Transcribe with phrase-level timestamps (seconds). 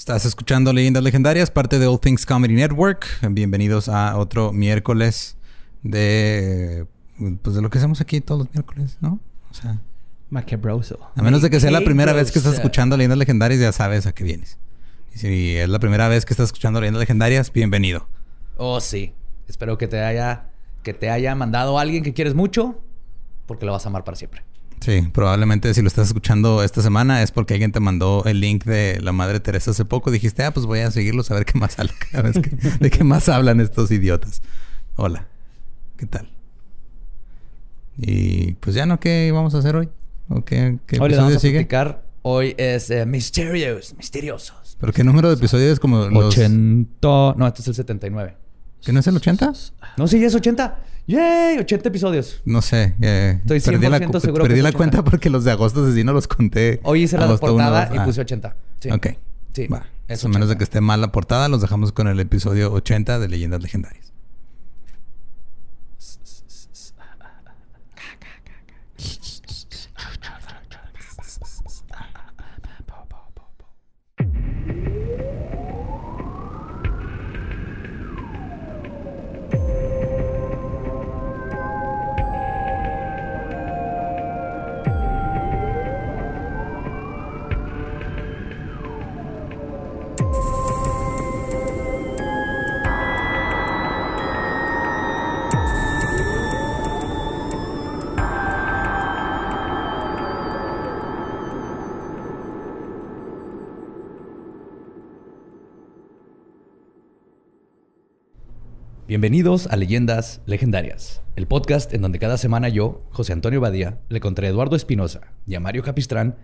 [0.00, 3.06] Estás escuchando Leyendas Legendarias, parte de All Things Comedy Network.
[3.32, 5.36] Bienvenidos a otro miércoles
[5.82, 6.86] de
[7.42, 9.20] pues de lo que hacemos aquí todos los miércoles, ¿no?
[9.50, 9.78] O sea,
[10.30, 10.98] Macabroso.
[11.14, 14.06] a menos de que sea la primera vez que estás escuchando Leyendas Legendarias, ya sabes
[14.06, 14.56] a qué vienes.
[15.14, 18.08] Y si es la primera vez que estás escuchando Leyendas Legendarias, bienvenido.
[18.56, 19.12] Oh, sí.
[19.48, 20.46] Espero que te haya
[20.82, 22.82] que te haya mandado alguien que quieres mucho
[23.44, 24.44] porque lo vas a amar para siempre.
[24.80, 28.64] Sí, probablemente si lo estás escuchando esta semana es porque alguien te mandó el link
[28.64, 30.10] de la Madre Teresa hace poco.
[30.10, 33.60] Dijiste, ah, pues voy a seguirlos a ver qué más que- de qué más hablan
[33.60, 34.40] estos idiotas.
[34.96, 35.26] Hola,
[35.98, 36.30] ¿qué tal?
[37.98, 39.88] Y pues ya no, ¿qué vamos a hacer hoy?
[40.28, 41.58] ¿O qué, qué Hoy les episodio vamos a sigue?
[41.58, 42.02] platicar.
[42.22, 44.76] Hoy es eh, Misterios, Misteriosos.
[44.80, 46.34] ¿Pero qué número de episodios es como los...
[46.36, 47.34] 80.
[47.36, 48.34] No, este es el 79.
[48.82, 49.52] ¿Que no es el 80?
[49.98, 50.78] No, sí, es 80.
[51.10, 51.58] ¡Yay!
[51.58, 52.40] 80 episodios.
[52.44, 52.94] No sé.
[53.00, 54.76] eh, Estoy perdí la, 100% seguro que perdí es la 80.
[54.78, 56.78] cuenta porque los de agosto sí no los conté.
[56.84, 58.56] Hoy hice la uno, portada y Ah, puse 80.
[58.80, 58.90] Sí.
[58.90, 59.06] Ok.
[59.52, 59.66] Sí.
[59.66, 59.86] Va.
[60.06, 60.58] Es a menos de 80.
[60.58, 64.09] que esté mal la portada, los dejamos con el episodio 80 de Leyendas Legendarias.
[109.10, 114.20] Bienvenidos a Leyendas Legendarias, el podcast en donde cada semana yo, José Antonio Badía, le
[114.20, 116.36] contaré a Eduardo Espinosa y a Mario Capistrán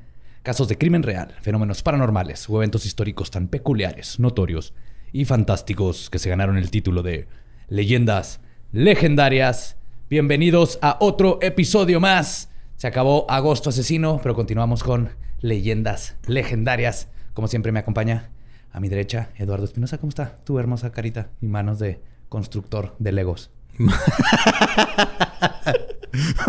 [0.42, 4.74] casos de crimen real, fenómenos paranormales o eventos históricos tan peculiares, notorios
[5.12, 7.28] y fantásticos que se ganaron el título de
[7.68, 8.40] Leyendas
[8.72, 9.76] Legendarias.
[10.10, 12.50] Bienvenidos a otro episodio más.
[12.74, 15.10] Se acabó agosto asesino, pero continuamos con
[15.40, 17.10] Leyendas Legendarias.
[17.32, 18.30] Como siempre me acompaña
[18.72, 19.98] a mi derecha Eduardo Espinosa.
[19.98, 23.50] ¿Cómo está tu hermosa carita y manos de constructor de Legos?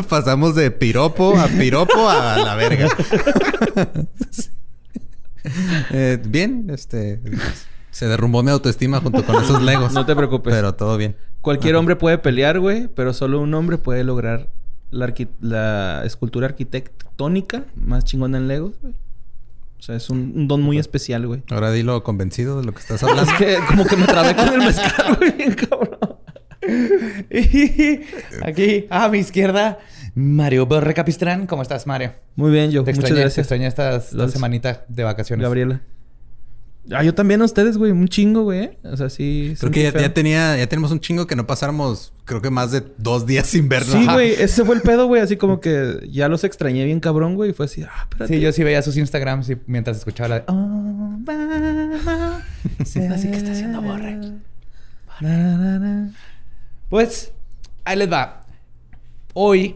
[0.09, 2.87] Pasamos de piropo a piropo a la verga.
[4.31, 4.49] Sí.
[5.91, 7.21] Eh, bien, este...
[7.89, 9.93] Se derrumbó mi autoestima junto con esos legos.
[9.93, 10.53] No te preocupes.
[10.53, 11.15] Pero todo bien.
[11.39, 11.79] Cualquier Ajá.
[11.79, 14.49] hombre puede pelear, güey, pero solo un hombre puede lograr
[14.91, 18.93] la, arqui- la escultura arquitectónica más chingona en Legos, güey.
[19.79, 21.43] O sea, es un, un don muy especial, güey.
[21.49, 23.31] Ahora dilo convencido de lo que estás hablando.
[23.31, 25.97] Es que como que me trabé con el mezcal, güey, cabrón.
[27.29, 28.01] Y
[28.43, 29.79] aquí, a mi izquierda,
[30.15, 31.45] Mario Borre Capistrán.
[31.47, 32.13] ¿Cómo estás, Mario?
[32.35, 32.83] Muy bien, yo.
[32.83, 35.43] Te Muchas extrañé, te extrañé esta, esta Los- semanita de vacaciones.
[35.43, 35.81] Gabriela.
[36.91, 37.91] Ah, yo también a ustedes, güey.
[37.91, 38.59] Un chingo, güey.
[38.59, 38.77] ¿eh?
[38.83, 39.55] O sea, sí.
[39.59, 40.57] Creo que ya, ya tenía...
[40.57, 42.13] Ya tenemos un chingo que no pasáramos...
[42.25, 43.91] Creo que más de dos días sin vernos.
[43.91, 44.33] Sí, güey.
[44.33, 45.21] Ese fue el pedo, güey.
[45.21, 47.51] Así como que ya los extrañé bien cabrón, güey.
[47.51, 48.35] Y fue así, ah, espérate.
[48.35, 50.43] Sí, yo sí veía sus Instagrams y mientras escuchaba la de...
[50.47, 52.43] Oh, mamá,
[52.79, 54.19] así que está haciendo Borre.
[56.89, 57.33] Pues,
[57.83, 58.45] ahí les va.
[59.33, 59.75] Hoy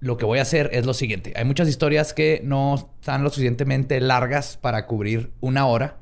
[0.00, 1.32] lo que voy a hacer es lo siguiente.
[1.36, 5.98] Hay muchas historias que no están lo suficientemente largas para cubrir una hora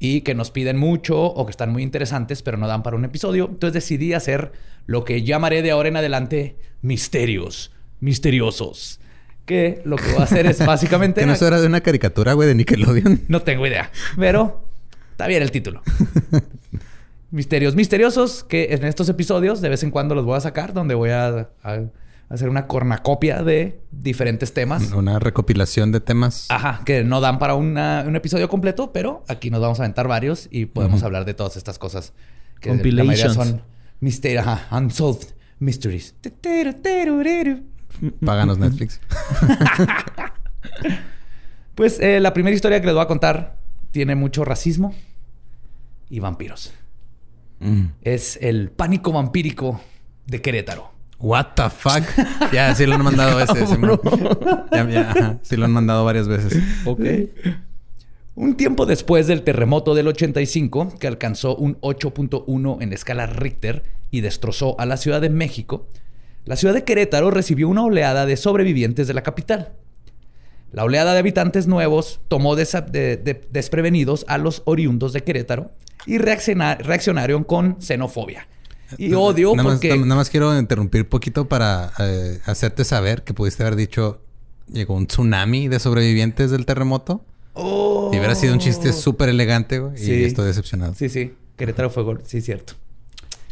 [0.00, 3.04] y que nos piden mucho o que están muy interesantes, pero no dan para un
[3.04, 3.48] episodio.
[3.48, 4.52] Entonces decidí hacer
[4.86, 9.00] lo que llamaré de ahora en adelante misterios, misteriosos.
[9.46, 11.20] Que lo que voy a hacer es básicamente...
[11.20, 13.22] Que no eso era de una caricatura, güey, de Nickelodeon.
[13.28, 14.64] No tengo idea, pero
[15.12, 15.82] está bien el título.
[17.30, 20.94] Misterios misteriosos que en estos episodios de vez en cuando los voy a sacar, donde
[20.94, 21.82] voy a, a
[22.28, 24.92] hacer una cornacopia de diferentes temas.
[24.92, 26.46] Una recopilación de temas.
[26.50, 30.08] Ajá, que no dan para una- un episodio completo, pero aquí nos vamos a aventar
[30.08, 32.12] varios y podemos hablar de todas estas cosas.
[32.60, 33.62] Que la mayoría son
[34.00, 35.28] misterios, ajá, unsolved
[35.58, 36.14] mysteries.
[38.24, 39.00] Páganos Netflix.
[41.74, 43.56] Pues eh, la primera historia que les voy a contar
[43.92, 44.94] tiene mucho racismo
[46.10, 46.72] y vampiros.
[47.60, 47.84] Mm.
[48.02, 49.80] Es el pánico vampírico
[50.26, 50.90] de Querétaro.
[51.20, 52.02] What the fuck?
[52.52, 53.66] ya, sí lo han mandado ese.
[54.72, 55.38] Ya, ya.
[55.42, 56.62] Sí lo han mandado varias veces.
[56.84, 57.00] Ok.
[58.36, 63.82] Un tiempo después del terremoto del 85, que alcanzó un 8.1 en escala Richter
[64.12, 65.88] y destrozó a la Ciudad de México,
[66.44, 69.72] la ciudad de Querétaro recibió una oleada de sobrevivientes de la capital.
[70.72, 75.72] La oleada de habitantes nuevos tomó desa- de- de- desprevenidos a los oriundos de Querétaro
[76.06, 78.46] y reacciona- reaccionaron con xenofobia.
[78.96, 79.96] Y odio nada más, porque...
[79.98, 84.20] nada más quiero interrumpir poquito para eh, hacerte saber que pudiste haber dicho
[84.72, 87.24] llegó un tsunami de sobrevivientes del terremoto.
[87.56, 87.60] Y
[88.16, 89.98] hubiera sido un chiste súper elegante, güey.
[89.98, 90.12] Sí.
[90.12, 90.94] Y estoy decepcionado.
[90.94, 91.34] Sí, sí.
[91.56, 92.22] Querétaro fue gol.
[92.24, 92.74] Sí, cierto.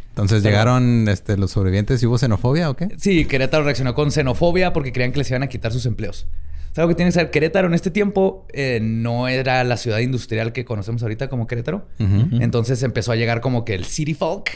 [0.09, 2.87] Entonces llegaron este, los sobrevivientes y hubo xenofobia o qué?
[2.97, 6.25] Sí, Querétaro reaccionó con xenofobia porque creían que les iban a quitar sus empleos.
[6.73, 7.31] ¿Sabes lo que tiene que saber?
[7.31, 11.85] Querétaro en este tiempo eh, no era la ciudad industrial que conocemos ahorita como Querétaro.
[11.99, 14.49] Entonces empezó a llegar como que el city folk,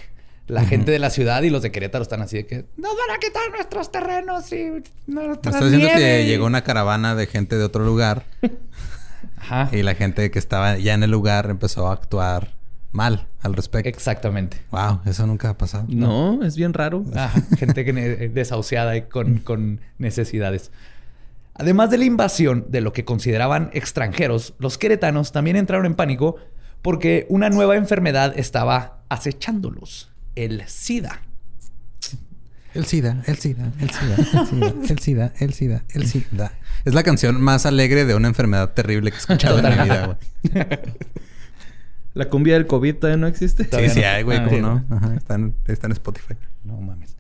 [0.51, 3.15] la gente de la ciudad y los de Querétaro están así de que nos van
[3.15, 4.65] a quitar nuestros terrenos y
[5.07, 6.25] nuestras estás diciendo que nieve".
[6.25, 8.23] llegó una caravana de gente de otro lugar
[9.37, 9.69] Ajá.
[9.71, 12.53] y la gente que estaba ya en el lugar empezó a actuar
[12.91, 13.87] mal al respecto.
[13.89, 14.57] Exactamente.
[14.71, 15.85] Wow, eso nunca ha pasado.
[15.87, 17.05] No, es bien raro.
[17.57, 20.71] Gente que ne- desahuciada y con, con necesidades.
[21.53, 26.35] Además de la invasión de lo que consideraban extranjeros, los queretanos también entraron en pánico
[26.81, 31.21] porque una nueva enfermedad estaba acechándolos, el SIDA.
[32.73, 36.53] El SIDA, el SIDA, el SIDA, el SIDA, el SIDA, el SIDA, el SIDA.
[36.85, 40.05] Es la canción más alegre de una enfermedad terrible que he escuchado en mi vida,
[40.05, 40.67] güey.
[42.13, 43.65] La cumbia del COVID todavía no existe.
[43.65, 44.61] Sí, sí hay, güey, Ah, ¿cómo sí.
[44.61, 44.85] no?
[44.89, 46.35] Ajá, está en, está en Spotify.
[46.63, 47.15] No mames.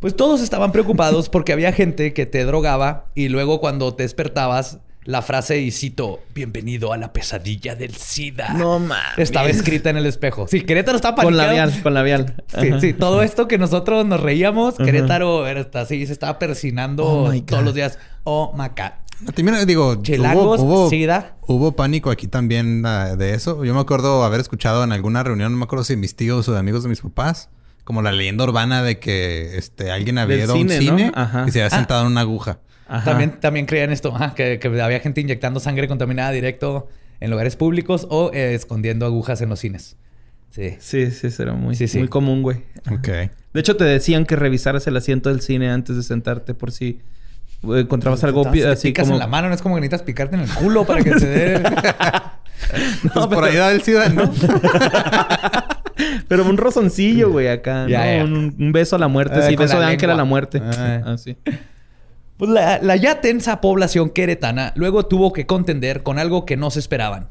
[0.00, 4.78] Pues todos estaban preocupados porque había gente que te drogaba y luego cuando te despertabas,
[5.06, 8.54] la frase, y cito, bienvenido a la pesadilla del SIDA.
[8.54, 9.16] No mames.
[9.18, 10.46] Estaba escrita en el espejo.
[10.48, 11.48] Sí, Querétaro estaba Con paniqueado.
[11.56, 12.44] labial, con labial.
[12.60, 12.80] Sí, Ajá.
[12.80, 14.84] sí, todo esto que nosotros nos reíamos, Ajá.
[14.84, 17.98] Querétaro era hasta así, se estaba persinando Oh todos los días.
[18.24, 19.28] Oh my God.
[19.28, 21.36] A ti, mira, digo, Chilangos, hubo, hubo, SIDA.
[21.46, 23.64] hubo pánico aquí también ah, de eso.
[23.64, 26.52] Yo me acuerdo haber escuchado en alguna reunión, no me acuerdo si mis tíos o
[26.52, 27.48] de amigos de mis papás,
[27.84, 31.12] como la leyenda urbana de que este, alguien había Del ido a un cine,
[31.46, 31.70] y se había Ah.
[31.78, 32.58] sentado en una aguja.
[32.88, 33.04] Ajá.
[33.04, 36.88] También, también creían esto, que, que había gente inyectando sangre contaminada directo
[37.20, 39.96] en lugares públicos o eh, escondiendo agujas en los cines.
[40.50, 40.76] Sí.
[40.78, 41.98] Sí, sí, será muy, Sí, sí.
[41.98, 42.58] muy común, güey.
[42.90, 43.08] Ok.
[43.08, 47.00] De hecho, te decían que revisaras el asiento del cine antes de sentarte por si
[47.62, 49.16] eh, encontrabas algo así picas como...
[49.16, 51.26] en la mano, no es como que necesitas picarte en el culo para que te
[51.26, 51.62] dé.
[53.12, 54.32] Pues por ahí da el SIDA, ¿no?
[56.28, 57.86] Pero un rozoncillo, güey, acá.
[57.86, 58.24] ¿no?
[58.24, 59.38] Un, un beso a la muerte.
[59.38, 60.60] Eh, sí, beso de ángel a la muerte.
[60.62, 61.02] Ah.
[61.04, 61.36] Ah, sí.
[62.36, 66.70] Pues la, la ya tensa población queretana luego tuvo que contender con algo que no
[66.70, 67.28] se esperaban.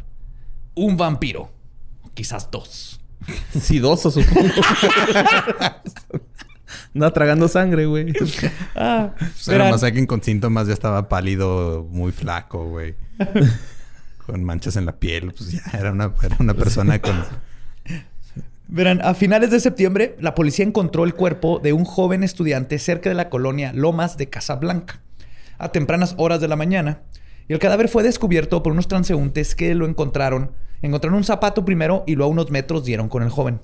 [0.76, 1.52] Un vampiro.
[2.14, 3.00] Quizás dos.
[3.60, 4.50] Sidoso, supongo.
[6.96, 8.14] Anda tragando sangre, güey.
[8.76, 12.96] Ah, Pues era más alguien con síntomas, ya estaba pálido, muy flaco, güey.
[14.26, 15.34] con manchas en la piel.
[15.34, 17.24] Pues ya era una, era una persona con...
[18.68, 23.10] Verán, a finales de septiembre, la policía encontró el cuerpo de un joven estudiante cerca
[23.10, 25.02] de la colonia Lomas de Casablanca,
[25.60, 27.04] a tempranas horas de la mañana.
[27.48, 30.52] Y el cadáver fue descubierto por unos transeúntes que lo encontraron.
[30.82, 33.62] Encontraron un zapato primero y luego a unos metros dieron con el joven.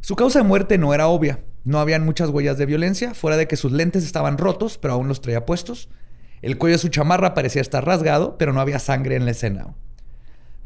[0.00, 1.40] Su causa de muerte no era obvia.
[1.64, 5.08] No habían muchas huellas de violencia, fuera de que sus lentes estaban rotos, pero aún
[5.08, 5.88] los traía puestos.
[6.42, 9.74] El cuello de su chamarra parecía estar rasgado, pero no había sangre en la escena.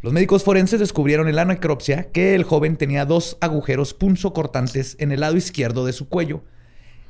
[0.02, 5.12] Los médicos forenses descubrieron en la necropsia que el joven tenía dos agujeros punzocortantes en
[5.12, 6.42] el lado izquierdo de su cuello,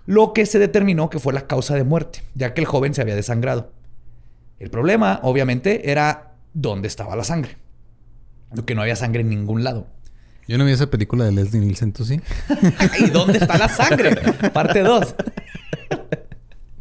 [0.06, 3.00] lo que se determinó que fue la causa de muerte, ya que el joven se
[3.00, 3.72] había desangrado.
[4.58, 7.58] El problema, obviamente, era dónde estaba la sangre.
[8.52, 9.86] Lo que no había sangre en ningún lado.
[10.48, 12.20] Yo no vi esa película de Leslie Nielsen, ¿tú sí?
[12.98, 14.16] ¿Y dónde está la sangre?
[14.52, 15.14] Parte 2.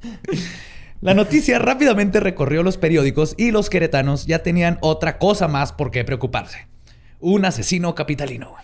[1.02, 5.92] La noticia rápidamente recorrió los periódicos y los queretanos ya tenían otra cosa más por
[5.92, 6.68] qué preocuparse.
[7.22, 8.56] Un asesino capitalino.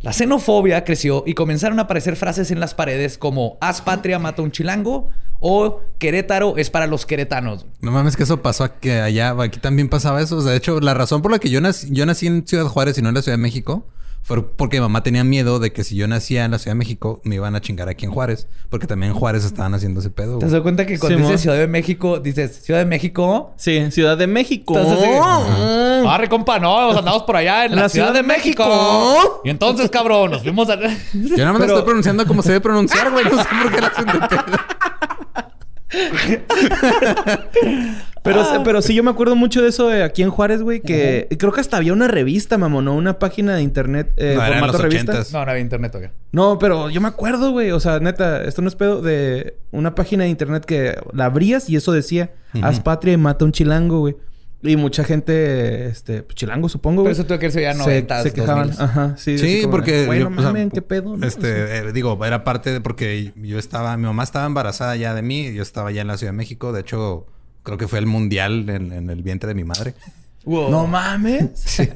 [0.00, 4.42] La xenofobia creció y comenzaron a aparecer frases en las paredes como haz patria, mata
[4.42, 7.64] un chilango o Querétaro es para los queretanos.
[7.80, 9.36] No mames que eso pasó aquí, allá.
[9.40, 10.42] Aquí también pasaba eso.
[10.42, 11.60] De hecho, la razón por la que yo
[11.90, 13.86] yo nací en Ciudad Juárez y no en la Ciudad de México
[14.26, 16.78] fue porque mi mamá tenía miedo de que si yo nacía en la Ciudad de
[16.78, 18.48] México me iban a chingar aquí en Juárez.
[18.70, 20.38] Porque también en Juárez estaban haciendo ese pedo.
[20.38, 20.50] ¿Te güey.
[20.52, 21.42] das cuenta que cuando Sí, dices.
[21.42, 23.52] Ciudad de México, dices Ciudad de México?
[23.56, 24.76] Sí, Ciudad de México.
[24.76, 25.08] Entonces.
[26.08, 29.40] Arre, compa, no, andamos por allá en la, Ciudad, de México.
[29.44, 30.74] Y entonces, cabrón, nos fuimos a...
[31.12, 33.26] Yo nada más Pero- estoy pronunciando como se debe pronunciar, güey.
[33.26, 34.42] No sé por qué la hacen de pedo.
[38.26, 38.62] Pero, Ah.
[38.64, 41.52] pero sí, yo me acuerdo mucho de eso de aquí en Juárez, güey, que creo
[41.52, 42.94] que hasta había una revista, mamón, ¿no?
[42.94, 45.22] Una página de internet, eh, No, eran formato los revista.
[45.32, 46.12] No, no había internet todavía.
[46.32, 47.70] No, pero yo me acuerdo, güey.
[47.70, 51.70] O sea, neta, esto no es pedo de una página de internet que la abrías
[51.70, 54.16] y eso decía, haz patria y mata un chilango, güey.
[54.62, 58.22] Y mucha gente, este, pues, chilango supongo, Pero eso tuvo que ser ya se, 90
[58.22, 58.70] se quejaban.
[58.70, 58.80] 2000s.
[58.80, 59.38] Ajá, sí.
[59.38, 59.92] Sí, como porque...
[59.92, 61.16] de, Güey, yo, no o sea, mames, qué pedo.
[61.16, 61.24] ¿no?
[61.26, 62.80] Este, eh, digo, era parte de...
[62.80, 63.96] Porque yo estaba...
[63.96, 65.52] Mi mamá estaba embarazada ya de mí.
[65.52, 66.72] Yo estaba ya en la Ciudad de México.
[66.72, 67.26] De hecho,
[67.66, 69.92] creo que fue el mundial en, en el vientre de mi madre.
[70.44, 70.70] Wow.
[70.70, 71.50] No mames.
[71.56, 71.88] Sí.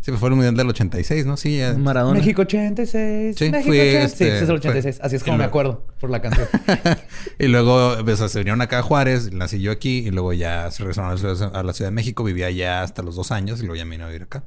[0.00, 1.36] Sí, fue el mundial del 86, ¿no?
[1.36, 1.74] Sí, ya.
[1.74, 2.18] Maradona.
[2.20, 3.36] México 86.
[3.36, 4.04] Sí, México fui, 86.
[4.04, 5.00] este, sí, ese es el fue- 86.
[5.02, 6.46] Así es como me acuerdo por la canción.
[7.38, 10.84] y luego pues, se vinieron acá a Juárez, nací yo aquí y luego ya se
[10.84, 13.58] regresaron a la, ciudad, a la Ciudad de México, vivía allá hasta los dos años
[13.58, 14.44] y luego ya me vino a vivir acá.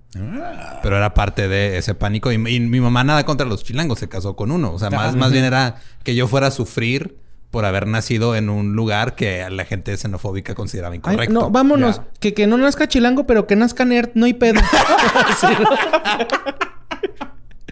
[0.82, 4.08] Pero era parte de ese pánico y, y mi mamá nada contra los chilangos, se
[4.08, 4.72] casó con uno.
[4.74, 5.18] O sea, más, Ah.
[5.18, 7.18] más bien era que yo fuera a sufrir
[7.52, 11.34] por haber nacido en un lugar que la gente xenofóbica consideraba Ay, incorrecto.
[11.34, 11.98] no, vámonos.
[11.98, 12.08] Ya.
[12.20, 14.60] Que, que no nazca chilango, pero que nazca nerd, no hay pedo.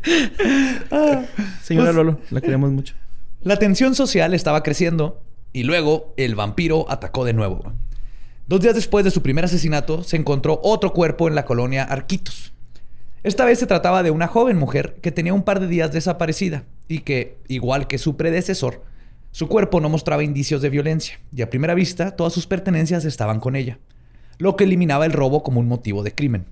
[1.63, 2.95] Señora Pues- Lolo, la queremos mucho.
[3.41, 5.21] La tensión social estaba creciendo
[5.53, 7.71] y luego el vampiro atacó de nuevo.
[8.47, 12.51] Dos días después de su primer asesinato, se encontró otro cuerpo en la colonia Arquitos.
[13.23, 16.63] Esta vez se trataba de una joven mujer que tenía un par de días desaparecida
[16.87, 18.81] y que, igual que su predecesor,
[19.31, 23.39] su cuerpo no mostraba indicios de violencia y a primera vista todas sus pertenencias estaban
[23.39, 23.79] con ella,
[24.37, 26.45] lo que eliminaba el robo como un motivo de crimen.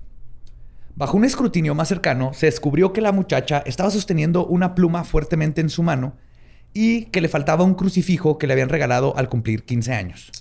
[0.94, 5.60] Bajo un escrutinio más cercano, se descubrió que la muchacha estaba sosteniendo una pluma fuertemente
[5.60, 6.16] en su mano
[6.72, 10.32] y que le faltaba un crucifijo que le habían regalado al cumplir 15 años.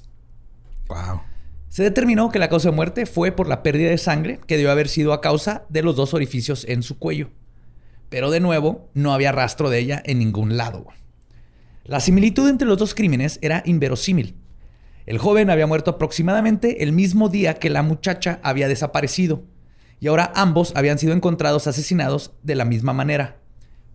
[0.88, 1.22] Wow.
[1.70, 4.72] Se determinó que la causa de muerte fue por la pérdida de sangre que debió
[4.72, 7.29] haber sido a causa de los dos orificios en su cuello.
[8.10, 10.88] Pero de nuevo, no había rastro de ella en ningún lado.
[11.88, 14.36] La similitud entre los dos crímenes era inverosímil.
[15.06, 19.44] El joven había muerto aproximadamente el mismo día que la muchacha había desaparecido,
[20.01, 23.38] y ahora ambos habían sido encontrados asesinados de la misma manera.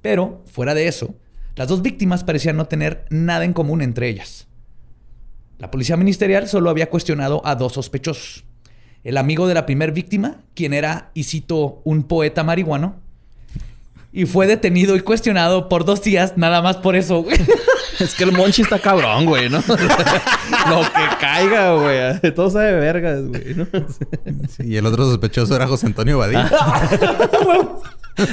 [0.00, 1.16] Pero, fuera de eso,
[1.54, 4.49] las dos víctimas parecían no tener nada en común entre ellas.
[5.58, 8.46] La policía ministerial solo había cuestionado a dos sospechosos.
[9.04, 13.02] El amigo de la primer víctima, quien era, y cito, un poeta marihuano,
[14.12, 17.23] y fue detenido y cuestionado por dos días, nada más por eso.
[17.23, 17.38] güey.
[17.99, 19.59] Es que el Monchi está cabrón, güey, ¿no?
[19.69, 22.33] Lo que caiga, güey.
[22.35, 23.66] Todo sabe vergas, güey, ¿no?
[24.49, 26.50] Sí, y el otro sospechoso era José Antonio Badía.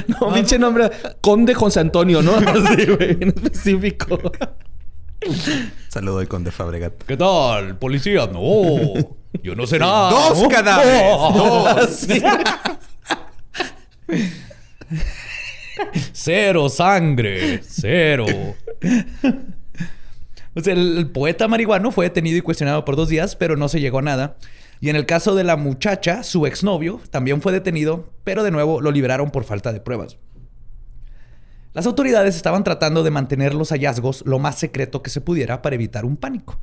[0.07, 0.89] No, pinche nombre.
[1.21, 2.35] Conde José Antonio, ¿no?
[2.35, 4.19] Así, güey, en específico.
[5.87, 7.01] Saludo al conde Fabregat.
[7.03, 8.27] ¿Qué tal, policía?
[8.27, 8.93] No,
[9.41, 10.09] yo no sé nada.
[10.09, 11.01] ¡Dos cadáveres!
[11.33, 12.07] ¡Dos!
[16.11, 18.25] Cero sangre, cero.
[20.55, 24.03] El poeta marihuano fue detenido y cuestionado por dos días, pero no se llegó a
[24.03, 24.37] nada.
[24.81, 28.81] Y en el caso de la muchacha, su exnovio también fue detenido, pero de nuevo
[28.81, 30.17] lo liberaron por falta de pruebas.
[31.73, 35.75] Las autoridades estaban tratando de mantener los hallazgos lo más secreto que se pudiera para
[35.75, 36.59] evitar un pánico.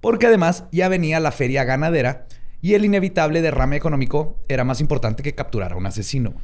[0.00, 2.26] Porque además ya venía la feria ganadera
[2.62, 6.34] y el inevitable derrame económico era más importante que capturar a un asesino.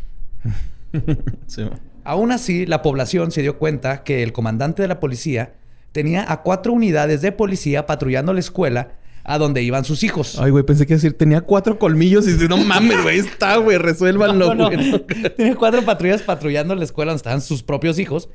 [1.46, 1.62] Sí.
[2.04, 5.54] Aún así, la población se dio cuenta que el comandante de la policía
[5.92, 8.92] tenía a cuatro unidades de policía patrullando la escuela
[9.26, 10.38] a donde iban sus hijos.
[10.38, 13.78] Ay, güey, pensé que decir, tenía cuatro colmillos y dice, no mames, güey, está, güey,
[13.78, 14.76] resuélvanlo, No, no.
[14.76, 15.04] güey.
[15.36, 18.28] Tiene cuatro patrullas patrullando la escuela donde estaban sus propios hijos.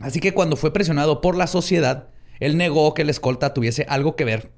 [0.00, 2.08] Así que cuando fue presionado por la sociedad,
[2.40, 4.50] él negó que la escolta tuviese algo que ver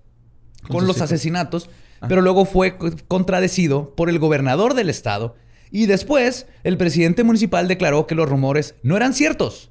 [0.68, 1.02] con, los hijos.
[1.12, 1.68] asesinatos,
[2.08, 5.34] pero luego fue co- contradecido por el gobernador del estado
[5.72, 9.70] y después el presidente municipal declaró que los rumores no eran ciertos,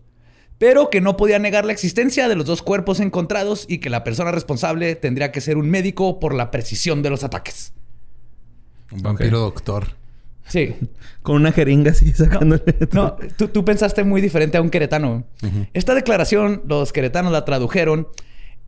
[0.57, 4.03] pero que no podía negar la existencia de los dos cuerpos encontrados y que la
[4.03, 7.73] persona responsable tendría que ser un médico por la precisión de los ataques.
[8.91, 9.95] Un vampiro doctor.
[10.47, 10.75] Sí.
[11.21, 12.63] Con una jeringa así sacándole.
[12.91, 15.23] No, tú, tú pensaste muy diferente a un queretano.
[15.73, 18.07] Esta declaración, los queretanos la tradujeron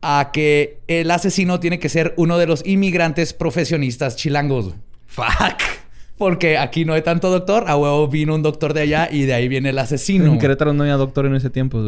[0.02, 4.76] a que el asesino tiene que ser uno de los inmigrantes profesionistas chilangos.
[5.08, 5.83] Fuck.
[6.18, 9.34] Porque aquí no hay tanto doctor, a huevo vino un doctor de allá y de
[9.34, 10.26] ahí viene el asesino.
[10.26, 11.82] En Querétaro no había doctor en ese tiempo.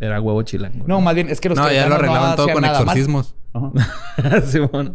[0.00, 0.84] Era huevo chilango.
[0.88, 3.34] No, más bien es que los No, ya lo arreglaban todo con exorcismos.
[4.46, 4.94] Sí, bueno.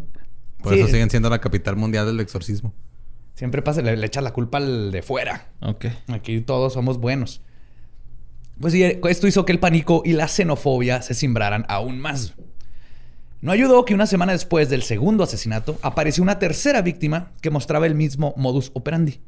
[0.62, 0.80] Por Sí.
[0.80, 2.74] eso siguen siendo la capital mundial del exorcismo.
[3.36, 5.48] Siempre pasa, le, le echa la culpa al de fuera.
[5.62, 5.86] Ok.
[6.08, 7.42] Aquí todos somos buenos.
[8.60, 12.34] Pues sí, esto hizo que el pánico y la xenofobia se simbraran aún más.
[13.46, 17.86] No ayudó que una semana después del segundo asesinato apareció una tercera víctima que mostraba
[17.86, 19.22] el mismo modus operandi.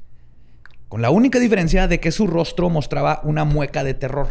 [0.90, 4.30] Con la única diferencia de que su rostro mostraba una mueca de terror.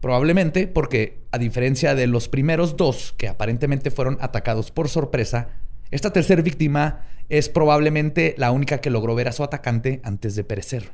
[0.00, 5.50] Probablemente porque, a diferencia de los primeros dos que aparentemente fueron atacados por sorpresa,
[5.92, 10.42] esta tercera víctima es probablemente la única que logró ver a su atacante antes de
[10.42, 10.90] perecer.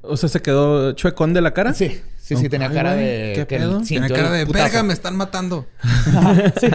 [0.00, 1.74] O sea, se quedó chuecón de la cara.
[1.74, 3.32] Sí, sí, sí, tenía Ay, cara de.
[3.34, 3.82] ¿qué pedo?
[3.82, 4.64] Tiene cara de putazo.
[4.64, 5.66] verga, me están matando.
[6.60, 6.68] Sí.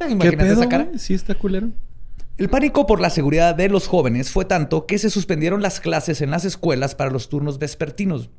[0.06, 0.88] ¿Qué Imagínate pedo, esa cara.
[0.96, 1.68] Sí, está culero.
[2.38, 6.22] El pánico por la seguridad de los jóvenes fue tanto que se suspendieron las clases
[6.22, 8.30] en las escuelas para los turnos vespertinos.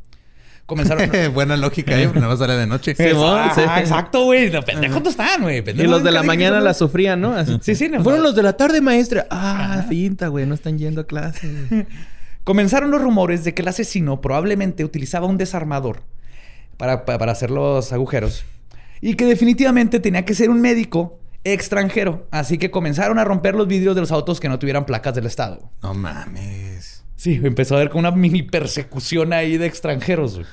[0.66, 1.10] Comenzaron.
[1.34, 2.10] Buena lógica, ¿eh?
[2.14, 2.96] Nada más sale de noche.
[2.98, 3.62] Sí, Ah, sí.
[3.80, 4.50] exacto, güey.
[4.50, 5.64] Los pendejos no están, güey.
[5.68, 7.34] Y los de la mañana la sufrían, ¿no?
[7.34, 7.58] Así.
[7.62, 8.02] Sí, sí, no.
[8.04, 9.28] Fueron los de la tarde, maestra.
[9.30, 10.46] Ah, finta, güey.
[10.48, 11.86] No están yendo a clase.
[12.44, 16.02] Comenzaron los rumores de que el asesino probablemente utilizaba un desarmador
[16.78, 18.44] para, para hacer los agujeros
[19.00, 22.28] y que definitivamente tenía que ser un médico extranjero.
[22.32, 25.26] Así que comenzaron a romper los vidrios de los autos que no tuvieran placas del
[25.26, 25.72] Estado.
[25.82, 27.04] No mames.
[27.16, 30.36] Sí, empezó a haber como una mini persecución ahí de extranjeros.
[30.36, 30.48] güey.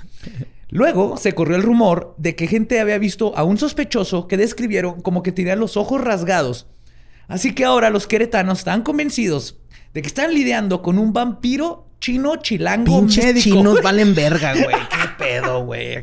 [0.71, 5.01] Luego se corrió el rumor de que gente había visto a un sospechoso que describieron
[5.01, 6.67] como que tenía los ojos rasgados.
[7.27, 9.57] Así que ahora los queretanos están convencidos
[9.95, 13.45] de que están lidiando con un vampiro chino chilango Pinches médico.
[13.45, 14.67] chinos valen verga, güey.
[14.91, 16.03] ¿Qué pedo, güey?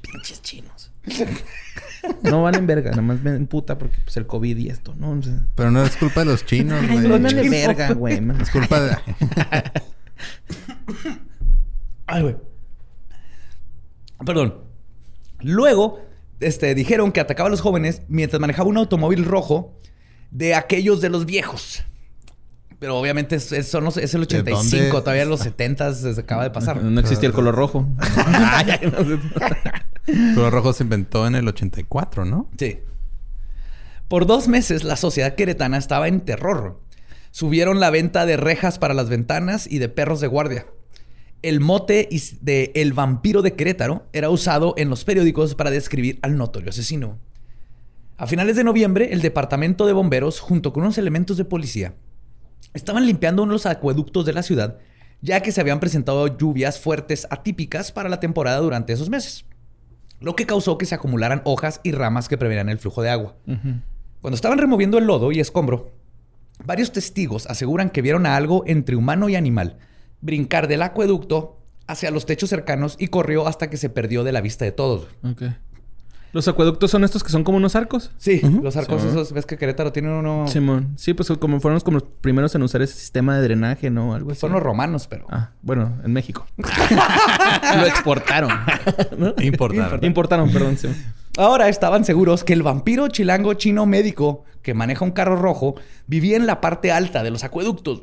[0.00, 0.92] Pinches chinos.
[2.22, 5.10] No valen verga, nada más ven puta porque pues el COVID y esto, ¿no?
[5.10, 6.98] O sea, Pero no es culpa de los chinos, güey.
[7.00, 7.50] no vale chinos.
[7.50, 8.20] verga, güey.
[8.20, 8.40] man.
[8.40, 8.96] Es culpa de...
[12.06, 12.36] Ay, güey.
[14.24, 14.54] Perdón.
[15.40, 16.00] Luego,
[16.40, 19.78] este, dijeron que atacaba a los jóvenes mientras manejaba un automóvil rojo
[20.30, 21.84] de aquellos de los viejos.
[22.78, 24.90] Pero obviamente es, es- son los- es el 85, dónde?
[25.00, 26.82] todavía en los 70 se acaba de pasar.
[26.82, 27.88] No existía el color rojo.
[30.34, 32.48] Color rojo se inventó en el 84, ¿no?
[32.58, 32.78] Sí.
[34.08, 36.80] Por dos meses la sociedad queretana estaba en terror.
[37.30, 40.66] Subieron la venta de rejas para las ventanas y de perros de guardia.
[41.42, 42.08] El mote
[42.40, 47.18] de El vampiro de Querétaro era usado en los periódicos para describir al notorio asesino.
[48.16, 51.94] A finales de noviembre, el departamento de bomberos, junto con unos elementos de policía,
[52.74, 54.78] estaban limpiando uno de los acueductos de la ciudad,
[55.20, 59.44] ya que se habían presentado lluvias fuertes atípicas para la temporada durante esos meses,
[60.20, 63.36] lo que causó que se acumularan hojas y ramas que prevenían el flujo de agua.
[64.20, 65.92] Cuando estaban removiendo el lodo y escombro,
[66.64, 69.78] varios testigos aseguran que vieron a algo entre humano y animal
[70.20, 74.40] brincar del acueducto hacia los techos cercanos y corrió hasta que se perdió de la
[74.40, 75.08] vista de todos.
[76.38, 78.12] Los acueductos son estos que son como unos arcos.
[78.16, 79.08] Sí, los arcos Sí.
[79.08, 80.46] esos, ves que Querétaro tiene uno...
[80.46, 80.92] Simón.
[80.94, 84.14] Sí, pues como fueron como los primeros en usar ese sistema de drenaje, ¿no?
[84.14, 84.38] Algo así.
[84.38, 85.26] Son los romanos, pero...
[85.30, 86.46] Ah, bueno, en México.
[87.76, 88.50] Lo exportaron.
[89.18, 89.34] ¿no?
[89.42, 90.04] Importaron.
[90.04, 90.76] Importaron, perdón.
[90.76, 90.86] sí.
[91.36, 95.74] Ahora estaban seguros que el vampiro chilango chino médico que maneja un carro rojo
[96.06, 98.02] vivía en la parte alta de los acueductos.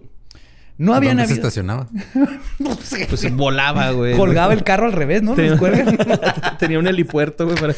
[0.77, 1.48] No habían ¿Dónde se habido...
[1.48, 1.88] estacionaba?
[2.60, 3.05] No sé.
[3.10, 4.15] Pues volaba, güey.
[4.17, 5.36] Colgaba el carro al revés, ¿no?
[5.58, 5.98] Cuelgan.
[6.60, 7.74] Tenía un helipuerto, güey, para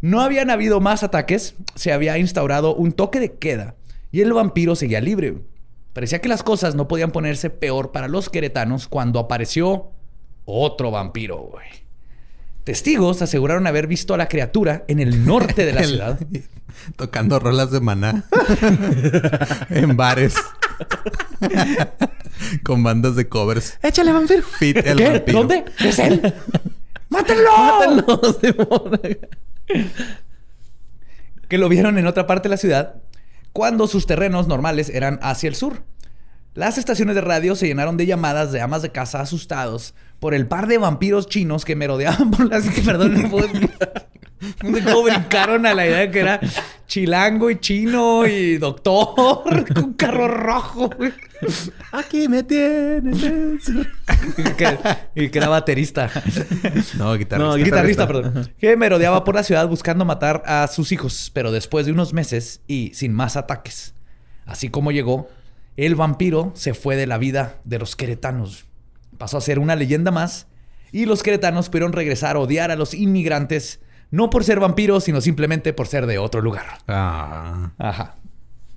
[0.00, 3.74] No habían habido más ataques, se había instaurado un toque de queda
[4.12, 5.38] y el vampiro seguía libre.
[5.92, 9.90] Parecía que las cosas no podían ponerse peor para los queretanos cuando apareció
[10.44, 11.38] otro vampiro.
[11.38, 11.66] güey.
[12.64, 16.18] Testigos aseguraron haber visto a la criatura en el norte de la El- ciudad.
[16.96, 18.24] Tocando rolas de maná.
[19.70, 20.34] en bares.
[22.62, 23.78] Con bandas de covers.
[23.82, 24.42] ¡Échale, vampiro!
[24.42, 25.08] Fit el ¿Qué?
[25.10, 25.38] vampiro.
[25.38, 25.64] ¿Dónde?
[25.80, 26.34] ¡Es él!
[27.08, 27.50] ¡Mátenlo!
[27.56, 28.20] ¡Mátenlo,
[31.48, 32.96] que lo vieron en otra parte de la ciudad
[33.52, 35.82] cuando sus terrenos normales eran hacia el sur.
[36.54, 40.46] Las estaciones de radio se llenaron de llamadas de amas de casa asustados por el
[40.46, 42.64] par de vampiros chinos que merodeaban por las...
[42.84, 43.48] Perdón, no puedo.
[44.62, 46.40] No sé cómo brincaron a la idea de que era
[46.86, 50.90] chilango y chino y doctor con un carro rojo.
[50.96, 51.12] güey.
[51.92, 53.22] Aquí me tienes.
[53.22, 54.78] Y que,
[55.14, 56.10] y que era baterista.
[56.98, 57.38] No, guitarrista.
[57.38, 58.06] No, Guitarrista, Guitarrista.
[58.06, 58.50] perdón.
[58.58, 62.60] Que merodeaba por la ciudad buscando matar a sus hijos, pero después de unos meses
[62.66, 63.94] y sin más ataques.
[64.44, 65.28] Así como llegó,
[65.76, 68.64] el vampiro se fue de la vida de los queretanos.
[69.18, 70.46] Pasó a ser una leyenda más
[70.92, 73.80] y los queretanos pudieron regresar a odiar a los inmigrantes,
[74.16, 76.64] no por ser vampiros, sino simplemente por ser de otro lugar.
[76.88, 77.70] Ah.
[77.78, 78.16] Ajá.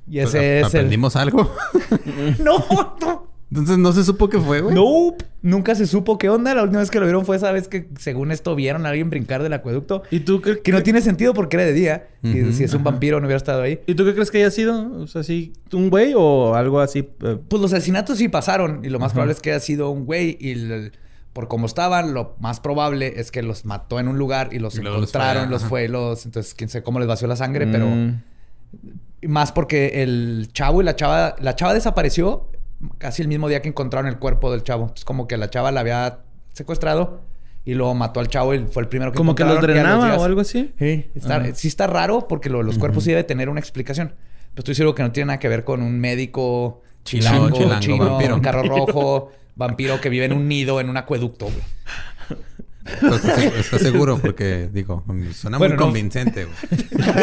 [0.07, 0.79] Y Pues, ese es el...
[0.81, 1.51] ¿Aprendimos algo?
[2.43, 2.57] No,
[3.01, 3.29] no.
[3.51, 4.75] Entonces no se supo qué fue, güey.
[4.75, 5.25] Nope.
[5.41, 6.53] Nunca se supo qué onda.
[6.53, 9.09] La última vez que lo vieron fue esa vez que, según esto, vieron a alguien
[9.09, 10.03] brincar del acueducto.
[10.11, 12.07] ¿Y tú qué, Que no tiene sentido porque era de día.
[12.21, 13.79] Y si es un vampiro no hubiera estado ahí.
[13.87, 14.91] ¿Y tú qué crees que haya sido?
[15.01, 17.09] O sea, ¿sí, un güey o algo así?
[17.23, 18.85] eh, Pues los asesinatos sí pasaron.
[18.85, 20.37] Y lo más probable es que haya sido un güey.
[20.39, 20.91] Y el-
[21.33, 24.75] por como estaban, lo más probable es que los mató en un lugar y los
[24.75, 26.25] Y luego los fue, encontraron, los fue, los...
[26.25, 27.85] Entonces, quién sabe cómo les vació la sangre, pero...
[27.87, 28.21] mm,
[29.27, 31.35] Más porque el chavo y la chava...
[31.39, 32.49] La chava desapareció
[32.97, 34.91] casi el mismo día que encontraron el cuerpo del chavo.
[34.95, 36.19] Es como que la chava la había
[36.53, 37.21] secuestrado
[37.65, 40.23] y luego mató al chavo y fue el primero que Como que los drenaba o
[40.23, 40.73] algo así.
[40.79, 44.15] Sí, está, sí está raro porque lo de los cuerpos sí debe tener una explicación.
[44.51, 47.79] Pero estoy seguro que no tiene nada que ver con un médico Chilango, chilango, chilango,
[47.79, 48.35] chino, vampiro.
[48.35, 51.45] un carro rojo, vampiro que vive en un nido, en un acueducto.
[51.45, 51.57] güey.
[52.85, 54.17] ¿Estás seg- estás seguro?
[54.17, 55.03] Porque, digo,
[55.35, 55.85] suena Bueno, muy no.
[55.85, 56.57] convincente, güey.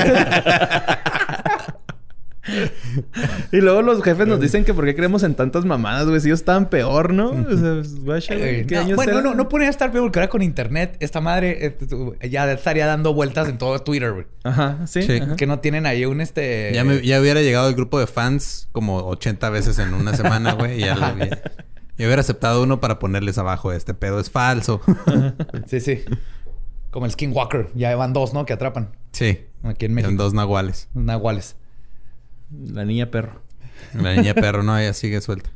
[3.50, 6.20] y luego los jefes nos dicen que por qué creemos en tantas mamadas, güey.
[6.20, 7.30] Si ellos estaban peor, ¿no?
[7.30, 10.20] O sea, pues, guacha, güey, ¿qué No, años bueno, no, no podría estar peor porque
[10.20, 11.76] ahora con internet, esta madre
[12.20, 14.26] eh, ya estaría dando vueltas en todo Twitter, güey.
[14.44, 15.02] Ajá, sí.
[15.02, 15.18] Sí.
[15.20, 15.34] ajá.
[15.34, 16.70] Que no tienen ahí un este.
[16.72, 20.52] Ya, me- ya hubiera llegado el grupo de fans como 80 veces en una semana,
[20.52, 20.76] güey.
[20.76, 21.42] y Ya lo había...
[21.98, 23.72] Yo hubiera aceptado uno para ponerles abajo.
[23.72, 24.80] Este pedo es falso.
[25.66, 26.04] Sí, sí.
[26.90, 27.70] Como el Skinwalker.
[27.74, 28.44] Ya van dos, ¿no?
[28.46, 28.90] Que atrapan.
[29.12, 29.40] sí.
[29.62, 30.14] Aquí en México.
[30.16, 30.88] dos nahuales.
[30.94, 31.56] Nahuales.
[32.52, 33.40] La niña perro.
[33.94, 35.50] La niña perro, no, ella sigue suelta.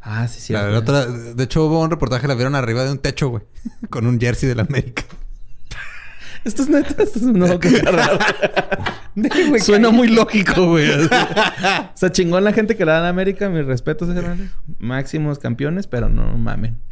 [0.00, 0.52] Ah, sí, sí.
[0.52, 3.42] La- la otra- de hecho, hubo un reportaje, la vieron arriba de un techo, güey.
[3.90, 5.02] Con un jersey de la América.
[6.46, 7.02] Esto es neta.
[7.02, 8.18] Esto es no, qué raro.
[9.58, 10.88] Suena muy lógico, güey.
[11.04, 11.08] o
[11.94, 13.48] sea, chingón la gente que le dan a América.
[13.48, 14.50] Mis respetos, carnales.
[14.78, 16.78] Máximos campeones, pero no mamen.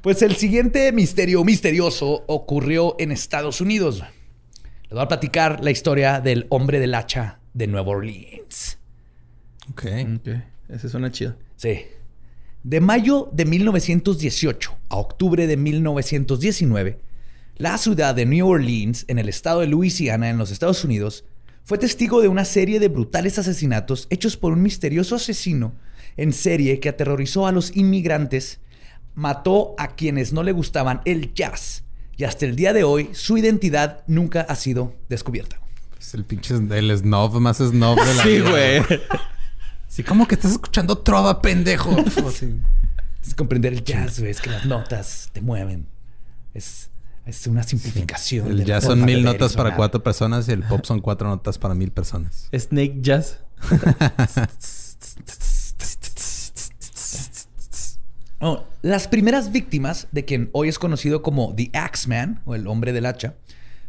[0.00, 4.04] Pues el siguiente misterio misterioso ocurrió en Estados Unidos.
[4.84, 8.78] Les voy a platicar la historia del hombre del hacha de Nueva Orleans.
[9.72, 9.84] Ok.
[10.14, 10.28] Ok.
[10.68, 11.34] Ese suena chido.
[11.56, 11.86] Sí.
[12.66, 16.98] De mayo de 1918 a octubre de 1919,
[17.58, 21.24] la ciudad de New Orleans, en el estado de Luisiana, en los Estados Unidos,
[21.62, 25.74] fue testigo de una serie de brutales asesinatos hechos por un misterioso asesino
[26.16, 28.58] en serie que aterrorizó a los inmigrantes,
[29.14, 31.84] mató a quienes no le gustaban el jazz
[32.16, 35.60] y hasta el día de hoy su identidad nunca ha sido descubierta.
[36.00, 38.50] Es el pinche el snob más snob de la Sí, vida.
[38.50, 38.82] güey.
[39.96, 41.90] Sí, como que estás escuchando trova, pendejo.
[43.26, 45.86] Es comprender el jazz, güey, es que las notas te mueven.
[46.54, 46.90] Es,
[47.24, 48.46] es una simplificación.
[48.46, 49.76] El de la jazz son mil notas para sonar.
[49.76, 52.48] cuatro personas y el pop son cuatro notas para mil personas.
[52.54, 53.40] Snake Jazz.
[58.38, 62.92] Oh, las primeras víctimas de quien hoy es conocido como The Axeman, o el hombre
[62.92, 63.36] del hacha,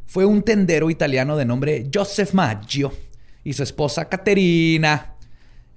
[0.06, 2.94] fue un tendero italiano de nombre Joseph Maggio
[3.44, 5.17] y su esposa Caterina.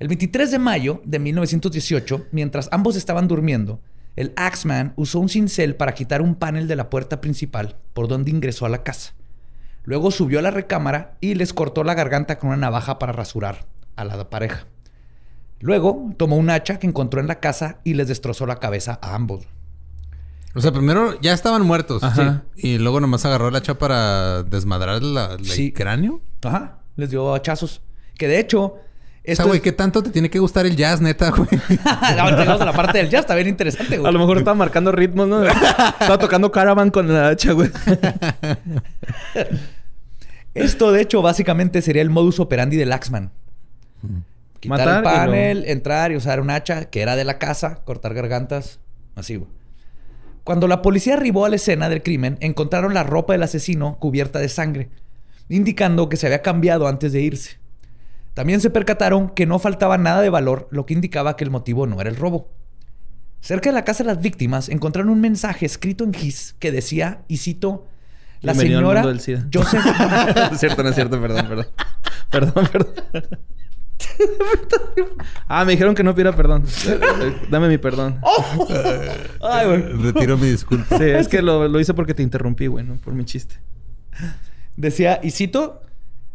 [0.00, 3.80] El 23 de mayo de 1918, mientras ambos estaban durmiendo,
[4.16, 8.30] el Axeman usó un cincel para quitar un panel de la puerta principal por donde
[8.30, 9.12] ingresó a la casa.
[9.84, 13.66] Luego subió a la recámara y les cortó la garganta con una navaja para rasurar
[13.96, 14.66] a la pareja.
[15.60, 19.14] Luego tomó un hacha que encontró en la casa y les destrozó la cabeza a
[19.14, 19.46] ambos.
[20.54, 22.02] O sea, primero ya estaban muertos.
[22.02, 22.42] Ajá.
[22.56, 25.66] Y luego nomás agarró el hacha para desmadrar la, la- Sí.
[25.66, 26.20] el cráneo.
[26.42, 26.78] Ajá.
[26.96, 27.82] Les dio hachazos.
[28.18, 28.76] Que de hecho,
[29.30, 31.48] O esto sea, güey, es- ¿qué tanto te tiene que gustar el jazz, neta, güey?
[32.10, 34.08] Llegamos a la parte del jazz, está bien interesante, güey.
[34.08, 35.44] A lo mejor estaba marcando ritmos, ¿no?
[35.44, 37.70] estaba tocando Caravan con la hacha, güey.
[40.54, 43.30] Esto, de hecho, básicamente sería el modus operandi del Axman.
[44.58, 47.76] Quitar Matar y el panel, entrar y usar un hacha que era de la casa,
[47.84, 48.78] cortar gargantas,
[49.14, 49.48] así, güey.
[50.44, 54.38] Cuando la policía arribó a la escena del crimen, encontraron la ropa del asesino cubierta
[54.40, 54.88] de sangre,
[55.48, 57.59] indicando que se había cambiado antes de irse.
[58.34, 61.86] También se percataron que no faltaba nada de valor, lo que indicaba que el motivo
[61.86, 62.52] no era el robo.
[63.40, 67.22] Cerca de la casa de las víctimas encontraron un mensaje escrito en gis que decía,
[67.26, 67.86] y cito,
[68.40, 69.48] la Bienvenido al señora mundo del SIDA".
[69.52, 71.66] Joseph no es cierto, no es cierto, perdón, perdón.
[72.30, 72.94] Perdón, perdón.
[75.48, 76.64] ah, me dijeron que no pidiera perdón.
[77.50, 78.20] Dame mi perdón.
[79.42, 79.82] Ay, güey.
[79.82, 80.98] Retiro mi disculpa.
[80.98, 83.56] Sí, es que lo, lo hice porque te interrumpí, güey, no por mi chiste.
[84.76, 85.82] Decía, y cito,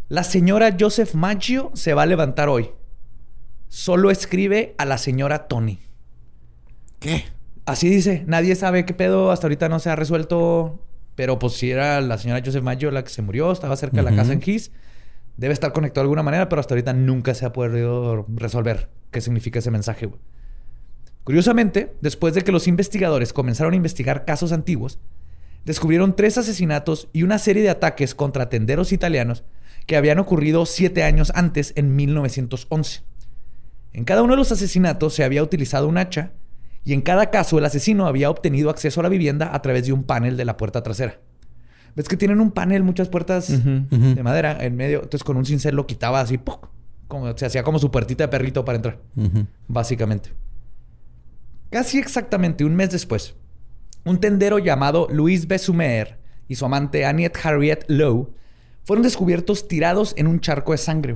[0.08, 2.72] la señora Joseph Maggio se va a levantar hoy.
[3.68, 5.80] Solo escribe a la señora Tony.
[7.00, 7.26] ¿Qué?
[7.66, 10.80] Así dice, nadie sabe qué pedo, hasta ahorita no se ha resuelto.
[11.16, 14.04] Pero pues si era la señora Joseph Maggio la que se murió, estaba cerca de
[14.04, 14.72] la casa en Gis.
[15.38, 19.22] Debe estar conectado de alguna manera, pero hasta ahorita nunca se ha podido resolver qué
[19.22, 20.06] significa ese mensaje.
[20.06, 20.20] güey.
[21.24, 25.00] Curiosamente, después de que los investigadores comenzaron a investigar casos antiguos,
[25.66, 29.44] descubrieron tres asesinatos y una serie de ataques contra tenderos italianos
[29.86, 33.04] que habían ocurrido siete años antes, en 1911.
[33.94, 36.34] En cada uno de los asesinatos se había utilizado un hacha
[36.84, 39.94] y en cada caso el asesino había obtenido acceso a la vivienda a través de
[39.94, 41.20] un panel de la puerta trasera.
[41.96, 44.98] ¿Ves que tienen un panel, muchas puertas de madera en medio?
[44.98, 46.70] Entonces con un cincel lo quitaba así, ¡puc!
[47.08, 49.00] como se hacía como su puertita de perrito para entrar,
[49.68, 50.32] básicamente.
[51.70, 53.36] Casi exactamente un mes después,
[54.04, 58.34] un tendero llamado Luis Besumer y su amante Annette Harriet Lowe
[58.86, 61.16] fueron descubiertos tirados en un charco de sangre.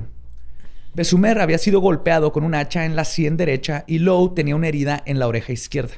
[0.92, 4.66] Besumer había sido golpeado con un hacha en la sien derecha y Lowe tenía una
[4.68, 5.94] herida en la oreja izquierda.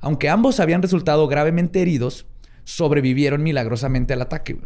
[0.00, 2.26] Aunque ambos habían resultado gravemente heridos,
[2.64, 4.58] sobrevivieron milagrosamente al ataque.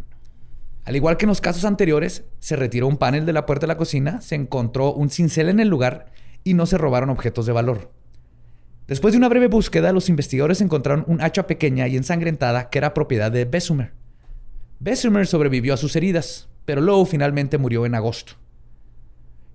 [0.85, 3.73] Al igual que en los casos anteriores, se retiró un panel de la puerta de
[3.73, 6.13] la cocina, se encontró un cincel en el lugar
[6.45, 7.91] y no se robaron objetos de valor.
[8.87, 12.93] Después de una breve búsqueda, los investigadores encontraron un hacha pequeña y ensangrentada que era
[12.93, 14.04] propiedad de Besumer.
[14.79, 18.33] Bessemer sobrevivió a sus heridas, pero Lowe finalmente murió en agosto.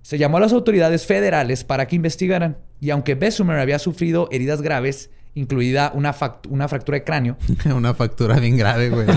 [0.01, 4.61] Se llamó a las autoridades federales para que investigaran, y aunque Bessemer había sufrido heridas
[4.61, 6.15] graves, incluida una,
[6.49, 7.37] una fractura de cráneo.
[7.65, 9.07] una fractura bien grave, güey.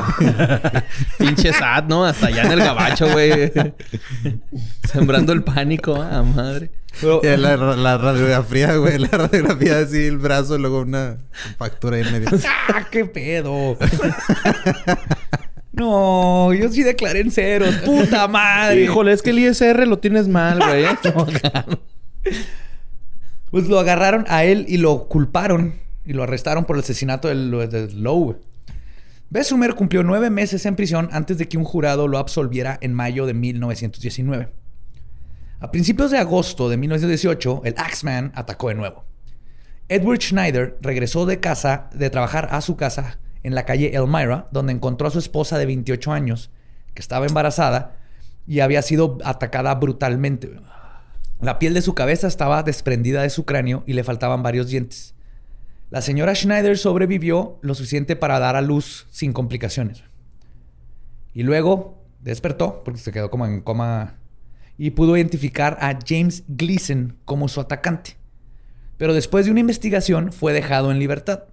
[1.18, 2.04] Pinche sad, ¿no?
[2.04, 3.52] Hasta allá en el gabacho, güey.
[4.84, 6.70] Sembrando el pánico, a madre.
[7.02, 8.98] la, radiografía, güey.
[8.98, 11.18] La radiografía así, el brazo, luego una
[11.58, 12.28] fractura ahí en medio.
[12.68, 13.76] ¡Ah, qué pedo!
[15.74, 17.74] No, yo sí declaré en ceros.
[17.78, 18.82] ¡Puta madre!
[18.82, 20.84] Híjole, es que el ISR lo tienes mal, güey.
[23.50, 27.88] pues lo agarraron a él y lo culparon y lo arrestaron por el asesinato de
[27.92, 28.36] Lowe.
[29.30, 33.26] Bessumer cumplió nueve meses en prisión antes de que un jurado lo absolviera en mayo
[33.26, 34.50] de 1919.
[35.58, 39.04] A principios de agosto de 1918, el Axeman atacó de nuevo.
[39.88, 44.72] Edward Schneider regresó de casa, de trabajar a su casa en la calle Elmira, donde
[44.72, 46.50] encontró a su esposa de 28 años,
[46.94, 47.96] que estaba embarazada
[48.46, 50.50] y había sido atacada brutalmente.
[51.40, 55.14] La piel de su cabeza estaba desprendida de su cráneo y le faltaban varios dientes.
[55.90, 60.02] La señora Schneider sobrevivió lo suficiente para dar a luz sin complicaciones.
[61.34, 64.16] Y luego despertó, porque se quedó como en coma,
[64.78, 68.16] y pudo identificar a James Gleason como su atacante.
[68.96, 71.44] Pero después de una investigación fue dejado en libertad.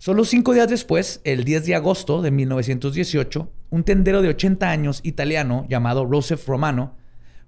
[0.00, 5.00] Solo cinco días después, el 10 de agosto de 1918, un tendero de 80 años
[5.02, 6.96] italiano llamado Joseph Romano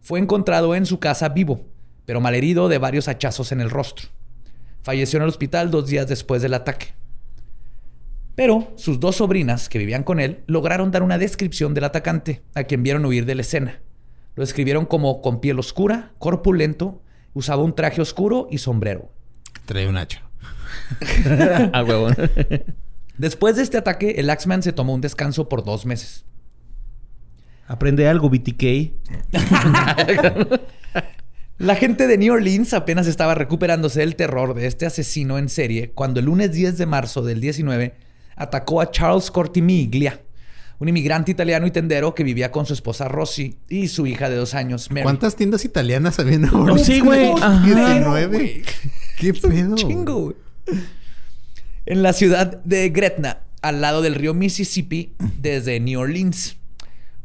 [0.02, 1.64] fue encontrado en su casa vivo,
[2.04, 4.10] pero malherido de varios hachazos en el rostro.
[4.82, 6.88] Falleció en el hospital dos días después del ataque.
[8.34, 12.64] Pero sus dos sobrinas, que vivían con él, lograron dar una descripción del atacante, a
[12.64, 13.80] quien vieron huir de la escena.
[14.34, 17.00] Lo describieron como con piel oscura, corpulento,
[17.32, 19.10] usaba un traje oscuro y sombrero.
[19.64, 20.31] Trae un hacha.
[21.72, 22.16] a huevón.
[23.18, 26.24] Después de este ataque, el Axman se tomó un descanso por dos meses.
[27.66, 28.92] Aprende algo, BTK.
[31.58, 35.92] La gente de New Orleans apenas estaba recuperándose del terror de este asesino en serie
[35.92, 37.94] cuando el lunes 10 de marzo del 19
[38.34, 40.20] atacó a Charles Cortimiglia,
[40.80, 44.36] un inmigrante italiano y tendero que vivía con su esposa Rosy y su hija de
[44.36, 45.04] dos años, Mary.
[45.04, 47.32] ¿Cuántas tiendas italianas había en New Sí, güey.
[47.64, 48.62] 19.
[49.18, 49.76] ¿Qué pedo?
[49.76, 50.34] Chingo,
[51.86, 56.56] En la ciudad de Gretna, al lado del río Mississippi, desde New Orleans.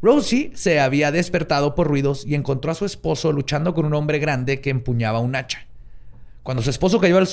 [0.00, 4.20] Rosie se había despertado por ruidos y encontró a su esposo luchando con un hombre
[4.20, 5.66] grande que empuñaba un hacha.
[6.44, 7.26] Cuando su esposo cayó al,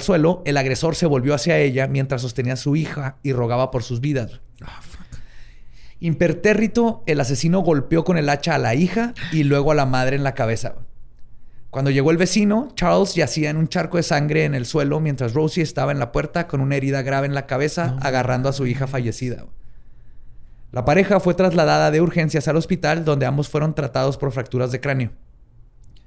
[0.00, 3.82] suelo, el agresor se volvió hacia ella mientras sostenía a su hija y rogaba por
[3.82, 4.40] sus vidas.
[4.62, 4.80] Ah,
[5.98, 10.16] Impertérrito, el asesino golpeó con el hacha a la hija y luego a la madre
[10.16, 10.76] en la cabeza.
[11.70, 15.34] Cuando llegó el vecino, Charles yacía en un charco de sangre en el suelo mientras
[15.34, 18.66] Rosie estaba en la puerta con una herida grave en la cabeza, agarrando a su
[18.66, 19.44] hija fallecida.
[20.72, 24.80] La pareja fue trasladada de urgencias al hospital donde ambos fueron tratados por fracturas de
[24.80, 25.12] cráneo.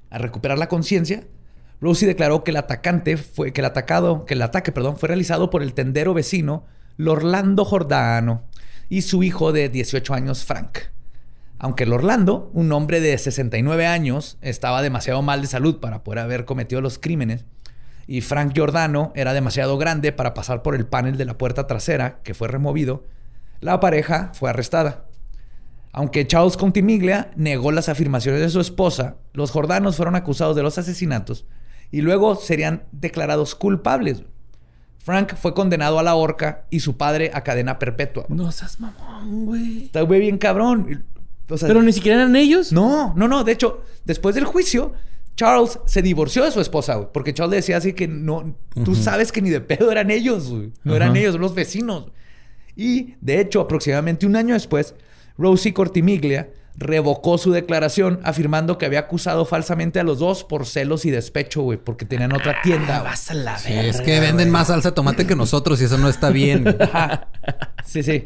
[0.10, 1.23] Al recuperar la conciencia,
[1.80, 5.49] Rosie declaró que el atacante fue que el atacado, que el ataque, perdón, fue realizado
[5.49, 6.65] por el tendero vecino
[6.97, 8.43] Lorlando Jordano
[8.89, 10.78] y su hijo de 18 años Frank.
[11.63, 16.43] Aunque Lorlando, un hombre de 69 años, estaba demasiado mal de salud para poder haber
[16.43, 17.45] cometido los crímenes,
[18.06, 22.19] y Frank Giordano era demasiado grande para pasar por el panel de la puerta trasera,
[22.23, 23.06] que fue removido,
[23.62, 25.06] la pareja fue arrestada.
[25.93, 30.78] Aunque Charles Contimiglia negó las afirmaciones de su esposa, los jordanos fueron acusados de los
[30.78, 31.45] asesinatos
[31.91, 34.23] y luego serían declarados culpables.
[34.97, 38.26] Frank fue condenado a la horca y su padre a cadena perpetua.
[38.28, 39.86] No seas mamón, güey.
[39.86, 41.06] Está güey bien cabrón.
[41.47, 42.71] Pero ni siquiera eran ellos.
[42.71, 43.43] No, no, no.
[43.43, 44.93] De hecho, después del juicio,
[45.36, 47.08] Charles se divorció de su esposa, güey.
[47.13, 48.56] Porque Charles decía así que no...
[48.86, 50.71] Tú sabes que ni de pedo eran ellos, güey.
[50.84, 52.12] No eran ellos, los vecinos.
[52.75, 54.95] Y, de hecho, aproximadamente un año después,
[55.38, 61.06] Rosie Cortimiglia revocó su declaración afirmando que había acusado falsamente a los dos por celos
[61.06, 62.97] y despecho, güey, porque tenían otra tienda.
[62.97, 65.86] Ah, vas a la sí, es que venden más salsa de tomate que nosotros y
[65.86, 66.65] eso no está bien.
[67.86, 68.23] Sí, sí.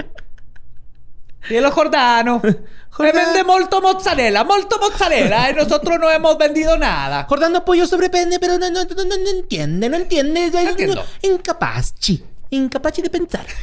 [1.49, 2.41] Los Jordano.
[2.89, 3.25] Jordano.
[3.25, 5.49] vende molto mozzarella, molto mozzarella.
[5.51, 7.25] Y nosotros no hemos vendido nada.
[7.29, 10.49] Jordano pollo sobrepende, pero no, no, no, no, entiende, no entiende.
[10.51, 11.05] No entiendo.
[11.21, 13.45] Incapaz, chi incapaci de pensar.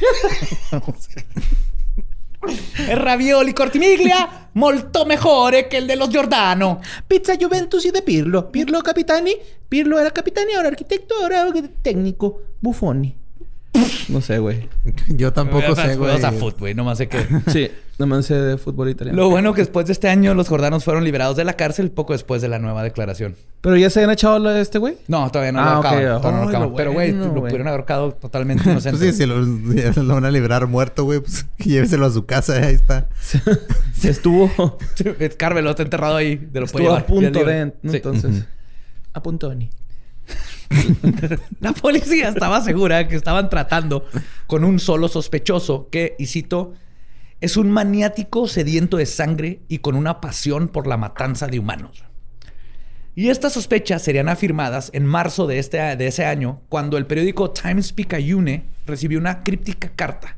[2.87, 6.79] El ravioli cortimiglia molto mejor que el de los Giordano.
[7.07, 8.51] Pizza Juventus y de Pirlo.
[8.51, 9.35] Pirlo capitani.
[9.67, 11.47] Pirlo era capitani, ahora arquitecto, ahora
[11.81, 12.41] técnico.
[12.61, 13.24] Buffoni.
[14.09, 14.69] No sé, güey.
[15.07, 16.17] Yo tampoco sé, güey.
[16.19, 16.73] Sea, fútbol, güey.
[16.75, 17.25] Nomás sé que...
[17.51, 19.21] Sí, nomás sé de fútbol italiano.
[19.21, 22.13] Lo bueno que después de este año los jordanos fueron liberados de la cárcel poco
[22.13, 23.35] después de la nueva declaración.
[23.61, 24.97] ¿Pero ya se habían echado lo de este güey?
[25.07, 26.21] No, todavía no Ah, lo acaban.
[26.21, 26.69] todavía no lo Ay, acaban.
[26.69, 28.99] lo Pero, güey, bueno, lo pudieron haber ahorcado totalmente inocente.
[28.99, 32.25] Pues sí, si lo, si lo van a librar muerto, güey, pues lléveselo a su
[32.25, 33.09] casa, ahí está.
[33.97, 34.77] Se estuvo,
[35.37, 36.35] Carmelo está enterrado ahí.
[36.35, 37.05] De lo puede estuvo a llevar.
[37.05, 37.45] punto de...
[37.45, 37.65] libre.
[37.81, 37.91] ¿no?
[37.91, 37.97] Sí.
[37.97, 38.45] Entonces...
[39.13, 39.69] A punto de ni.
[41.59, 44.05] La policía estaba segura que estaban tratando
[44.47, 46.73] con un solo sospechoso que, y cito,
[47.41, 52.03] es un maniático sediento de sangre y con una pasión por la matanza de humanos.
[53.17, 57.51] Y estas sospechas serían afirmadas en marzo de, este, de ese año, cuando el periódico
[57.51, 60.37] Times Picayune recibió una críptica carta.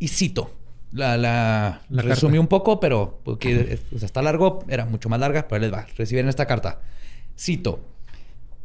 [0.00, 0.52] Y cito,
[0.90, 2.40] la, la, La resumí carta.
[2.40, 5.86] un poco, pero porque sea, está largo, era mucho más larga, pero les va.
[5.96, 6.80] Recibieron esta carta.
[7.38, 7.80] Cito,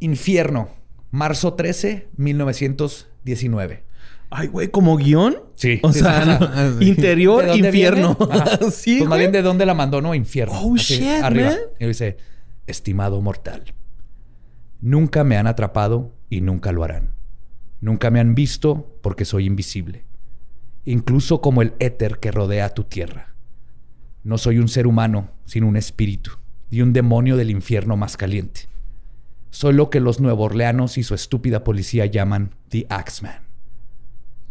[0.02, 0.68] Infierno,
[1.10, 3.84] marzo 13, 1919.
[4.30, 5.36] Ay, güey, ¿como guion?
[5.54, 5.78] Sí.
[5.82, 6.78] O Sí, sea, sí, no- sí.
[6.78, 8.16] ¿De interior, ¿De dónde infierno.
[8.72, 10.14] sí, Pues más bien de dónde la mandó, ¿no?
[10.14, 10.54] Infierno.
[10.60, 11.50] Oh, shit, arriba.
[11.50, 11.58] man.
[11.78, 12.16] Y dice,
[12.66, 13.62] estimado mortal,
[14.80, 17.12] nunca me han atrapado y nunca lo harán.
[17.80, 20.04] Nunca me han visto porque soy invisible.
[20.84, 23.34] Incluso como el éter que rodea tu tierra.
[24.24, 26.32] No soy un ser humano, sino un espíritu
[26.70, 28.62] y un demonio del infierno más caliente.
[29.52, 33.42] Soy lo que los nuevorleanos y su estúpida policía llaman The Axeman.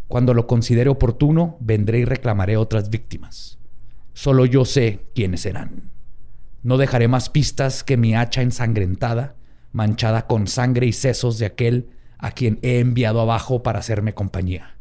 [0.08, 3.58] Cuando lo considere oportuno, vendré y reclamaré otras víctimas.
[4.14, 5.90] Solo yo sé quiénes serán.
[6.62, 9.36] No dejaré más pistas que mi hacha ensangrentada,
[9.72, 14.78] manchada con sangre y sesos de aquel a quien he enviado abajo para hacerme compañía.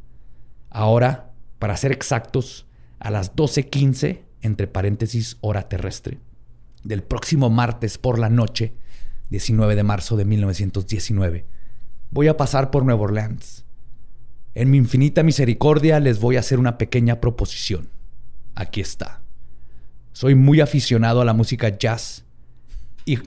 [0.68, 2.66] Ahora, para ser exactos,
[2.98, 6.18] a las 12.15, entre paréntesis hora terrestre,
[6.84, 8.74] del próximo martes por la noche,
[9.30, 11.46] 19 de marzo de 1919,
[12.10, 13.64] voy a pasar por Nueva Orleans.
[14.54, 17.88] En mi infinita misericordia les voy a hacer una pequeña proposición.
[18.56, 19.22] Aquí está.
[20.12, 22.24] Soy muy aficionado a la música jazz
[23.04, 23.16] y...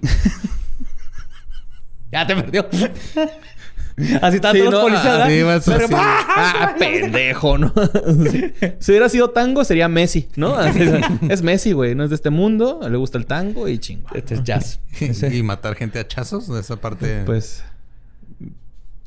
[2.12, 2.68] ya te perdió.
[4.22, 6.26] Así están Sí, todos los policías, ah.
[6.36, 7.74] Ah, pendejo, ¿no?
[8.80, 10.56] Si hubiera sido tango, sería Messi, ¿no?
[10.58, 10.94] Así es,
[11.30, 11.96] es Messi, güey.
[11.96, 12.80] No es de este mundo.
[12.90, 14.10] Le gusta el tango y chingo.
[14.14, 14.80] Este es jazz.
[15.00, 17.24] y matar gente a chazos, esa parte.
[17.26, 17.64] Pues...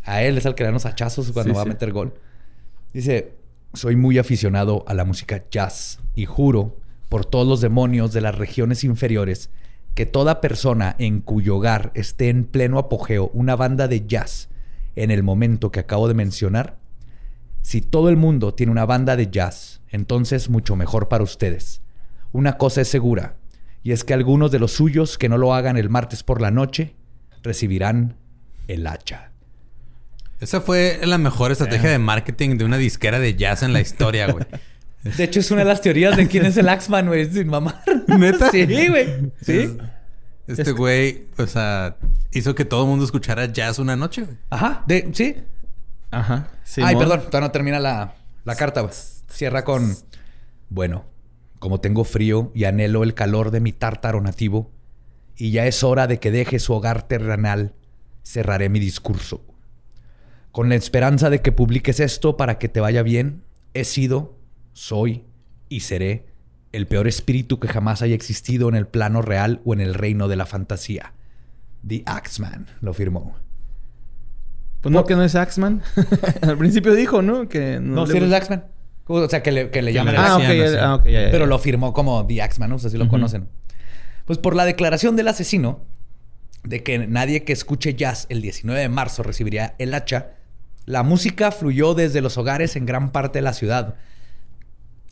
[0.05, 2.15] A él es al que dan los hachazos cuando Sí, va a meter gol.
[2.93, 3.33] Dice,
[3.75, 6.77] soy muy aficionado a la música jazz y juro
[7.09, 9.51] por todos los demonios de las regiones inferiores
[9.95, 14.49] que toda persona en cuyo hogar esté en pleno apogeo una banda de jazz
[14.97, 16.79] en el momento que acabo de mencionar,
[17.63, 21.83] si todo el mundo tiene una banda de jazz, entonces mucho mejor para ustedes.
[22.33, 23.37] Una cosa es segura,
[23.83, 26.51] y es que algunos de los suyos que no lo hagan el martes por la
[26.51, 26.95] noche
[27.43, 28.17] recibirán
[28.67, 29.31] el hacha.
[30.41, 34.31] Esa fue la mejor estrategia de marketing de una disquera de jazz en la historia,
[34.31, 34.45] güey.
[35.17, 37.31] De hecho, es una de las teorías de quién es el Axman, güey.
[37.31, 37.81] Sin mamar.
[38.09, 38.51] ¿Neta?
[38.51, 39.33] Sí, güey.
[39.41, 39.77] Sí.
[40.47, 41.97] Este güey, o sea,
[42.33, 44.37] hizo que todo el mundo escuchara jazz una noche, güey.
[44.51, 44.85] Ajá.
[44.87, 45.37] De, sí.
[46.11, 46.51] Ajá.
[46.83, 47.21] Ay, perdón.
[47.23, 48.95] Todavía no termina la, la carta, güey.
[49.29, 49.97] Cierra con...
[50.69, 51.05] Bueno,
[51.59, 54.71] como tengo frío y anhelo el calor de mi tártaro nativo,
[55.37, 57.75] y ya es hora de que deje su hogar terrenal,
[58.25, 59.45] cerraré mi discurso.
[60.53, 63.43] Con la esperanza de que publiques esto para que te vaya bien,
[63.75, 64.39] he sido,
[64.73, 65.25] soy
[65.69, 66.27] y seré
[66.77, 70.29] el peor espíritu que jamás haya existido en el plano real o en el reino
[70.29, 71.13] de la fantasía.
[71.87, 73.37] The Axeman lo firmó.
[74.81, 75.83] Pues no, que no es Axman.
[76.43, 77.49] Al principio dijo, ¿no?
[77.49, 78.67] Que no, No, si eres Axeman.
[79.09, 80.77] O sea, que le, que le llaman le Ah, ok, decían ya- así.
[80.81, 82.77] ah, ok, ya, ya, Pero lo firmó como The Axeman, ¿no?
[82.77, 83.49] O sea, así lo conocen.
[84.25, 85.85] Pues por la declaración del asesino
[86.65, 90.33] de que nadie que escuche jazz el 19 de marzo recibiría el hacha,
[90.85, 93.95] la música fluyó desde los hogares en gran parte de la ciudad.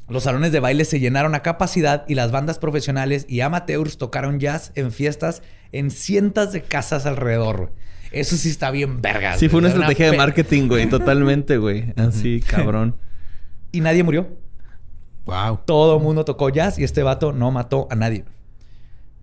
[0.08, 4.38] Los salones de baile se llenaron a capacidad y las bandas profesionales y amateurs tocaron
[4.38, 7.72] jazz en fiestas en cientos de casas alrededor.
[8.12, 9.38] Eso sí está bien vergas.
[9.40, 10.88] Sí, fue una estrategia de pe- marketing, güey.
[10.88, 11.92] Totalmente, güey.
[11.96, 12.96] Así, cabrón.
[13.72, 14.28] Y nadie murió.
[15.24, 15.60] Wow.
[15.64, 18.24] Todo el mundo tocó jazz y este vato no mató a nadie.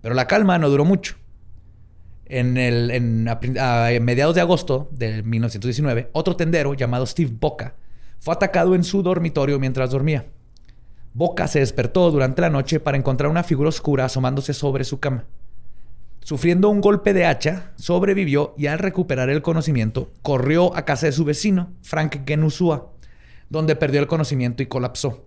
[0.02, 1.14] Pero la calma no duró mucho.
[2.26, 7.30] En, el, en, a, prin- a mediados de agosto de 1919, otro tendero llamado Steve
[7.38, 7.74] Boca
[8.20, 10.26] fue atacado en su dormitorio mientras dormía.
[11.14, 15.26] Boca se despertó durante la noche para encontrar una figura oscura asomándose sobre su cama.
[16.20, 21.12] Sufriendo un golpe de hacha, sobrevivió y al recuperar el conocimiento, corrió a casa de
[21.12, 22.92] su vecino, Frank Genusua,
[23.50, 25.26] donde perdió el conocimiento y colapsó.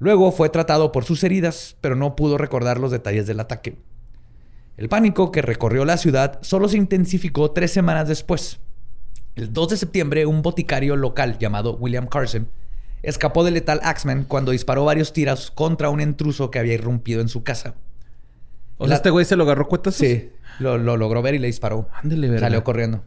[0.00, 3.76] Luego fue tratado por sus heridas, pero no pudo recordar los detalles del ataque.
[4.76, 8.58] El pánico que recorrió la ciudad solo se intensificó tres semanas después.
[9.36, 12.48] El 2 de septiembre, un boticario local llamado William Carson
[13.04, 17.28] escapó del letal Axman cuando disparó varios tiros contra un intruso que había irrumpido en
[17.28, 17.74] su casa.
[18.78, 19.94] O sea, este güey se lo agarró cuentas.
[19.94, 21.88] Sí, lo, logró ver y le disparó.
[22.02, 22.46] Ándele, ¿verdad?
[22.46, 23.04] Salió corriendo.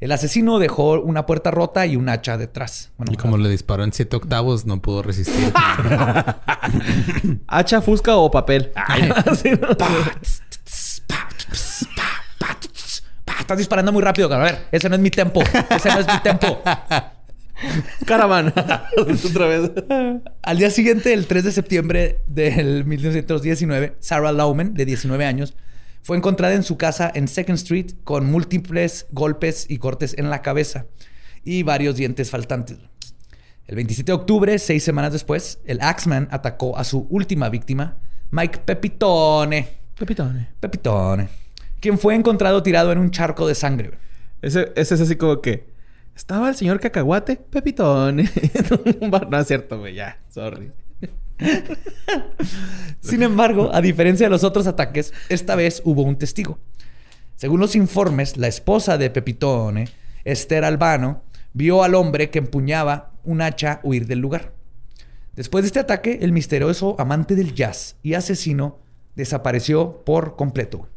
[0.00, 2.92] El asesino dejó una puerta rota y un hacha detrás.
[3.10, 5.52] y como le disparó en siete octavos, no pudo resistir.
[7.48, 8.70] ¿Hacha, fusca o papel?
[13.40, 15.42] Estás disparando muy rápido, A ver, ese no es mi tempo.
[15.70, 16.62] Ese no es mi tempo.
[18.04, 18.52] Caravana.
[18.96, 19.70] Otra vez.
[20.42, 25.54] Al día siguiente, el 3 de septiembre del 1919, Sarah Lauman, de 19 años,
[26.02, 30.42] fue encontrada en su casa en Second Street con múltiples golpes y cortes en la
[30.42, 30.86] cabeza
[31.44, 32.78] y varios dientes faltantes.
[33.66, 37.98] El 27 de octubre, seis semanas después, el Axeman atacó a su última víctima,
[38.30, 39.68] Mike Pepitone.
[39.98, 40.48] Pepitone.
[40.60, 41.28] Pepitone.
[41.80, 43.98] Quien fue encontrado tirado en un charco de sangre.
[44.40, 45.77] Ese, ese es así como que
[46.18, 48.16] estaba el señor Cacahuate, Pepitón.
[49.30, 50.18] no es cierto, güey, ya.
[50.28, 50.72] Sorry.
[53.00, 56.58] Sin embargo, a diferencia de los otros ataques, esta vez hubo un testigo.
[57.36, 59.88] Según los informes, la esposa de Pepitone,
[60.24, 64.52] Esther Albano, vio al hombre que empuñaba un hacha huir del lugar.
[65.36, 68.80] Después de este ataque, el misterioso amante del jazz y asesino
[69.14, 70.88] desapareció por completo.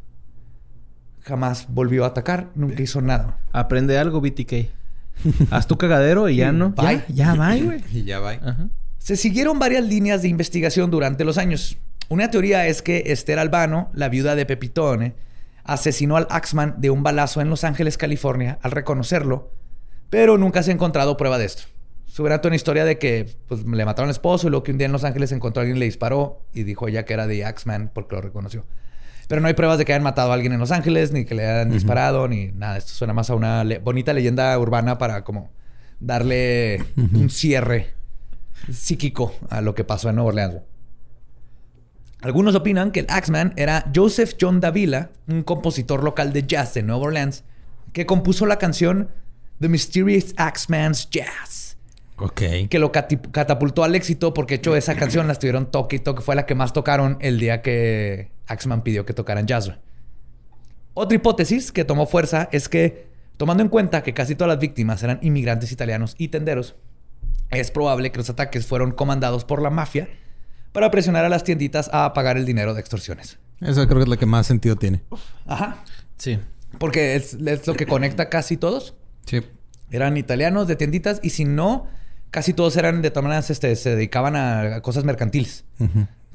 [1.20, 3.40] Jamás volvió a atacar, nunca hizo nada.
[3.52, 4.81] Aprende algo, BTK.
[5.52, 6.72] Haz tu cagadero y ya no.
[6.72, 7.04] Bye.
[7.10, 7.84] Ya, va, güey.
[7.94, 8.34] y ya va.
[8.98, 11.78] Se siguieron varias líneas de investigación durante los años.
[12.10, 15.16] Una teoría es que Esther Albano, la viuda de Pepitone,
[15.64, 19.52] asesinó al Axman de un balazo en Los Ángeles, California, al reconocerlo,
[20.10, 21.64] pero nunca se ha encontrado prueba de esto.
[22.06, 24.86] Subirá una historia de que pues, le mataron al esposo y luego que un día
[24.88, 27.90] en Los Ángeles encontró a alguien le disparó y dijo ella que era de Axman
[27.94, 28.66] porque lo reconoció.
[29.32, 31.36] Pero no hay pruebas de que hayan matado a alguien en Los Ángeles, ni que
[31.36, 32.76] le hayan disparado, ni nada.
[32.76, 35.54] Esto suena más a una bonita leyenda urbana para como
[36.02, 37.94] darle un cierre
[38.70, 40.56] psíquico a lo que pasó en Nueva Orleans.
[42.20, 46.84] Algunos opinan que el Axeman era Joseph John Davila, un compositor local de jazz de
[46.84, 47.46] Nueva Orleans,
[47.94, 49.12] que compuso la canción
[49.62, 51.78] The Mysterious Axeman's Jazz.
[52.18, 52.42] Ok.
[52.70, 56.22] Que lo catapultó al éxito porque hecho esa canción la estuvieron toque y toque.
[56.22, 59.72] Fue la que más tocaron el día que Axman pidió que tocaran jazz.
[60.94, 65.02] Otra hipótesis que tomó fuerza es que, tomando en cuenta que casi todas las víctimas
[65.04, 66.76] eran inmigrantes italianos y tenderos,
[67.50, 70.10] es probable que los ataques fueron comandados por la mafia
[70.72, 73.40] para presionar a las tienditas a pagar el dinero de extorsiones.
[73.60, 75.02] Eso creo que es lo que más sentido tiene.
[75.46, 75.84] Ajá.
[76.18, 76.40] Sí.
[76.78, 77.38] Porque es,
[77.68, 78.96] lo que conecta casi todos.
[79.26, 79.42] Sí.
[79.92, 81.88] Eran italianos de tienditas y si no,
[82.32, 85.66] casi todos eran de todas maneras, este, se dedicaban a cosas mercantiles.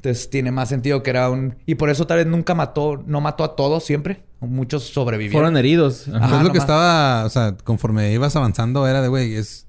[0.07, 1.57] Entonces tiene más sentido que era un...
[1.65, 4.23] Y por eso tal vez nunca mató, no mató a todos siempre.
[4.39, 5.33] Muchos sobrevivieron.
[5.33, 6.07] Fueron heridos.
[6.07, 9.65] Ajá, es lo que estaba, o sea, conforme ibas avanzando era de, güey, es...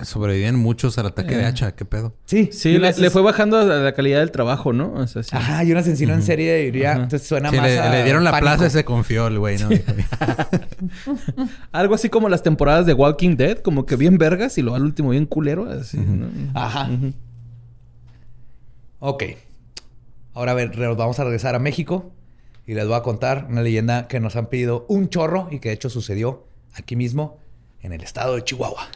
[0.00, 1.46] Sobrevivían muchos al ataque de eh.
[1.46, 2.14] hacha, ¿qué pedo?
[2.24, 4.94] Sí, sí, le, fue bajando la calidad del trabajo, ¿no?
[4.94, 5.36] O sea, sí.
[5.36, 7.62] Ajá, y un asesino en serie diría, entonces suena más.
[7.62, 9.68] Le, le dieron la plaza y se confió el güey, ¿no?
[11.72, 14.82] Algo así como las temporadas de Walking Dead, como que bien vergas y luego al
[14.82, 16.26] último bien culero, así, ¿no?
[16.54, 16.88] Ajá.
[18.98, 19.24] Ok.
[20.34, 22.10] Ahora a ver, vamos a regresar a México
[22.66, 25.68] y les voy a contar una leyenda que nos han pedido un chorro y que
[25.68, 27.38] de hecho sucedió aquí mismo
[27.82, 28.88] en el estado de Chihuahua.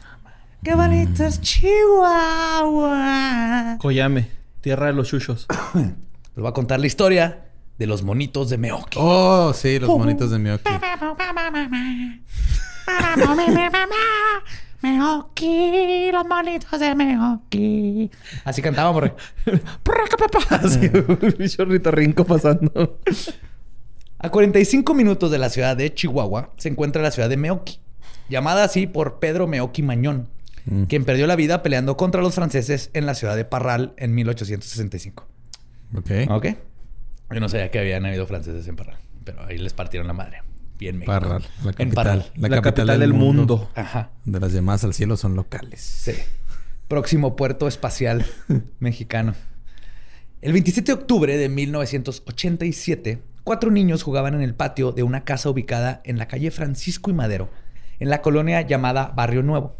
[0.63, 2.97] ¡Qué bonito es Chihuahua!
[3.79, 4.29] Coyame,
[4.61, 5.45] tierra de los chuchos.
[5.75, 5.93] les
[6.35, 7.45] voy a contar la historia
[7.77, 8.97] de los monitos de Meoki.
[8.99, 10.63] Oh, sí, los monitos de Meoki.
[14.81, 18.11] Meoki, los monitos de Meoki.
[18.45, 19.11] Así cantábamos, rey.
[20.49, 20.91] Así,
[21.39, 22.99] un chorrito rinco pasando.
[24.19, 27.79] A 45 minutos de la ciudad de Chihuahua se encuentra la ciudad de Meoki,
[28.29, 30.29] llamada así por Pedro Meoki Mañón,
[30.65, 30.83] mm.
[30.83, 35.27] quien perdió la vida peleando contra los franceses en la ciudad de Parral en 1865.
[35.95, 36.11] Ok.
[36.29, 36.45] Ok.
[37.31, 40.41] Yo no sabía que habían habido franceses en Parral, pero ahí les partieron la madre
[40.77, 41.11] bien México.
[41.11, 42.31] Parral, la capital.
[42.35, 43.69] La, capital, del, mundo.
[43.75, 44.11] Ajá.
[44.25, 45.81] De las llamadas al cielo son locales.
[45.81, 46.13] Sí.
[46.87, 48.25] Próximo puerto espacial
[48.79, 49.33] mexicano.
[50.41, 55.49] El 27 de octubre de 1987, cuatro niños jugaban en el patio de una casa
[55.49, 57.49] ubicada en la calle Francisco y Madero,
[57.99, 59.77] en la colonia llamada Barrio Nuevo.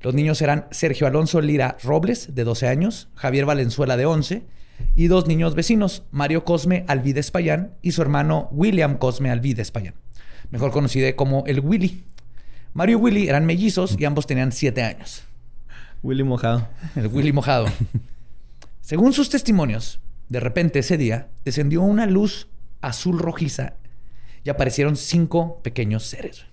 [0.00, 4.46] Los niños eran Sergio Alonso Lira Robles, de 12 años, Javier Valenzuela, de 11,
[4.94, 9.94] y dos niños vecinos, Mario Cosme Alvides Payán y su hermano William Cosme Alvides Payán
[10.50, 12.04] mejor conocido como el Willy.
[12.72, 15.24] Mario y Willy eran mellizos y ambos tenían siete años.
[16.02, 16.68] Willy mojado.
[16.96, 17.66] El Willy mojado.
[18.80, 22.48] Según sus testimonios, de repente ese día descendió una luz
[22.80, 23.74] azul rojiza
[24.44, 26.46] y aparecieron cinco pequeños seres.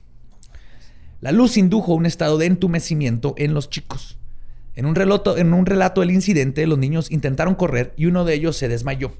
[1.21, 4.17] La luz indujo un estado de entumecimiento en los chicos.
[4.75, 8.35] En un, relato, en un relato del incidente, los niños intentaron correr y uno de
[8.35, 9.13] ellos se desmayó.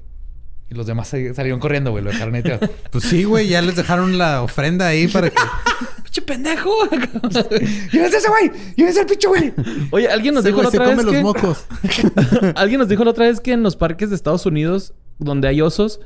[0.70, 2.04] Y los demás salieron corriendo, güey.
[2.04, 2.42] Lo dejaron ahí.
[2.90, 3.48] pues sí, güey.
[3.48, 5.36] Ya les dejaron la ofrenda ahí para que...
[6.04, 6.70] ¡Pinche pendejo!
[7.92, 8.50] ¡Llévense ese güey!
[8.76, 9.52] ¡Llévense el pinche güey!
[9.90, 11.22] Oye, alguien nos dijo la otra se vez come que...
[11.22, 11.66] los mocos.
[12.54, 15.60] alguien nos dijo la otra vez que en los parques de Estados Unidos donde hay
[15.60, 16.00] osos,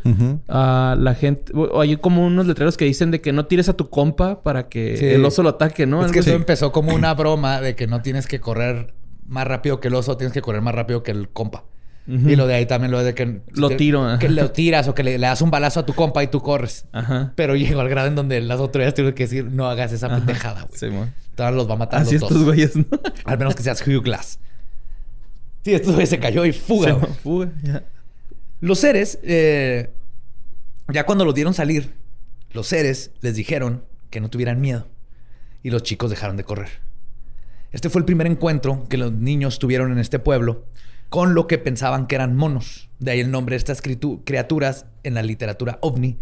[0.48, 3.74] ah, la gente, o hay como unos letreros que dicen de que no tires a
[3.74, 6.04] tu compa para que el oso lo ataque, ¿no?
[6.04, 8.94] Es que eso empezó como una broma de que no tienes que correr
[9.26, 11.64] más rápido que el oso, tienes que correr más rápido que el compa.
[12.06, 13.42] Y lo de ahí también lo de que...
[13.52, 14.18] Lo tiro.
[14.18, 16.86] Que lo tiras o que le, das un balazo a tu compa y tú corres.
[16.92, 17.32] Ajá.
[17.36, 20.62] Pero llegó al grado en donde las autoridades tuvieron que decir no hagas esa pendejada,
[20.62, 20.78] güey.
[20.78, 22.86] Sí, Todos los va a matar Así los estos güeyes, ¿no?
[23.24, 24.40] Al menos que seas Hugh Glass.
[25.64, 26.96] Sí, estos güeyes se cayó y fuga.
[27.22, 27.84] fuga, ya.
[28.60, 29.90] Los seres, eh,
[30.92, 31.92] ya cuando los dieron salir,
[32.52, 34.88] los seres les dijeron que no tuvieran miedo.
[35.62, 36.68] Y los chicos dejaron de correr.
[37.70, 40.64] Este fue el primer encuentro que los niños tuvieron en este pueblo
[41.12, 42.88] con lo que pensaban que eran monos.
[42.98, 46.16] De ahí el nombre de estas criaturas en la literatura ovni.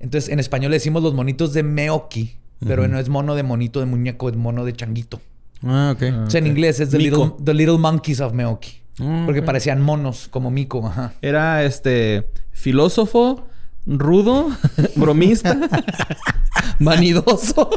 [0.00, 3.78] Entonces, en español le decimos los monitos de Meoki, pero no es mono de monito
[3.78, 5.20] de muñeco, es mono de changuito.
[5.62, 6.26] Ah, ok.
[6.26, 8.80] o sea, en inglés es the little, the little, Monkeys of Meoki.
[8.98, 10.84] Mm, porque parecían monos, como mico.
[10.84, 11.12] Ajá.
[11.22, 13.46] Era este filósofo,
[13.86, 14.48] rudo,
[14.96, 15.56] bromista,
[16.80, 17.70] vanidoso.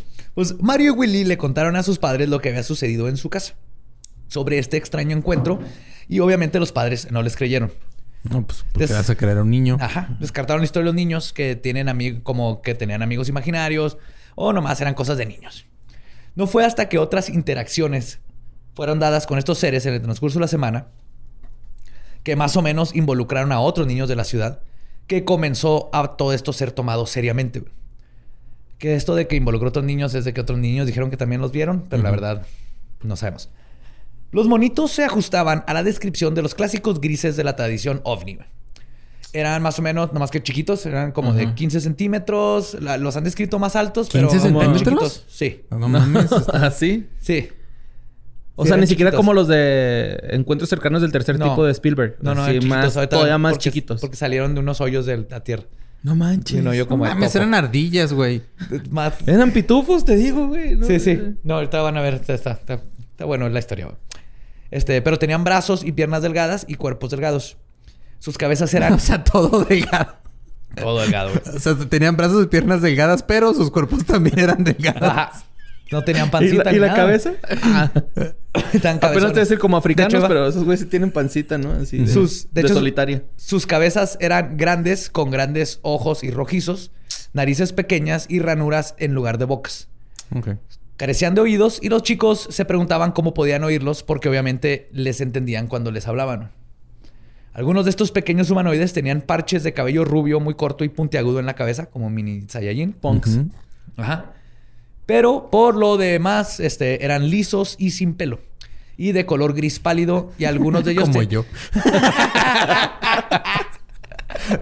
[0.34, 3.30] pues Mario y Willy le contaron a sus padres lo que había sucedido en su
[3.30, 3.54] casa
[4.28, 5.60] sobre este extraño encuentro
[6.08, 7.72] y obviamente los padres no les creyeron.
[8.24, 9.76] No, pues porque vas a creer a un niño.
[9.80, 10.16] Ajá.
[10.20, 13.98] Descartaron la historia de los niños que tienen amigos, como que tenían amigos imaginarios
[14.34, 15.66] o nomás eran cosas de niños.
[16.34, 18.20] No fue hasta que otras interacciones
[18.74, 20.86] fueron dadas con estos seres en el transcurso de la semana
[22.22, 24.60] que más o menos involucraron a otros niños de la ciudad
[25.06, 27.64] que comenzó a todo esto ser tomado seriamente.
[28.82, 31.16] Que esto de que involucró a otros niños es de que otros niños dijeron que
[31.16, 32.44] también los vieron, pero la verdad
[33.04, 33.48] no sabemos.
[34.32, 38.38] Los monitos se ajustaban a la descripción de los clásicos grises de la tradición ovni.
[39.32, 42.76] Eran más o menos, nomás que chiquitos, eran como de 15 centímetros.
[42.80, 44.28] los han descrito más altos, pero.
[44.28, 45.26] ¿15 centímetros?
[45.28, 45.62] Sí.
[45.70, 46.32] No mames.
[46.52, 47.06] ¿Ah, sí?
[47.20, 47.50] Sí.
[48.56, 52.16] O sea, ni siquiera como los de encuentros cercanos del tercer tipo de Spielberg.
[52.20, 54.00] No, no, sí, más, todavía más chiquitos.
[54.00, 55.66] Porque salieron de unos hoyos de la tierra.
[56.02, 56.62] No manches.
[56.62, 58.42] no, yo como no mames, eran ardillas, güey.
[59.26, 60.82] Eran pitufos, te digo, güey.
[60.84, 61.36] sí, sí.
[61.44, 62.14] No, ahorita van a ver.
[62.14, 63.96] Está, está, está, bueno la historia, güey.
[64.70, 67.56] Este, pero tenían brazos y piernas delgadas y cuerpos delgados.
[68.18, 68.92] Sus cabezas eran.
[68.94, 70.16] o sea, todo delgado.
[70.74, 71.30] Todo delgado.
[71.54, 75.44] o sea, tenían brazos y piernas delgadas, pero sus cuerpos también eran delgados.
[75.92, 76.72] No tenían pancita.
[76.72, 77.34] ¿Y la, cabeza?
[77.62, 77.90] Ah.
[79.00, 81.72] Apenas te decir como africanos, pero esos güeyes sí tienen pancita, ¿no?
[81.72, 83.24] Así de, sus, de, solitaria.
[83.36, 86.90] Sus cabezas eran grandes, con grandes ojos y rojizos,
[87.32, 89.88] narices pequeñas y ranuras en lugar de bocas.
[90.34, 90.58] Okay.
[90.96, 95.66] Carecían de oídos y los chicos se preguntaban cómo podían oírlos porque obviamente les entendían
[95.66, 96.52] cuando les hablaban.
[97.54, 101.46] Algunos de estos pequeños humanoides tenían parches de cabello rubio muy corto y puntiagudo en
[101.46, 102.92] la cabeza, como mini Saiyajin.
[102.92, 103.40] Punks.
[103.96, 104.32] Ajá.
[105.06, 108.40] Pero por lo demás, este, eran lisos y sin pelo.
[108.96, 110.32] Y de color gris pálido.
[110.38, 111.08] Y algunos de ellos.
[111.08, 111.44] como yo.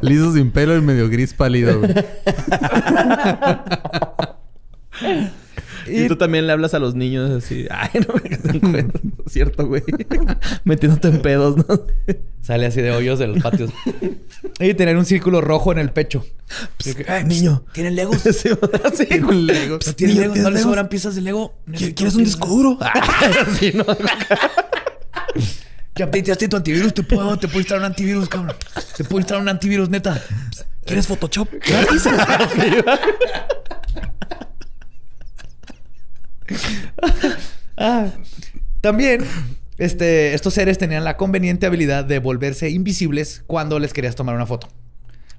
[0.02, 1.80] Lisos sin pelo y medio gris pálido.
[5.90, 7.66] Y, tú también le hablas a los niños así.
[7.70, 8.86] Ay, no me
[9.26, 9.82] Cierto, güey.
[10.64, 11.86] Metiéndote en pedos, ¿no?
[12.40, 13.70] Sale así de hoyos de los patios.
[14.58, 16.24] y tener un círculo rojo en el pecho.
[17.06, 17.64] Ay, niño.
[17.72, 18.18] ¿Tienen legos?
[18.22, 18.50] sí,
[19.06, 19.96] ¿Tienen legos?
[19.96, 20.38] ¿Tienen legos?
[20.38, 21.54] ¿No les sobran piezas de lego?
[21.72, 22.78] ¿Quieres un disco duro?
[23.58, 23.84] sí, no.
[25.96, 28.56] Ya tu antivirus, te puedo, te puedo instalar un antivirus, cabrón.
[28.96, 30.22] Te puedo instalar un antivirus, neta.
[30.86, 31.48] ¿Quieres Photoshop?
[37.82, 38.08] Ah.
[38.82, 39.24] También,
[39.78, 44.44] este, estos seres tenían la conveniente habilidad de volverse invisibles cuando les querías tomar una
[44.44, 44.68] foto.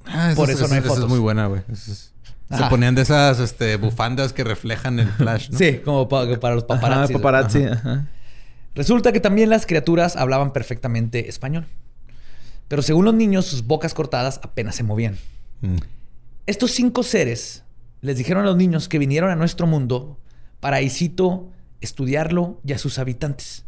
[0.07, 0.97] Ah, Por eso, no hay fotos.
[0.97, 1.62] Eso es muy buena, güey.
[1.72, 5.57] Se ponían de esas este, bufandas que reflejan el flash, ¿no?
[5.59, 7.14] Sí, como para, los paparazzi.
[7.14, 7.66] paparazzi.
[8.74, 11.68] Resulta que también las criaturas hablaban perfectamente español.
[12.68, 15.18] Pero según los niños, sus bocas cortadas apenas se movían.
[15.62, 15.78] Mm.
[16.47, 17.64] Estos cinco seres
[18.01, 20.18] les dijeron a los niños que vinieron a nuestro mundo
[20.62, 20.89] para, y
[21.82, 23.66] estudiarlo y a sus habitantes.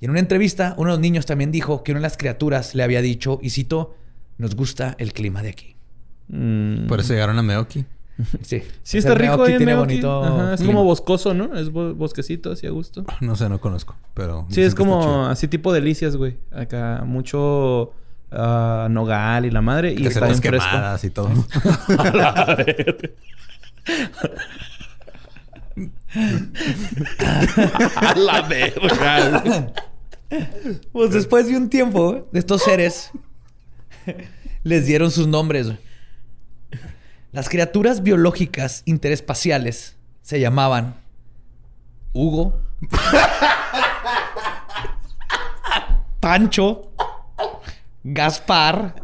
[0.00, 2.74] Y en una entrevista, uno de los niños también dijo que una de las criaturas
[2.74, 3.94] le había dicho, y cito,
[4.36, 5.76] nos gusta el clima de aquí.
[6.28, 6.86] Mm.
[6.86, 7.86] Por eso llegaron a Meoki.
[8.42, 8.62] Sí.
[8.84, 10.52] Sí, está rico ahí tiene bonito.
[10.52, 11.56] es como boscoso, ¿no?
[11.56, 13.04] Es bosquecito, así a gusto.
[13.20, 14.46] No sé, no conozco, pero...
[14.50, 16.36] Sí, es como así tipo delicias, güey.
[16.52, 17.92] Acá mucho
[18.30, 19.94] ah, nogal y la madre.
[19.98, 20.70] Y está bien fresco.
[20.70, 21.28] quemadas y todo.
[27.96, 29.72] A la verga.
[30.92, 33.10] Pues después de un tiempo, estos seres
[34.62, 35.72] les dieron sus nombres.
[37.32, 40.94] Las criaturas biológicas interespaciales se llamaban
[42.12, 42.60] Hugo,
[46.20, 46.92] Pancho,
[48.04, 48.94] Gaspar,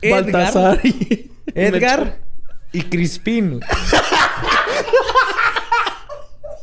[0.00, 0.80] Edgar.
[1.54, 2.18] Edgar
[2.72, 3.60] y Crispín.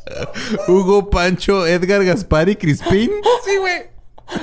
[0.67, 3.11] Hugo, Pancho, Edgar, Gaspar y Crispín.
[3.45, 3.93] Sí, güey.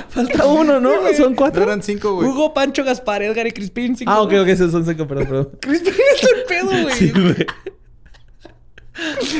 [0.09, 0.91] Falta uno, ¿no?
[1.17, 1.63] Son No cuatro.
[1.63, 2.27] eran cinco, güey.
[2.29, 3.95] Hugo, Pancho, Gaspar, Edgar y Crispín.
[3.97, 4.47] cinco, Ah, ok, ok.
[4.47, 5.49] Esos son cinco, perdón, perdón.
[5.61, 6.95] Crispín es el pedo, güey.
[6.95, 7.45] Sí, güey.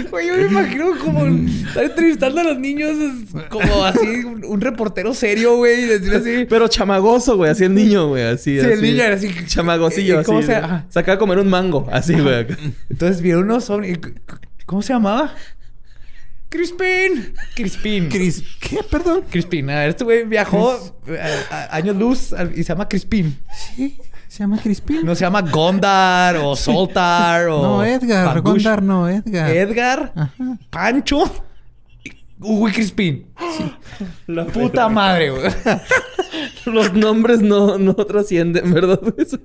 [0.10, 5.14] Güey, yo me imagino como estar entrevistando a los niños es como así, un, reportero
[5.14, 6.46] serio, güey, y decir así.
[6.50, 7.52] Pero chamagoso, güey.
[7.52, 8.24] Así el niño, güey.
[8.24, 9.30] Así, Sí, el niño era así.
[9.46, 10.26] Chamagosillo, ¿Y así.
[10.26, 10.86] cómo se- de- ajá.
[10.90, 11.88] Se acaba de comer un mango.
[11.92, 12.48] Así, güey.
[12.90, 14.00] Entonces vieron unos ovnis.
[14.66, 15.36] ¿Cómo se llamaba?
[16.54, 17.34] Crispín.
[17.56, 18.10] Crispín.
[18.10, 18.43] Cris...
[18.60, 18.80] ¿Qué?
[18.89, 19.24] Perdón.
[19.28, 19.68] Crispín.
[19.72, 23.39] A ver, este güey viajó a- a- años luz y se llama Crispín.
[23.76, 23.97] Sí,
[24.28, 25.04] se llama Crispín.
[25.04, 27.60] No se llama Gondar o Soltar o.
[27.62, 28.39] No, Edgar.
[28.41, 29.49] Gondar, no, Edgar.
[29.49, 30.58] Edgar, Ajá.
[30.70, 31.24] Pancho,
[32.04, 33.26] y Hugo y Crispín.
[34.28, 35.43] La puta madre, güey.
[36.66, 38.99] Los nombres no, no trascienden, ¿verdad?
[39.18, 39.39] Eso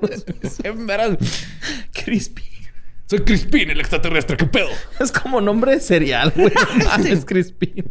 [3.08, 4.68] Soy Crispín, el extraterrestre, ¿qué pedo?
[5.00, 6.52] Es como nombre de cereal, güey.
[7.08, 7.84] Es Crispy.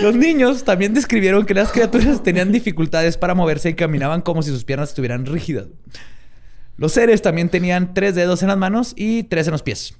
[0.00, 4.50] Los niños también describieron que las criaturas tenían dificultades para moverse y caminaban como si
[4.50, 5.66] sus piernas estuvieran rígidas.
[6.76, 9.96] Los seres también tenían tres dedos en las manos y tres en los pies.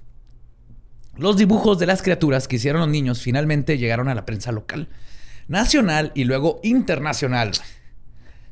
[1.16, 4.88] Los dibujos de las criaturas que hicieron los niños finalmente llegaron a la prensa local,
[5.48, 7.50] nacional y luego internacional.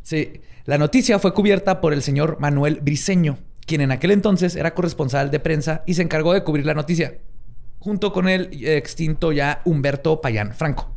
[0.03, 4.75] Sí, la noticia fue cubierta por el señor Manuel Briceño, quien en aquel entonces era
[4.75, 7.19] corresponsal de prensa y se encargó de cubrir la noticia,
[7.79, 10.91] junto con el extinto ya Humberto Payán Franco.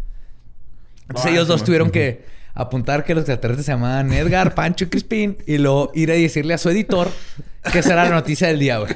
[1.01, 4.87] Entonces Ah, ellos dos tuvieron que apuntar que los extraterrestres se llamaban Edgar, Pancho y
[4.87, 7.09] Crispín y luego ir a decirle a su editor
[7.71, 8.95] que esa era la noticia del día, güey.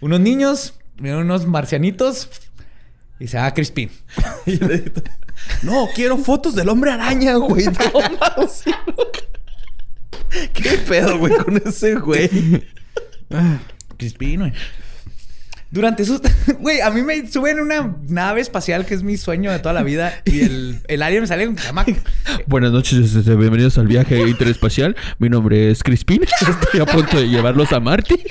[0.00, 2.28] Unos niños, unos marcianitos
[3.20, 3.90] y se llama Crispín.
[4.46, 5.04] Y el editor,
[5.62, 7.66] No, quiero fotos del hombre araña, güey.
[7.94, 8.94] No, mames, sí, no.
[10.52, 12.28] ¿Qué pedo, güey, con ese güey?
[13.96, 14.52] Crispín, güey.
[15.70, 16.20] Durante sus...
[16.58, 19.82] Güey, a mí me suben una nave espacial que es mi sueño de toda la
[19.82, 21.86] vida y el, el alien me sale con llama...
[22.46, 24.94] Buenas noches, este, bienvenidos al viaje interespacial.
[25.18, 26.24] Mi nombre es Crispín.
[26.24, 28.22] Estoy a punto de llevarlos a Marte.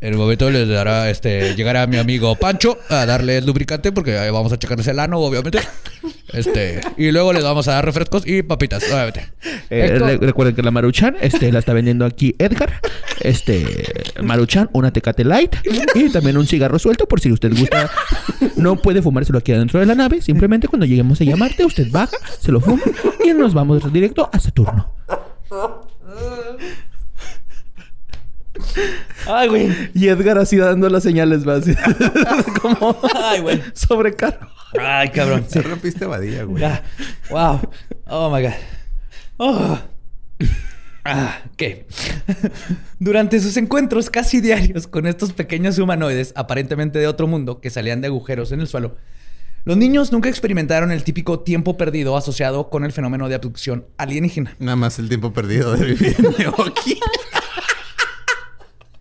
[0.00, 4.18] En el momento les dará, este, llegará mi amigo Pancho a darle el lubricante porque
[4.18, 5.60] ahí vamos a checarles el ano, obviamente.
[6.32, 9.32] Este, y luego les vamos a dar refrescos y papitas, obviamente.
[9.68, 12.80] Eh, recuerden que la Maruchan este, la está vendiendo aquí Edgar.
[13.20, 13.92] Este,
[14.22, 15.56] Maruchan, una Tecate Light
[15.94, 17.90] y también un cigarro suelto por si usted gusta.
[18.56, 20.22] No puede fumárselo aquí adentro de la nave.
[20.22, 22.82] Simplemente cuando lleguemos a Marte, usted baja, se lo fuma
[23.24, 24.94] y nos vamos directo a Saturno.
[29.26, 29.90] Ay, güey.
[29.94, 31.74] Y Edgar así dando las señales, va así.
[32.62, 33.62] Como Ay, güey.
[33.74, 34.46] sobrecargo.
[34.80, 35.44] Ay, cabrón.
[35.48, 36.60] Se rompiste Badía, güey.
[36.60, 36.82] Ya.
[37.30, 37.60] Wow.
[38.06, 38.52] Oh my God.
[39.38, 39.78] Oh.
[41.04, 41.62] Ah, ok.
[42.98, 48.00] Durante sus encuentros casi diarios con estos pequeños humanoides, aparentemente de otro mundo, que salían
[48.00, 48.96] de agujeros en el suelo,
[49.64, 54.56] los niños nunca experimentaron el típico tiempo perdido asociado con el fenómeno de abducción alienígena.
[54.58, 57.00] Nada más el tiempo perdido de vivir en Neoki.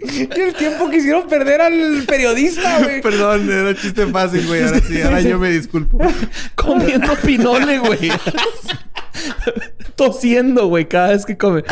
[0.01, 3.01] Y el tiempo que hicieron perder al periodista, güey.
[3.03, 4.63] Perdón, era chiste fácil, güey.
[4.63, 5.97] Ahora sí, ahora yo me disculpo.
[6.55, 8.09] Comiendo pinole, güey.
[9.95, 11.63] Tosiendo, güey, cada vez que come.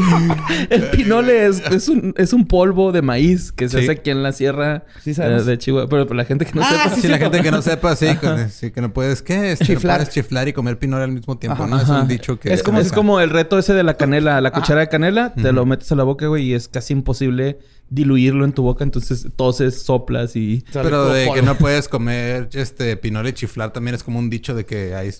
[0.70, 3.84] El pinole es, es, un, es un polvo de maíz que se Sí.
[3.84, 5.88] hace aquí en la sierra Sí, eh, de Chihuahua.
[5.88, 6.94] Pero para la gente que no Ah, sepa.
[6.94, 9.52] sí, Si la gente que no sepa, sí, con- sí, que no puedes, ¿qué?
[9.52, 9.98] Este, Chiflar.
[9.98, 11.80] No puedes chiflar y comer pinole al mismo tiempo, Ajá, ¿no?
[11.80, 12.52] Es un dicho que...
[12.52, 14.60] Es como, es como el reto ese de la canela, la Ajá.
[14.60, 18.44] cuchara de canela, te lo metes a la boca, güey, y es casi imposible diluirlo
[18.44, 20.64] en tu boca, entonces toses, soplas y...
[20.72, 24.54] Pero de que no puedes comer este pinole y chiflar también es como un dicho
[24.54, 25.10] de que hay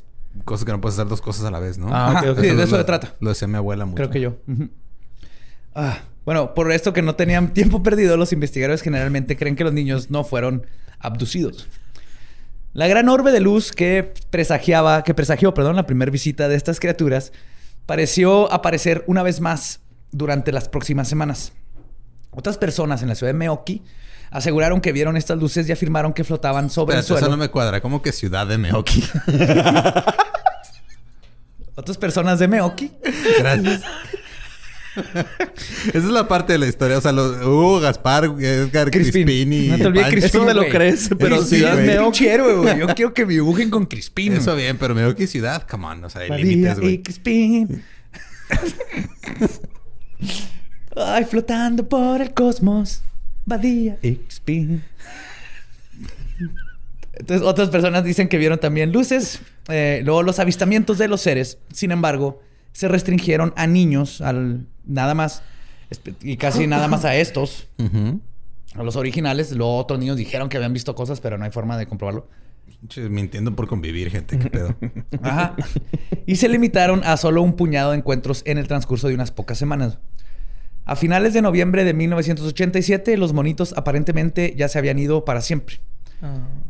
[0.45, 1.89] cosas que no puedes hacer dos cosas a la vez, ¿no?
[1.91, 2.23] Ah.
[2.41, 3.15] Sí, de eso se trata.
[3.21, 3.97] Lo decía mi abuela mucho.
[3.97, 4.37] Creo que yo.
[5.75, 9.73] Ah, bueno, por esto que no tenían tiempo perdido, los investigadores generalmente creen que los
[9.73, 10.67] niños no fueron
[10.99, 11.69] abducidos.
[12.73, 16.79] La gran orbe de luz que presagiaba, que presagió, perdón, la primera visita de estas
[16.79, 17.33] criaturas,
[17.87, 19.81] pareció aparecer una vez más
[20.13, 21.53] durante las próximas semanas.
[22.31, 23.83] Otras personas en la ciudad de Meoki
[24.31, 27.27] aseguraron que vieron estas luces y afirmaron que flotaban sobre el Espérate, suelo.
[27.27, 27.81] eso no me cuadra.
[27.81, 29.03] ¿Cómo que ciudad de Meoki?
[31.75, 32.91] Otras personas de Meoki
[33.39, 33.83] Gracias.
[35.89, 36.99] Esa es la parte de la historia.
[36.99, 39.25] O sea, los, Hugo, Gaspar, Edgar, Crispín.
[39.25, 40.19] Crispín, y No te olvides Pancho.
[40.21, 40.73] Crispín, Eso me lo güey.
[40.73, 41.79] crees, pero Sí, Ciudad.
[41.79, 42.27] Meoki.
[42.27, 42.79] Güey.
[42.81, 44.35] Yo quiero que me dibujen con Crispín.
[44.35, 46.05] Eso bien, pero Meoki ciudad, come on.
[46.05, 47.03] O sea, hay límites, y güey.
[47.03, 47.83] Crispín.
[50.97, 53.03] Ay, flotando por el cosmos.
[53.47, 54.83] Badía Crispín.
[57.13, 59.41] Entonces, otras personas dicen que vieron también luces.
[59.69, 62.41] Eh, luego, los avistamientos de los seres, sin embargo,
[62.73, 65.43] se restringieron a niños, al nada más,
[66.23, 67.69] y casi nada más a estos,
[68.75, 69.53] a los originales.
[69.53, 72.27] Luego, otros niños dijeron que habían visto cosas, pero no hay forma de comprobarlo.
[72.89, 74.39] Che, Mintiendo por convivir, gente.
[74.39, 74.75] ¿Qué pedo?
[75.23, 75.55] Ajá.
[76.25, 79.59] Y se limitaron a solo un puñado de encuentros en el transcurso de unas pocas
[79.59, 79.99] semanas.
[80.91, 85.79] A finales de noviembre de 1987, los monitos aparentemente ya se habían ido para siempre.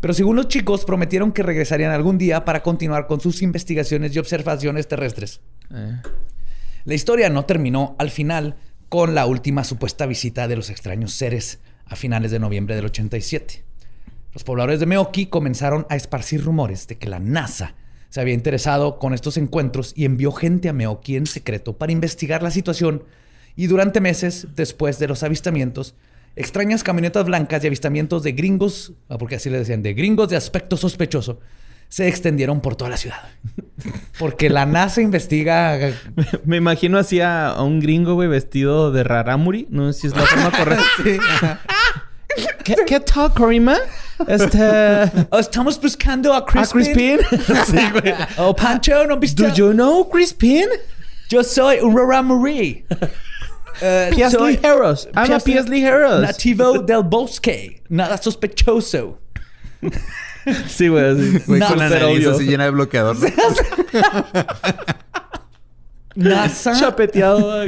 [0.02, 4.18] Pero según los chicos, prometieron que regresarían algún día para continuar con sus investigaciones y
[4.18, 5.40] observaciones terrestres.
[5.74, 6.02] Eh.
[6.84, 8.56] La historia no terminó al final
[8.90, 13.64] con la última supuesta visita de los extraños seres a finales de noviembre del 87.
[14.34, 17.74] Los pobladores de Meoki comenzaron a esparcir rumores de que la NASA
[18.10, 22.42] se había interesado con estos encuentros y envió gente a Meoki en secreto para investigar
[22.42, 23.04] la situación
[23.56, 25.94] y durante meses después de los avistamientos,
[26.36, 30.36] extrañas camionetas blancas y avistamientos de gringos, ah, porque así le decían, de gringos de
[30.36, 31.40] aspecto sospechoso,
[31.88, 33.18] se extendieron por toda la ciudad.
[34.18, 35.76] Porque la NASA investiga
[36.44, 39.66] Me imagino así a, a un gringo, güey, vestido de rarámuri.
[39.70, 41.60] No sé si es la forma correcta.
[42.62, 43.76] ¿Qué, ¿Qué tal, Corima?
[44.28, 44.60] Este...
[45.30, 46.84] Oh, estamos buscando a ¿A Crispin.
[46.84, 47.18] Crispin?
[47.66, 48.14] sí, güey.
[48.36, 49.42] Oh, Pancho, ¿no viste?
[49.42, 50.66] Do you know Crispin?
[51.28, 52.84] Yo soy un Raramuri.
[53.80, 54.36] Eh, P.S.
[54.36, 55.06] soy Lee Harris.
[55.14, 55.44] I'm a P.S.
[55.44, 55.68] P.S.
[55.68, 56.20] Lee Harris.
[56.22, 57.82] Nativo del bosque.
[57.88, 59.20] Nada sospechoso.
[60.68, 61.04] Sí, güey.
[61.04, 61.38] así.
[61.46, 63.14] Güey, con la nariz así llena de bloqueador.
[66.14, 66.72] NASA.
[66.78, 67.64] Chapeteado.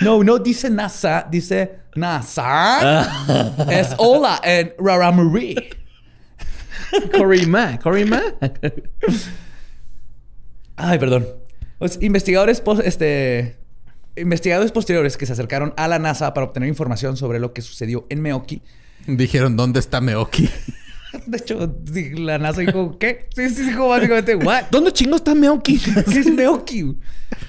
[0.00, 3.46] No, no dice NASA, dice NASA.
[3.70, 5.54] es hola en Raramuri.
[7.16, 7.78] Corima.
[7.78, 8.20] Corima.
[10.76, 11.26] Ay, perdón.
[11.80, 13.56] Los investigadores, pos- este,
[14.20, 18.06] investigadores posteriores que se acercaron a la NASA para obtener información sobre lo que sucedió
[18.08, 18.62] en Meoki.
[19.06, 20.48] Dijeron, ¿dónde está Meoki?
[21.26, 21.74] De hecho,
[22.16, 23.28] la NASA dijo, ¿qué?
[23.34, 24.64] Sí, sí, dijo básicamente, ¿what?
[24.70, 25.78] ¿Dónde chingo está Meoki?
[26.12, 26.96] ¿Qué es Meoki?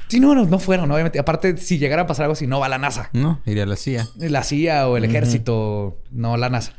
[0.07, 1.19] Sí, no, no, no fueron, obviamente.
[1.19, 3.09] Aparte, si llegara a pasar algo así, no va la NASA.
[3.13, 4.07] No, iría a la CIA.
[4.15, 6.73] La CIA o el ejército, no la NASA.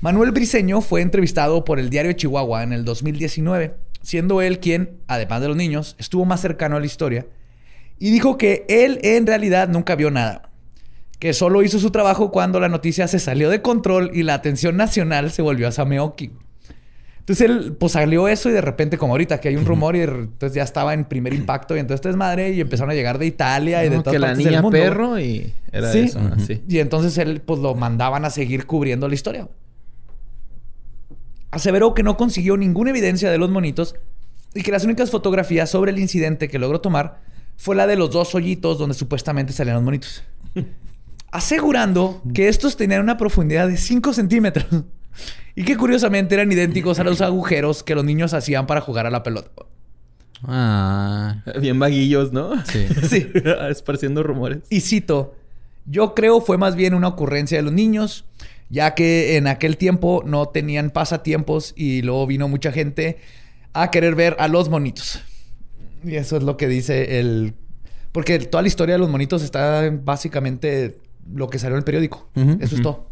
[0.00, 5.40] Manuel Briseño fue entrevistado por el diario Chihuahua en el 2019, siendo él quien, además
[5.40, 7.26] de los niños, estuvo más cercano a la historia
[7.98, 10.50] y dijo que él en realidad nunca vio nada,
[11.18, 14.76] que solo hizo su trabajo cuando la noticia se salió de control y la atención
[14.76, 16.30] nacional se volvió a Sameoki.
[17.18, 20.00] Entonces él, pues salió eso y de repente, como ahorita que hay un rumor y
[20.00, 23.84] entonces ya estaba en primer impacto y entonces madre y empezaron a llegar de Italia
[23.84, 24.78] y de todas que la del niña mundo.
[24.78, 25.98] perro y era Sí.
[25.98, 26.20] eso.
[26.66, 29.46] Y entonces él, pues lo mandaban a seguir cubriendo la historia.
[31.50, 33.94] Aseveró que no consiguió ninguna evidencia de los monitos
[34.54, 37.20] y que las únicas fotografías sobre el incidente que logró tomar
[37.58, 40.22] fue la de los dos hoyitos donde supuestamente salían los monitos.
[41.30, 44.64] Asegurando que estos tenían una profundidad de 5 centímetros
[45.54, 49.10] y que curiosamente eran idénticos a los agujeros que los niños hacían para jugar a
[49.10, 49.50] la pelota.
[50.44, 52.64] Ah, Bien vaguillos, ¿no?
[52.64, 52.86] sí.
[53.08, 53.30] Sí.
[53.68, 54.60] Esparciendo rumores.
[54.70, 55.34] Y cito,
[55.84, 58.24] yo creo fue más bien una ocurrencia de los niños,
[58.70, 63.18] ya que en aquel tiempo no tenían pasatiempos y luego vino mucha gente
[63.72, 65.20] a querer ver a los monitos.
[66.04, 67.54] Y eso es lo que dice el...
[68.12, 70.98] Porque toda la historia de los monitos está en básicamente
[71.32, 72.28] lo que salió en el periódico.
[72.60, 73.08] Eso es todo.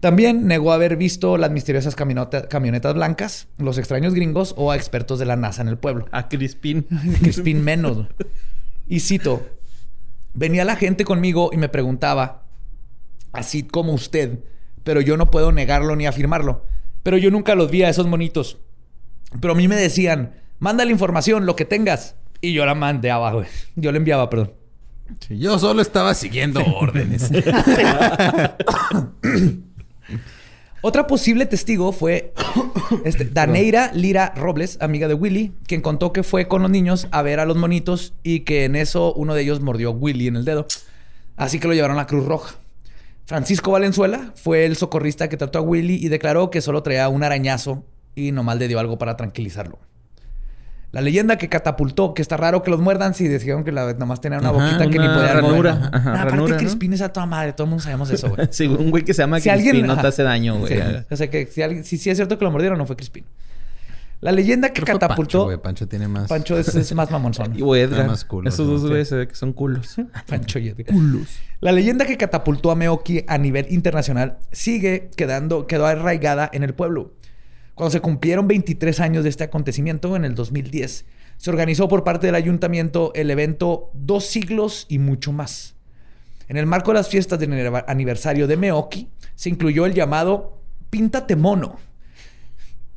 [0.00, 5.20] También negó haber visto las misteriosas camioneta- camionetas blancas, los extraños gringos o a expertos
[5.20, 6.06] de la NASA en el pueblo.
[6.10, 6.86] A Crispin.
[7.20, 8.08] Crispin menos.
[8.88, 9.46] Y cito,
[10.34, 12.42] venía la gente conmigo y me preguntaba,
[13.32, 14.40] así como usted,
[14.82, 16.66] pero yo no puedo negarlo ni afirmarlo.
[17.04, 18.58] Pero yo nunca los vi a esos monitos.
[19.40, 22.14] Pero a mí me decían, manda la información, lo que tengas.
[22.40, 23.48] Y yo la mandaba, güey.
[23.76, 24.52] Yo la enviaba, perdón.
[25.20, 27.30] Sí, Yo solo estaba siguiendo órdenes.
[30.84, 32.32] Otra posible testigo fue
[33.04, 37.22] este, Daneira Lira Robles, amiga de Willy, quien contó que fue con los niños a
[37.22, 40.36] ver a los monitos y que en eso uno de ellos mordió a Willy en
[40.36, 40.66] el dedo.
[41.36, 42.54] Así que lo llevaron a la Cruz Roja.
[43.26, 47.24] Francisco Valenzuela fue el socorrista que trató a Willy y declaró que solo traía un
[47.24, 47.84] arañazo
[48.14, 49.78] y nomás le dio algo para tranquilizarlo.
[50.92, 54.20] La leyenda que catapultó, que está raro que los muerdan si dijeron que la, nomás
[54.20, 55.74] tenía una Ajá, boquita que ni podía ranura.
[55.76, 55.94] mover.
[55.94, 56.56] Ajá, aparte ¿no?
[56.58, 57.54] Crispín es a toda madre.
[57.54, 58.46] Todo el mundo sabemos eso, güey.
[58.52, 60.74] Sí, un güey que se llama Si Crispin alguien- no te hace daño, güey.
[60.76, 60.80] Sí.
[61.10, 63.24] O sea que si, alguien, si es cierto que lo mordieron, no fue Crispín.
[64.20, 65.16] La leyenda que catapultó...
[65.16, 65.56] Pancho, güey.
[65.56, 66.28] Pancho tiene más...
[66.28, 67.52] Pancho es, es más mamonzón.
[67.56, 68.06] Y güey, Edgar.
[68.06, 69.96] más culos, Esos dos güeyes se ve que son culos.
[70.28, 70.94] Pancho y Edgar.
[71.60, 76.74] La leyenda que catapultó a Meoki a nivel internacional sigue quedando, quedó arraigada en el
[76.74, 77.14] pueblo.
[77.74, 81.04] Cuando se cumplieron 23 años de este acontecimiento, en el 2010,
[81.38, 85.74] se organizó por parte del ayuntamiento el evento Dos siglos y mucho más.
[86.48, 90.58] En el marco de las fiestas de aniver- aniversario de Meoki, se incluyó el llamado
[90.90, 91.78] Píntate Mono,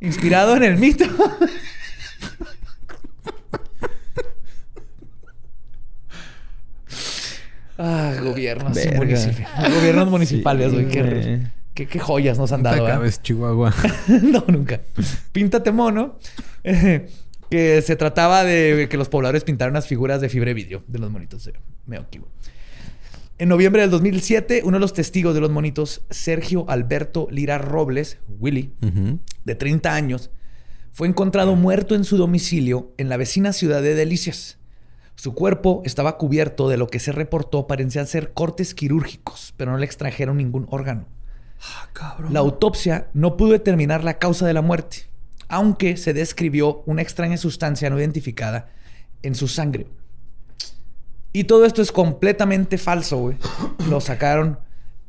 [0.02, 1.06] inspirado en el mito.
[7.78, 8.98] Ah, gobiernos Verga.
[8.98, 9.50] municipios.
[9.76, 10.86] Gobiernos municipales, güey.
[11.76, 12.92] Qué- qué joyas nos han No te dado, ¿eh?
[12.92, 13.74] acabes, Chihuahua.
[14.24, 14.82] no, nunca.
[15.32, 16.18] Píntate mono.
[16.64, 17.08] eh,
[17.52, 20.98] que se trataba de que los pobladores pintaran unas figuras de fibra de vidrio de
[20.98, 21.54] los monitos de
[21.86, 22.18] Meoki.
[22.18, 22.32] güey.
[23.38, 28.18] En noviembre del 2007, uno de los testigos de los monitos, Sergio Alberto Lira Robles,
[28.40, 28.72] Willy,
[29.44, 30.32] de 30 años,
[30.94, 34.58] fue encontrado muerto en su domicilio en la vecina ciudad de Delicias.
[35.16, 39.78] Su cuerpo estaba cubierto de lo que se reportó parecían ser cortes quirúrgicos, pero no
[39.78, 41.06] le extrajeron ningún órgano.
[42.30, 45.08] La autopsia no pudo determinar la causa de la muerte,
[45.48, 48.70] aunque se describió una extraña sustancia no identificada
[49.24, 49.88] en su sangre.
[51.34, 53.38] Y todo esto es completamente falso, güey.
[53.90, 54.60] Lo sacaron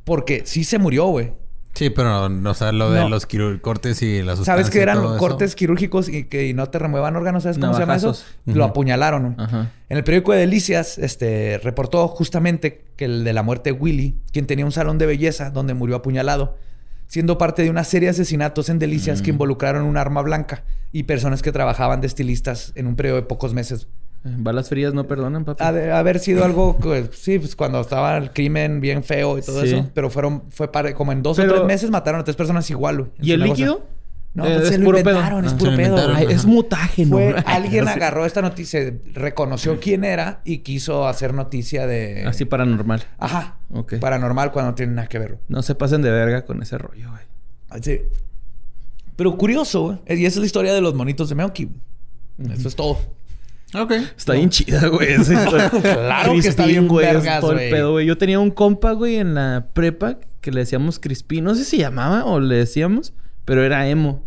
[0.05, 1.33] porque sí se murió, güey.
[1.77, 3.09] Sí, pero no, o sea, lo de No.
[3.11, 3.27] los
[3.61, 5.19] cortes y la sustancia ¿Sabes que y eran eso.
[5.19, 7.43] cortes quirúrgicos y que no te remuevan órganos?
[7.43, 8.17] ¿Sabes cómo se llama eso?
[8.47, 9.35] Lo apuñalaron.
[9.39, 9.71] Ajá.
[9.91, 14.17] En el periódico de Delicias este, reportó justamente que el de la muerte de Willy,
[14.33, 16.57] quien tenía un salón de belleza donde murió apuñalado,
[17.09, 19.25] siendo parte de una serie de asesinatos en Delicias Mm.
[19.25, 23.23] que involucraron un arma blanca y personas que trabajaban de estilistas en un periodo de
[23.25, 23.87] pocos meses.
[24.25, 25.63] Eh, Balas frías no perdonan, papi.
[25.63, 29.43] Ha de haber sido algo, que, sí, pues cuando estaba el crimen bien feo y
[29.43, 29.69] todo Sí.
[29.69, 32.69] eso, pero fueron, fue para, como en dos o tres meses mataron a tres personas
[32.71, 32.99] igual.
[32.99, 33.87] güey, ¿Y el líquido?
[34.35, 34.99] No, Eh, pues es se lo pedo.
[34.99, 36.15] inventaron, es Ah, puro se pedo.
[36.15, 37.17] Ay, es mutágeno.
[37.17, 42.27] Fue, alguien agarró esta noticia, reconoció quién era y quiso hacer noticia de...
[42.27, 43.03] Así paranormal.
[43.19, 43.57] Ajá.
[43.71, 43.95] Ok.
[43.99, 45.39] Paranormal cuando no tiene nada que ver.
[45.49, 47.81] No se pasen de verga con ese rollo, güey.
[47.83, 48.03] Sí.
[49.17, 49.99] Pero curioso, güey.
[50.21, 51.71] Y esa es la historia de los monitos de Meoki.
[52.53, 52.99] Eso es todo.
[53.75, 53.93] Ok.
[54.17, 55.17] Está bien chida, güey.
[55.83, 57.07] Claro que está bien güey.
[57.07, 57.71] vergas, todo el güey.
[57.71, 58.07] pedo, güey.
[58.07, 61.45] Yo tenía un compa, güey, en la prepa que le decíamos Crispín.
[61.45, 63.13] No sé si llamaba o le decíamos,
[63.45, 64.25] pero era emo.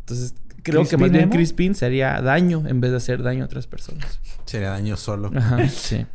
[0.00, 1.32] Entonces, creo que ¿Crispín más bien emo?
[1.32, 4.20] Crispín sería daño en vez de hacer daño a otras personas.
[4.44, 5.30] Sería daño solo.
[5.34, 6.06] Ajá, sí.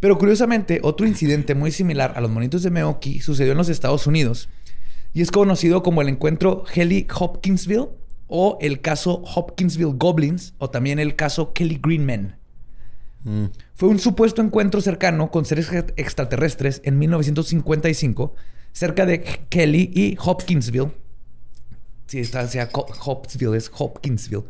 [0.00, 4.06] Pero curiosamente, otro incidente muy similar a los monitos de Meoki sucedió en los Estados
[4.06, 4.48] Unidos
[5.14, 7.88] y es conocido como el encuentro Helly Hopkinsville
[8.34, 12.38] o el caso Hopkinsville Goblins o también el caso Kelly Greenman.
[13.24, 13.44] Mm.
[13.74, 18.34] Fue un supuesto encuentro cercano con seres ex- extraterrestres en 1955
[18.72, 19.20] cerca de
[19.50, 20.92] Kelly y Hopkinsville.
[22.06, 24.44] Sí, está hacia Hopkinsville, es Hopkinsville.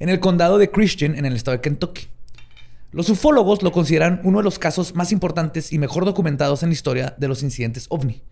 [0.00, 2.08] En el condado de Christian, en el estado de Kentucky.
[2.90, 6.72] Los ufólogos lo consideran uno de los casos más importantes y mejor documentados en la
[6.72, 8.22] historia de los incidentes ovni.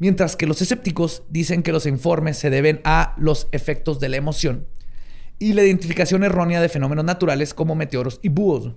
[0.00, 4.16] Mientras que los escépticos dicen que los informes se deben a los efectos de la
[4.16, 4.66] emoción
[5.38, 8.72] y la identificación errónea de fenómenos naturales como meteoros y búhos.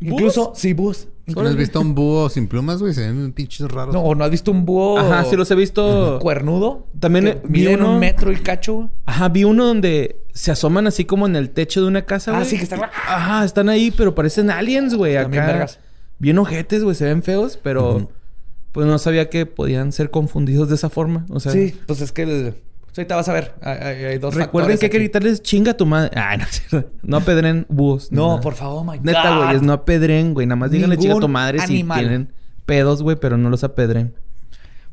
[0.00, 1.08] Incluso, sí, búhos.
[1.26, 2.92] ¿No has visto un búho sin plumas, güey?
[2.92, 3.94] Se ven pinches raros.
[3.94, 6.18] No, ¿no has visto un búho Ajá, sí los he visto.
[6.20, 6.86] cuernudo?
[6.98, 8.74] También vi miden uno- un metro y cacho.
[8.74, 8.88] güey.
[9.06, 12.38] Ajá, vi uno donde se asoman así como en el techo de una casa, Ah,
[12.38, 12.46] güey.
[12.50, 15.16] sí, que están- Ajá, están ahí, pero parecen aliens, güey.
[15.16, 15.28] Acá.
[15.46, 15.78] vergas.
[16.18, 16.94] Bien ojetes, güey.
[16.96, 18.10] Se ven feos, pero...
[18.76, 21.24] Pues no sabía que podían ser confundidos de esa forma.
[21.30, 21.50] O sea...
[21.50, 22.54] Sí, pues es que el...
[22.84, 23.54] pues ahorita vas a ver.
[23.62, 26.10] Hay, hay- dos Recuerden que hay que gritarles chinga a tu madre.
[26.14, 26.90] Ay, no es cierto.
[27.02, 28.12] No apedren búhos.
[28.12, 28.40] No, nada.
[28.42, 29.44] por favor, my Neta, God.
[29.44, 29.56] güey.
[29.56, 30.46] es No apedren, güey.
[30.46, 31.98] Nada más díganle chinga a tu madre animal.
[31.98, 32.32] si tienen
[32.66, 33.16] pedos, güey.
[33.16, 34.14] Pero no los apedren.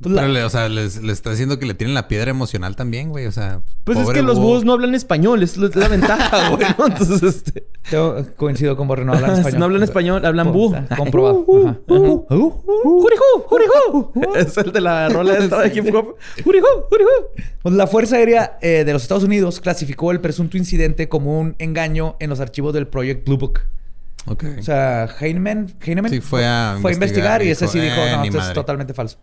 [0.04, 2.30] Pues la- Pero, le- o sea, les, les está diciendo que le tienen la piedra
[2.32, 3.26] emocional también, güey.
[3.26, 4.48] O sea, Pues es que los búho.
[4.50, 5.42] búhos no hablan español.
[5.42, 6.66] Es la la ventaja, güey.
[6.78, 6.88] ¿no?
[6.88, 7.66] Entonces, este...
[8.38, 9.60] Coincido con Borre, no hablan español.
[9.60, 10.76] No hablan español, hablan Com- bú.
[10.76, 11.40] está comprobado.
[11.48, 14.12] Uh, uh, uh, uh, Jurijú, jurijú.
[14.36, 16.16] Es el de la rola esta de hip hop.
[16.44, 17.10] Jurijú, jurijú.
[17.62, 21.56] Pues la Fuerza Aérea eh, de los Estados Unidos clasificó el presunto incidente como un
[21.60, 23.60] engaño en los archivos del Project Blue Book.
[24.26, 24.46] Ok.
[24.60, 27.80] O sea, Heinemann, Heinemann Sí, fue a fue a investigar investigar y y ese sí
[27.80, 28.54] dijo, "Eh, no, esto es madre".
[28.56, 29.18] totalmente falso.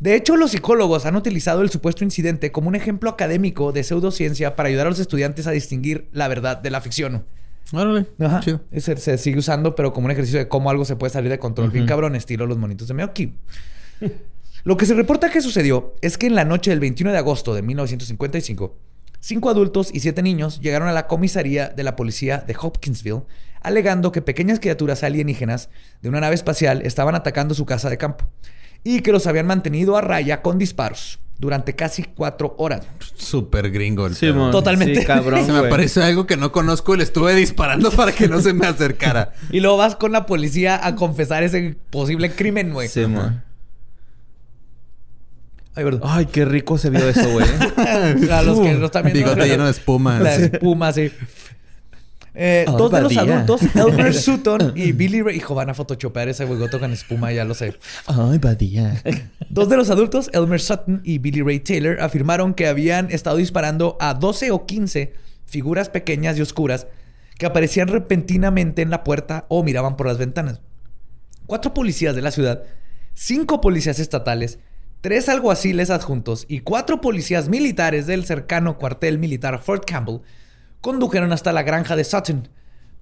[0.00, 4.56] De hecho, los psicólogos han utilizado el supuesto incidente como un ejemplo académico de pseudociencia
[4.56, 7.24] para ayudar a los estudiantes a distinguir la verdad de la ficción.
[7.72, 8.06] Órale.
[8.18, 8.40] Ajá.
[8.40, 8.60] Chido.
[8.76, 11.38] Se, se sigue usando, pero como un ejercicio de cómo algo se puede salir de
[11.38, 11.70] control.
[11.70, 11.88] Bien Ujú.
[11.88, 13.34] cabrón, estilo los monitos de Meoki.
[14.64, 17.54] Lo que se reporta que sucedió es que en la noche del 21 de agosto
[17.54, 18.76] de 1955
[19.20, 23.22] cinco adultos y siete niños llegaron a la comisaría de la policía de Hopkinsville
[23.62, 25.70] alegando que pequeñas criaturas alienígenas
[26.02, 28.26] de una nave espacial estaban atacando su casa de campo
[28.84, 32.86] y que los habían mantenido a raya con disparos durante casi cuatro horas.
[33.16, 34.32] Súper gringo el Sí.
[34.52, 35.00] Totalmente.
[35.00, 38.28] Sí, cabrón, Se me apareció algo que no conozco y le estuve disparando para que
[38.28, 39.32] no se me acercara.
[39.50, 42.88] Y luego vas con la policía a confesar ese posible crimen, güey.
[42.88, 43.42] Sí, mon.
[45.76, 46.02] Ay, perdón.
[46.04, 47.46] Ay, qué rico se vio eso, güey.
[48.30, 49.18] A los que no están viendo.
[49.30, 50.20] Bigote lleno de espuma.
[50.20, 51.10] La espuma, sí.
[52.36, 55.36] Eh, Oh, dos de los adultos, Elmer Sutton y Billy Ray.
[55.36, 57.76] Hijo, van a photoshopear ese bigote con espuma, ya lo sé.
[58.06, 59.00] Ay, badía.
[59.48, 63.96] Dos de los adultos, Elmer Sutton y Billy Ray Taylor, afirmaron que habían estado disparando
[64.00, 65.14] a 12 o 15
[65.46, 66.86] figuras pequeñas y oscuras
[67.38, 70.60] que aparecían repentinamente en la puerta o miraban por las ventanas.
[71.46, 72.62] Cuatro policías de la ciudad,
[73.12, 74.58] cinco policías estatales,
[75.00, 80.20] tres alguaciles adjuntos y cuatro policías militares del cercano cuartel militar Fort Campbell
[80.84, 82.46] condujeron hasta la granja de Sutton.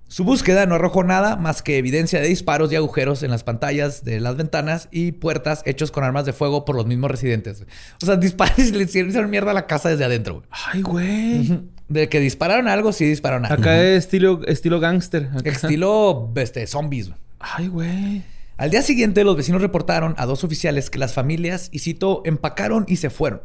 [0.06, 4.04] Su búsqueda no arrojó nada más que evidencia de disparos y agujeros en las pantallas
[4.04, 7.66] de las ventanas y puertas hechos con armas de fuego por los mismos residentes.
[8.00, 10.34] O sea, disparos y le hicieron mierda a la casa desde adentro.
[10.34, 10.46] güey.
[10.72, 11.60] Ay, güey.
[11.88, 13.60] De que dispararon algo, sí dispararon algo.
[13.60, 15.30] Acá es estilo, estilo gangster.
[15.36, 15.50] Acá.
[15.50, 17.08] Estilo este, zombies.
[17.08, 17.18] güey.
[17.40, 18.22] Ay, güey.
[18.58, 22.84] Al día siguiente, los vecinos reportaron a dos oficiales que las familias, y cito, empacaron
[22.86, 23.42] y se fueron.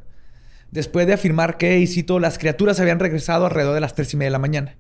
[0.72, 4.18] Después de afirmar que, y cito, las criaturas habían regresado alrededor de las tres y
[4.18, 4.76] media de la mañana.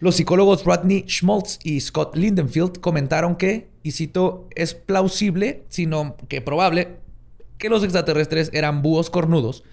[0.00, 6.40] Los psicólogos Rodney Schmaltz y Scott Lindenfield comentaron que, y cito, es plausible, sino que
[6.40, 6.96] probable,
[7.58, 9.64] que los extraterrestres eran búhos cornudos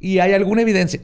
[0.00, 1.00] y hay alguna evidencia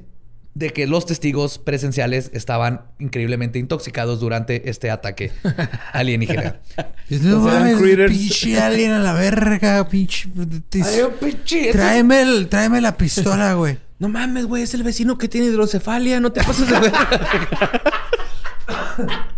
[0.54, 5.32] de que los testigos presenciales estaban increíblemente intoxicados durante este ataque
[5.92, 6.60] alienígena.
[7.08, 7.78] No mames,
[8.10, 10.28] pinche alien a la verga, pinche.
[10.72, 13.78] Este- Tráeme, el, tráeme la pistola, güey.
[13.98, 14.64] No mames, güey.
[14.64, 16.20] Es el vecino que tiene hidrocefalia.
[16.20, 16.92] No te pases de ver.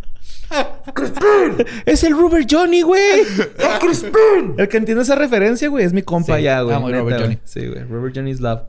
[1.86, 3.22] es el Rubber Johnny, güey.
[4.56, 6.74] El que entiende esa referencia, güey, es mi compa Sí, ya, güey.
[6.76, 7.20] amo güey.
[7.20, 7.38] Johnny.
[7.44, 7.82] Sí, güey.
[7.84, 8.62] Rubber Johnny's love.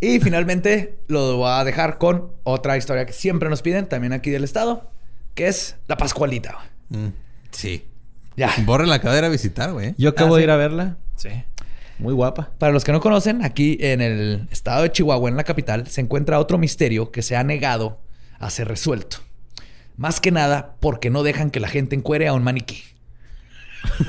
[0.00, 4.30] Y finalmente lo voy a dejar con otra historia que siempre nos piden, también aquí
[4.30, 4.90] del estado,
[5.34, 6.58] que es la Pascualita.
[6.88, 7.08] Mm,
[7.50, 7.86] sí.
[8.36, 8.50] Ya.
[8.64, 9.94] Borre la cadera a visitar, güey.
[9.98, 10.44] Yo acabo Ah, de sí.
[10.44, 10.96] ir a verla.
[11.16, 11.28] Sí.
[11.98, 12.50] Muy guapa.
[12.56, 16.00] Para los que no conocen, aquí en el estado de Chihuahua, en la capital, se
[16.00, 18.00] encuentra otro misterio que se ha negado
[18.38, 19.18] a ser resuelto.
[19.98, 22.82] Más que nada porque no dejan que la gente encuere a un maniquí.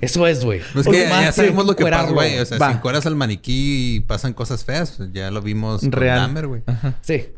[0.00, 0.60] Eso es, güey.
[0.72, 2.38] Pues que ya sabemos lo que pasa, güey.
[2.38, 2.70] O sea, Va.
[2.70, 6.18] si encueras al maniquí y pasan cosas feas, pues ya lo vimos con Real.
[6.20, 6.62] Dahmer, güey.
[7.02, 7.28] Sí.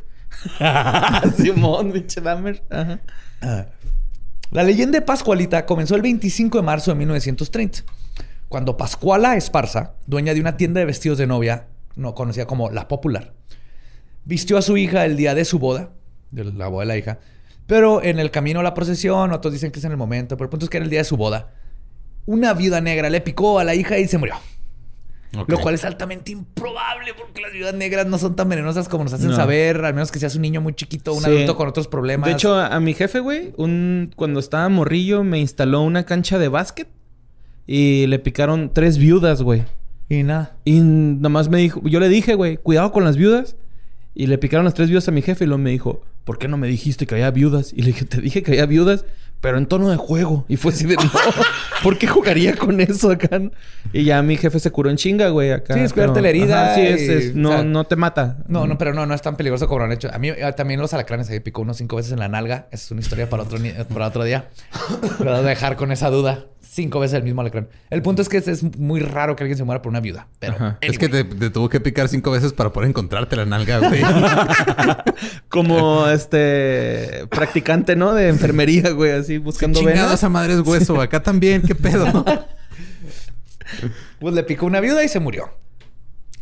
[1.37, 2.63] Simón, pinche Dahmer.
[2.71, 3.01] Ajá.
[4.51, 7.81] La leyenda de Pascualita comenzó el 25 de marzo de 1930,
[8.49, 11.67] cuando Pascuala Esparza, dueña de una tienda de vestidos de novia,
[11.97, 13.33] no conocida como La Popular,
[14.25, 15.91] vistió a su hija el día de su boda,
[16.31, 17.19] de la boda de la hija,
[17.67, 20.45] pero en el camino a la procesión, otros dicen que es en el momento, pero
[20.47, 21.53] el punto es que era el día de su boda,
[22.27, 24.35] una viuda negra le picó a la hija y se murió.
[25.49, 29.13] Lo cual es altamente improbable porque las viudas negras no son tan venenosas como nos
[29.15, 29.37] hacen No.
[29.37, 31.29] saber, al menos que seas un niño muy chiquito, un Sí.
[31.29, 32.29] adulto con otros problemas.
[32.29, 36.39] De hecho, a, a mi jefe, güey, un, cuando estaba morrillo, me instaló una cancha
[36.39, 36.87] de básquet
[37.67, 39.65] y le picaron tres viudas, güey.
[40.09, 40.55] y nada.
[40.65, 43.57] Y nada más me dijo, yo le dije, güey, cuidado con las viudas.
[44.15, 46.47] Y le picaron las tres viudas a mi jefe y luego me dijo, ¿por qué
[46.47, 47.73] no me dijiste que había viudas?
[47.73, 49.05] Y le dije, te dije que había viudas,
[49.41, 50.45] pero en tono de juego.
[50.49, 51.11] Y fue así de, no,
[51.83, 53.41] ¿por qué jugaría con eso acá?
[53.93, 55.75] Y ya mi jefe se curó en chinga, güey, acá.
[55.75, 58.39] Sí, es cuidarte la herida Ajá, sí, es, no, o sea, no te mata.
[58.49, 60.09] No, no, pero no, no es tan peligroso como lo han hecho.
[60.13, 62.69] A mí eh, también los alacranes se picó unos cinco veces en la nalga.
[62.71, 63.59] Esa es una historia para otro,
[63.93, 64.49] para otro día.
[65.27, 66.47] A dejar con esa duda.
[66.67, 67.69] Cinco veces el mismo alacrán.
[67.91, 70.29] El punto es que es, es muy raro que alguien se muera por una viuda.
[70.39, 70.77] Pero.
[70.81, 74.03] Es que te, te tuvo que picar cinco veces para poder encontrarte la nalga, güey.
[75.49, 78.15] Como este practicante, ¿no?
[78.15, 79.95] De enfermería, güey, así buscando venas.
[79.95, 81.01] Chingados a madres hueso.
[81.01, 82.25] Acá también, ¿qué pedo?
[84.19, 85.51] pues le picó una viuda y se murió.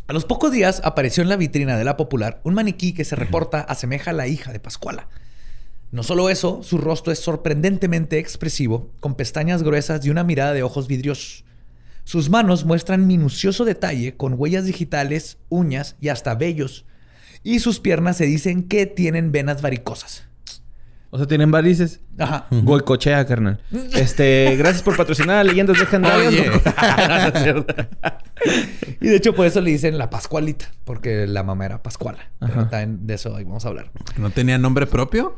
[0.07, 3.15] A los pocos días apareció en la vitrina de la popular un maniquí que se
[3.15, 5.07] reporta asemeja a la hija de Pascuala.
[5.93, 10.63] No solo eso, su rostro es sorprendentemente expresivo, con pestañas gruesas y una mirada de
[10.63, 11.45] ojos vidriosos.
[12.03, 16.87] Sus manos muestran minucioso detalle con huellas digitales, uñas y hasta vellos.
[17.43, 20.23] Y sus piernas se dicen que tienen venas varicosas.
[21.11, 21.99] O sea, tienen varices.
[22.17, 22.47] Ajá.
[22.49, 23.61] Golcochea, carnal.
[23.93, 26.33] Este, gracias por patrocinar a Leyendas Legendarias.
[28.99, 32.31] Y de hecho por eso le dicen la Pascualita, porque la mamá era Pascuala.
[32.39, 32.69] Pero Ajá.
[32.69, 33.91] también de eso ahí vamos a hablar.
[34.17, 35.35] ¿No tenía nombre propio?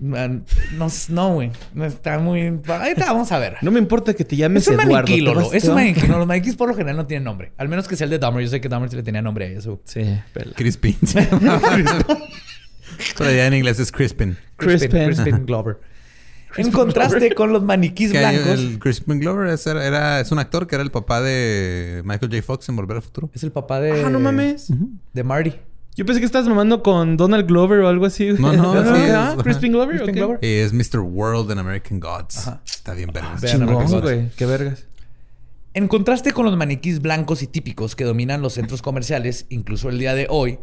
[0.00, 0.44] Man,
[0.76, 1.52] No, no, güey.
[1.72, 2.48] No está muy...
[2.66, 3.56] Ahorita vamos a ver.
[3.62, 4.92] No me importa que te llames es un Eduardo.
[4.94, 5.52] maniquí, Lolo.
[5.52, 6.06] Es un maniquí.
[6.08, 7.52] No, los maniquís por lo general no tienen nombre.
[7.56, 8.42] Al menos que sea el de Dahmer.
[8.42, 9.80] Yo sé que Dahmer sí le tenía nombre a eso.
[9.84, 10.52] Sí, pela.
[10.54, 10.96] Crispin.
[13.18, 14.36] Pero ya en inglés es Crispin.
[14.56, 15.04] Crispin.
[15.06, 15.78] Crispin Glover.
[16.56, 18.46] En contraste con los maniquís Que blancos.
[18.46, 22.42] el Crispin Glover es, era, es un actor que era el papá de Michael J.
[22.42, 23.28] Fox en Volver al Futuro.
[23.34, 24.04] Es el papá de.
[24.04, 24.68] Ah, no mames.
[25.12, 25.54] De Marty.
[25.96, 28.30] Yo pensé que estabas mamando con Donald Glover o algo así.
[28.32, 28.56] güey.
[28.56, 29.36] No, no, sí ¿Ah?
[29.42, 29.96] Crispin Glover.
[29.96, 30.16] Crispin ok.
[30.16, 30.38] Glover.
[30.42, 31.00] Es Mr.
[31.00, 32.38] World in American Gods.
[32.48, 32.60] Ajá.
[32.64, 33.42] Está bien vergas.
[33.42, 34.30] Chingón, güey.
[34.36, 34.86] Qué vergas.
[35.72, 39.98] En contraste con los maniquís blancos y típicos que dominan los centros comerciales, incluso el
[39.98, 40.58] día de hoy,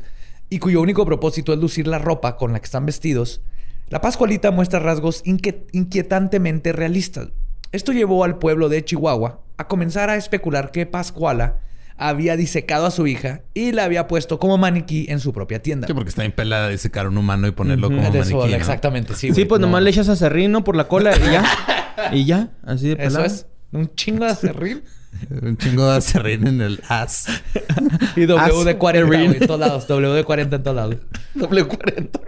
[0.49, 3.41] y cuyo único propósito es lucir la ropa con la que están vestidos,
[3.89, 7.27] la Pascualita muestra rasgos inquietantemente realistas.
[7.73, 11.59] Esto llevó al pueblo de Chihuahua a comenzar a especular que Pascuala
[11.98, 15.88] había disecado a su hija y la había puesto como maniquí en su propia tienda.
[15.88, 18.52] Sí, porque está bien pelada de secar un humano y ponerlo como De eso, maniquí,
[18.52, 18.58] ¿no?
[18.58, 19.34] Exactamente, sí.
[19.34, 19.68] Sí, pues no.
[19.68, 21.46] nomás le echas a serrino por la cola y ya.
[22.12, 22.50] y ya.
[22.64, 23.26] Así de Eso pelado.
[23.26, 23.46] es.
[23.72, 24.84] Un chingo de acerrín.
[25.42, 27.28] Un chingo de acerrín en el as.
[28.16, 29.28] Y W de 40 Acerrín.
[29.32, 29.88] güey, en todos lados.
[29.88, 30.96] W de 40 en todos lados.
[31.36, 32.20] Doble 40.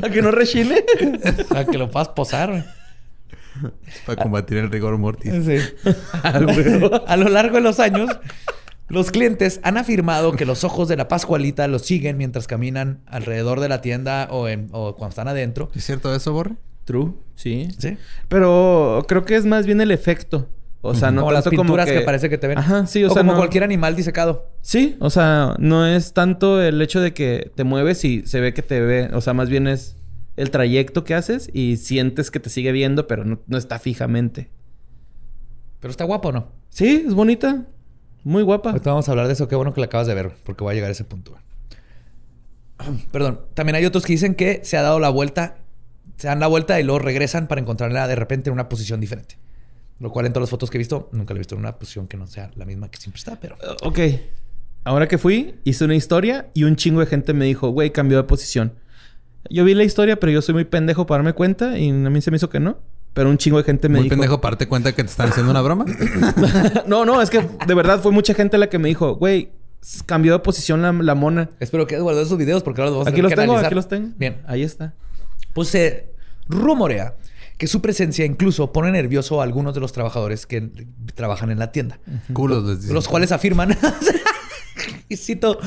[0.00, 0.84] Para que no rechine.
[1.48, 2.64] Para que lo puedas posar, güey.
[4.06, 5.32] Para combatir el rigor mortis.
[5.44, 5.58] Sí.
[6.22, 8.10] A lo largo de los años,
[8.88, 13.60] los clientes han afirmado que los ojos de la Pascualita los siguen mientras caminan alrededor
[13.60, 15.70] de la tienda o, en- o cuando están adentro.
[15.74, 16.56] ¿Es cierto eso, Borre?
[16.84, 17.68] True, sí.
[17.78, 17.96] Sí.
[18.28, 20.48] Pero creo que es más bien el efecto.
[20.80, 22.04] O sea, no como las pinturas como que...
[22.06, 22.56] parece que te ven.
[22.56, 24.48] Ajá, sí, o, o sea, como no- cualquier animal disecado.
[24.62, 28.54] Sí, o sea, no es tanto el hecho de que te mueves y se ve
[28.54, 29.10] que te ve.
[29.12, 29.96] O sea, más bien es
[30.36, 34.50] el trayecto que haces y sientes que te sigue viendo, pero no, no está fijamente.
[35.80, 36.52] Pero está guapo, ¿no?
[36.70, 37.66] Sí, es bonita.
[38.24, 38.70] Muy guapa.
[38.70, 39.48] Ahorita vamos a hablar de eso.
[39.48, 41.36] Qué bueno que la acabas de ver, porque voy a llegar a ese punto.
[43.12, 43.40] Perdón.
[43.54, 45.58] También hay otros que dicen que se ha dado la vuelta,
[46.16, 49.36] se dan la vuelta y luego regresan para encontrarla de repente en una posición diferente.
[50.00, 51.76] Lo cual en todas las fotos que he visto, nunca la he visto en una
[51.76, 53.56] posición que no sea la misma que siempre está, pero...
[53.82, 53.98] Ok.
[54.84, 58.16] Ahora que fui, hice una historia y un chingo de gente me dijo, güey, cambió
[58.16, 58.74] de posición.
[59.50, 62.20] Yo vi la historia, pero yo soy muy pendejo para darme cuenta y a mí
[62.20, 62.78] se me hizo que no.
[63.18, 64.12] Pero un chingo de gente me Muy dijo...
[64.12, 65.84] pendejo, parte cuenta que te están haciendo una broma.
[66.86, 69.50] no, no, es que de verdad fue mucha gente la que me dijo, güey,
[70.06, 71.50] cambió de posición la, la mona.
[71.58, 73.36] Espero que hayas guardado esos videos porque ahora los vamos a Aquí tener los que
[73.40, 73.66] tengo, analizar.
[73.66, 74.14] aquí los tengo.
[74.18, 74.36] Bien.
[74.46, 74.94] Ahí está.
[75.52, 76.12] Pues se
[76.46, 77.16] rumorea
[77.56, 80.70] que su presencia incluso pone nervioso a algunos de los trabajadores que
[81.16, 81.98] trabajan en la tienda.
[82.32, 82.94] Culos les dicen.
[82.94, 83.76] Los cuales afirman,
[85.08, 85.58] y cito,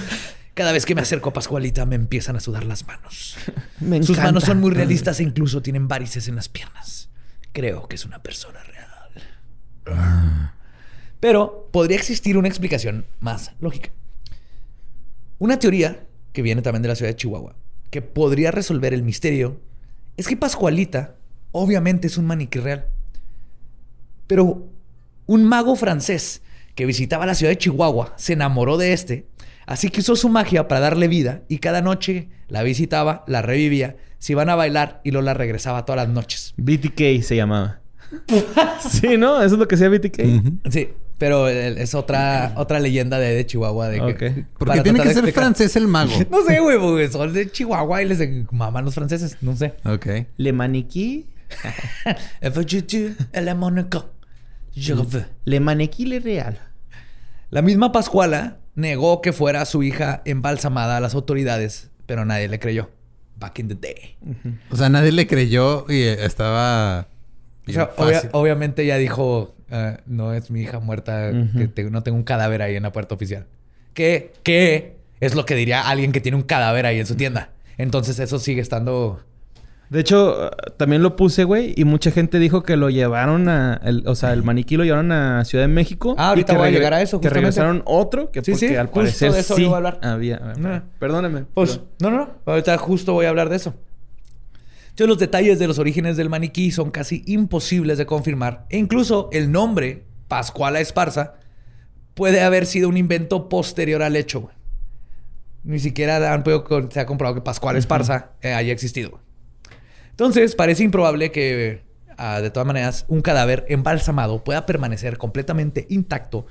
[0.54, 3.36] cada vez que me acerco a Pascualita me empiezan a sudar las manos.
[3.82, 7.10] Me Sus manos son muy realistas e incluso tienen varices en las piernas.
[7.54, 8.82] Creo que es una persona real.
[11.20, 13.89] Pero podría existir una explicación más lógica.
[15.39, 17.56] Una teoría que viene también de la ciudad de Chihuahua,
[17.89, 19.60] que podría resolver el misterio,
[20.18, 21.16] es que Pascualita
[21.52, 22.88] obviamente es un maniquí real.
[24.28, 24.68] Pero
[25.26, 26.41] un mago francés
[26.76, 29.28] que visitaba la ciudad de Chihuahua se enamoró de este,
[29.66, 33.97] así que usó su magia para darle vida y cada noche la visitaba, la revivía,
[34.22, 36.53] se iban a bailar y Lola regresaba todas las noches.
[36.57, 37.80] BTK se llamaba.
[38.88, 39.41] sí, ¿no?
[39.41, 40.19] Eso es lo que sea BTK.
[40.19, 40.57] Ujú.
[40.69, 43.89] Sí, pero eh, es otra, otra leyenda de, de Chihuahua.
[43.89, 44.45] De que.
[44.59, 46.11] Porque tiene que de ser explicar- francés el mago.
[46.30, 48.19] No sé, güey, porque son de Chihuahua y les
[48.51, 49.38] maman los franceses.
[49.41, 49.74] No sé.
[49.86, 50.05] ok.
[50.38, 51.26] Le maniquí.
[55.45, 56.59] Le maniquí le real.
[57.49, 62.59] La misma Pascuala negó que fuera su hija embalsamada a las autoridades, pero nadie le
[62.59, 62.91] creyó.
[63.41, 64.15] Back in the day.
[64.69, 67.07] O sea, nadie le creyó y eh, estaba.
[67.63, 68.29] O bien sea, obvia- fácil.
[68.33, 72.61] obviamente ella dijo, ah, no es mi hija muerta, que te- no tengo un cadáver
[72.61, 73.47] ahí en la puerta oficial.
[73.93, 74.31] ¿Qué?
[74.43, 74.95] ¿Qué?
[75.19, 77.49] Es lo que diría alguien que tiene un cadáver ahí en su tienda.
[77.77, 79.21] Entonces eso sigue estando...
[79.91, 83.79] De hecho, también lo puse, güey, y mucha gente dijo que lo llevaron a...
[83.83, 86.15] el- o sea, el maniquí lo llevaron a Ciudad de México.
[86.17, 87.39] Ah, ahorita y que voy a llegar a eso, Que justamente.
[87.59, 89.99] regresaron otro, que Sí, porque sí, al justo parecer de eso sí a hablar.
[90.01, 90.37] había...
[90.37, 90.83] a ver.
[90.97, 91.43] Perdóname.
[91.53, 92.31] Pues, pero- no, no, no.
[92.45, 93.75] Ahorita justo voy a hablar de eso.
[94.91, 98.65] Entonces, los detalles de los orígenes del maniquí son casi imposibles de confirmar.
[98.69, 101.33] E incluso el nombre, Pascuala Esparza,
[102.13, 104.39] puede haber sido un invento posterior al hecho.
[104.39, 104.55] güey.
[105.65, 109.19] Ni siquiera han podido se ha comprobado que Pascuala Esparza eh, haya existido.
[110.12, 111.82] Entonces, parece improbable que,
[112.18, 116.45] ah, de todas maneras, un cadáver embalsamado pueda permanecer completamente intacto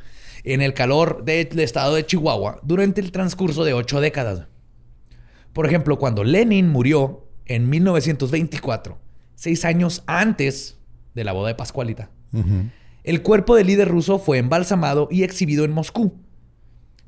[0.44, 4.46] en el calor del estado de Chihuahua durante el transcurso de ocho décadas.
[5.52, 8.98] Por ejemplo, cuando Lenin murió en 1924,
[9.34, 10.78] seis años antes
[11.14, 12.10] de la boda de Pascualita,
[13.02, 16.14] el cuerpo del líder ruso fue embalsamado y exhibido en Moscú.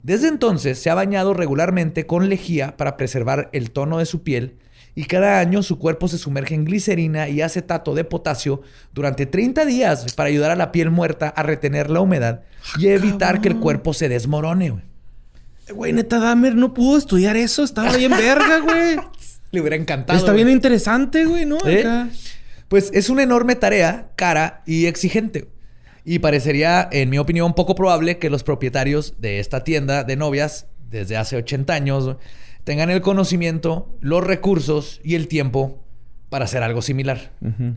[0.02, 4.56] Desde entonces se ha bañado regularmente con lejía para preservar el tono de su piel
[4.94, 8.62] y cada año su cuerpo se sumerge en glicerina y acetato de potasio
[8.92, 12.42] durante 30 días para ayudar a la piel muerta a retener la humedad
[12.78, 14.70] y evitar que el cuerpo se desmorone.
[14.70, 14.84] güey.
[15.70, 17.62] Güey, neta, Dahmer no pudo estudiar eso.
[17.62, 18.96] Estaba bien verga, güey.
[19.50, 20.18] Le hubiera encantado.
[20.18, 20.44] Está güey.
[20.44, 21.58] bien interesante, güey, ¿no?
[21.66, 21.80] ¿Eh?
[21.80, 22.08] Acá.
[22.68, 25.48] Pues es una enorme tarea, cara y exigente.
[26.04, 30.66] Y parecería, en mi opinión, poco probable que los propietarios de esta tienda de novias,
[30.90, 32.16] desde hace 80 años,
[32.64, 35.78] tengan el conocimiento, los recursos y el tiempo
[36.28, 37.30] para hacer algo similar.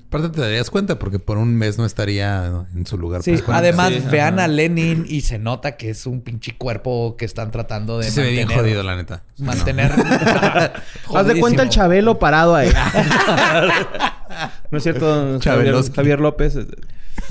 [0.07, 3.21] Aparte te darías cuenta porque por un mes no estaría en su lugar.
[3.21, 4.45] Sí, además Sí, vean ajá.
[4.45, 8.11] a Lenin y se nota que es un pinche cuerpo que están tratando de Sí
[8.11, 9.23] se ve bien mantener- jodido, la neta.
[9.39, 9.91] Mantener.
[11.13, 11.69] Haz de cuenta el.
[11.69, 12.69] Chabelo parado ahí.
[14.71, 15.75] no es cierto, Javier.
[15.93, 16.57] Javier López.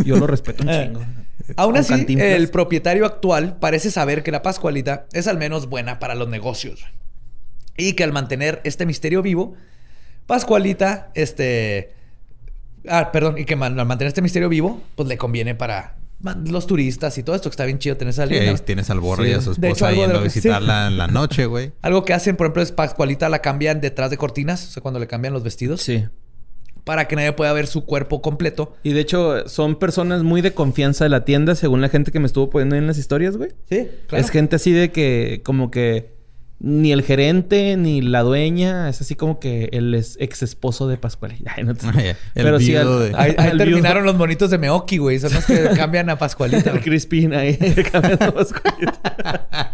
[0.04, 1.00] Yo lo respeto un chingo.
[1.56, 6.14] Aún así, el propietario actual parece saber que la Pascualita es al menos buena para
[6.14, 6.84] los negocios.
[7.76, 9.54] Y que al mantener este misterio vivo,
[10.26, 11.92] Pascualita, este...
[12.88, 16.44] Ah, perdón, y que man- al mantener este misterio vivo, pues le conviene para man-
[16.50, 19.00] los turistas y todo esto, que está bien chido tener esa Sí, ahí tienes al
[19.00, 19.30] borro Sí.
[19.30, 20.24] y a su hecho, esposa yendo a sí.
[20.24, 21.72] visitarla en la noche, güey.
[21.82, 25.00] Algo que hacen, por ejemplo, es Pascualita la cambian detrás de cortinas, o sea, cuando
[25.00, 26.04] le cambian los vestidos, Sí.
[26.84, 28.76] para que nadie pueda ver su cuerpo completo.
[28.82, 32.20] Y de hecho, son personas muy de confianza de la tienda, según la gente que
[32.20, 33.50] me estuvo poniendo en las historias, güey.
[33.70, 36.12] Sí, Es gente así de que, como que
[36.60, 41.34] ni el gerente ni la dueña, es así como que el ex esposo de Pascual.
[41.46, 44.14] Ay, no te- Ay, el Pero sí, viudo al- de- Ahí, ahí El terminaron los
[44.16, 45.18] monitos de Meoki, güey.
[45.18, 46.70] Son los que cambian a Pascualita.
[46.70, 46.80] El.
[46.80, 47.56] Crispin ahí
[47.92, 49.72] cambiando Pascualita.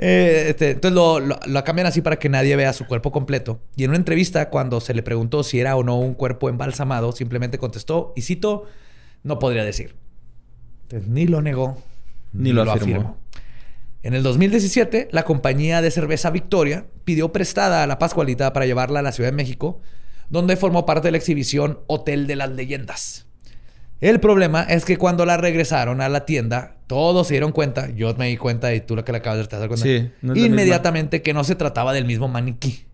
[0.00, 3.58] Eh, este, entonces lo, lo- lo cambian así para que nadie vea su cuerpo completo.
[3.74, 7.10] Y en una entrevista, cuando se le preguntó si era o no un cuerpo embalsamado,
[7.12, 8.66] simplemente contestó, y cito,
[9.24, 9.96] no podría decir.
[10.84, 11.82] Entonces, ni lo negó,
[12.32, 13.16] Ni lo afirmó.
[14.08, 19.00] En el 2017, la compañía de cerveza Victoria pidió prestada a la Pascualita para llevarla
[19.00, 19.82] a la Ciudad de México,
[20.30, 23.26] donde formó parte de la exhibición Hotel de las Leyendas.
[24.00, 28.14] El problema es que cuando la regresaron a la tienda, todos se dieron cuenta, yo
[28.14, 30.40] me di cuenta y tú lo que le acabas de dar cuenta, Sí, no es
[30.40, 32.86] la inmediatamente que no se trataba del mismo maniquí.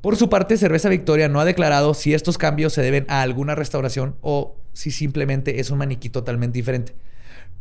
[0.00, 3.54] Por su parte, Cerveza Victoria no ha declarado si estos cambios se deben a alguna
[3.54, 6.96] restauración o si simplemente es un maniquí totalmente diferente.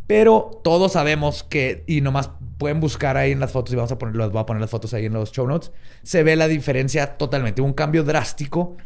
[0.08, 3.98] Pero todos sabemos que, y nomás pueden buscar ahí en las fotos, y vamos a
[3.98, 5.72] poner, las voy a poner las fotos ahí en los show notes,
[6.04, 8.78] se ve la diferencia totalmente, un cambio drástico,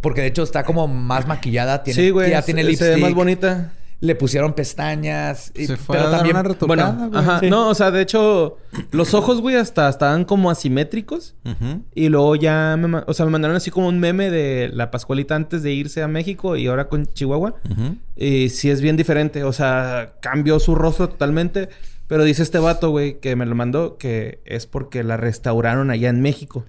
[0.00, 2.30] porque de hecho está como más maquillada, tiene, sí, güey.
[2.30, 3.72] ya tiene se, ve más bonita.
[4.04, 7.20] Le pusieron pestañas, y- Se fue pero a dar también, una retocada, Bueno, güey.
[7.22, 7.40] ajá.
[7.40, 7.50] Sí.
[7.50, 8.58] No, o sea, de hecho,
[8.90, 11.34] los ojos, güey, hasta estaban como asimétricos.
[11.44, 11.82] Ujú.
[11.94, 15.34] Y luego ya me, o sea, me mandaron así como un meme de la Pascualita
[15.34, 17.54] antes de irse a México y ahora con Chihuahua.
[18.16, 19.42] Y sí es bien diferente.
[19.44, 21.68] O sea, cambió su rostro totalmente.
[22.06, 26.10] Pero dice este vato, güey, que me lo mandó, que es porque la restauraron allá
[26.10, 26.66] en México.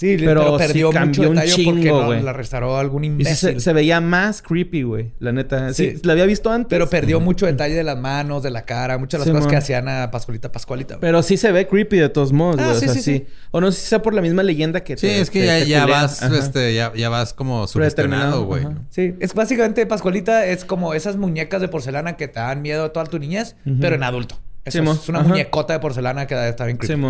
[0.00, 2.22] Sí, pero pero, sí perdió cambió mucho un detalle porque chingo, no güey.
[2.22, 3.36] la restauró algún Y sí imbécil.
[3.54, 5.12] se, se veía más creepy, güey.
[5.20, 5.72] La neta.
[5.74, 6.00] Sí, Sí.
[6.04, 6.68] la había visto antes.
[6.70, 9.44] Pero perdió mucho detalle de las manos, de la cara, muchas de las Sí, cosas
[9.44, 9.50] mon.
[9.50, 10.94] que hacían a Pascualita Pascualita.
[10.94, 11.00] güey.
[11.00, 12.78] Pero sí se ve creepy de todos modos, Ah, güey.
[12.80, 13.26] sí, o sea, sí, sí, sí.
[13.50, 15.46] O no sé si sea por la misma leyenda que Sí, te- es que te-
[15.46, 16.36] ya, te ya vas, Ajá.
[16.38, 18.64] este, ya, ya vas como sugestionado, güey.
[18.64, 18.74] Ajá.
[18.90, 23.06] Sí, es básicamente Pascualita es como esas muñecas de porcelana que te dan miedo toda
[23.06, 23.76] tu niñez, Ujú.
[23.80, 24.38] pero en adulto.
[24.64, 25.28] Eso Simón, es una ajá.
[25.28, 27.00] muñecota de porcelana que está bien creepy.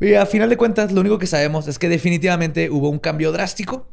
[0.00, 3.32] Y a final de cuentas, lo único que sabemos es que definitivamente hubo un cambio
[3.32, 3.86] drástico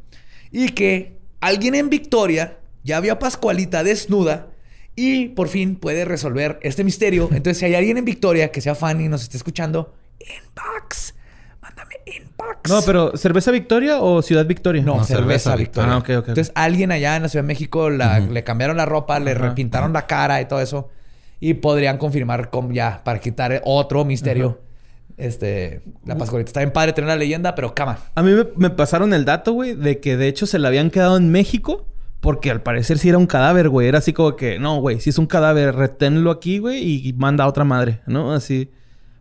[0.51, 4.47] y que alguien en Victoria ya vio a Pascualita desnuda
[4.95, 7.29] y por fin puede resolver este misterio.
[7.31, 11.13] Entonces, si hay alguien en Victoria que sea fan y nos esté escuchando, inbox.
[11.61, 12.69] Mándame inbox.
[12.71, 14.81] No, pero ¿cerveza Victoria o Ciudad Victoria?
[14.83, 15.93] No, No, cerveza, cerveza Victoria.
[15.93, 15.97] Ah.
[16.29, 19.91] Entonces, alguien allá en la Ciudad de México la- le cambiaron la ropa, le repintaron
[19.93, 20.89] la cara y todo eso.
[21.39, 24.61] Y podrían confirmar con ya, para quitar otro misterio.
[25.17, 26.49] Este, la Pascualita.
[26.49, 27.97] Está bien padre tener la leyenda, pero cama.
[28.15, 30.89] A mí me, me pasaron el dato, güey, de que de hecho se la habían
[30.91, 31.85] quedado en México.
[32.19, 33.87] Porque al parecer sí era un cadáver, güey.
[33.87, 37.43] Era así como que, no, güey, si es un cadáver, reténlo aquí, güey, y manda
[37.43, 38.33] a otra madre, ¿no?
[38.33, 38.71] Así.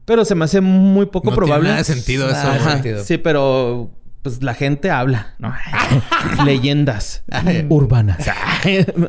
[0.07, 1.69] Pero se me hace muy poco No tiene probable.
[1.69, 2.73] nada de sentido eso, güey.
[2.73, 3.05] Sentido.
[3.05, 3.91] Sí, pero
[4.27, 5.55] pues la gente habla, ¿no?
[6.45, 7.23] Leyendas
[7.69, 8.19] urbanas.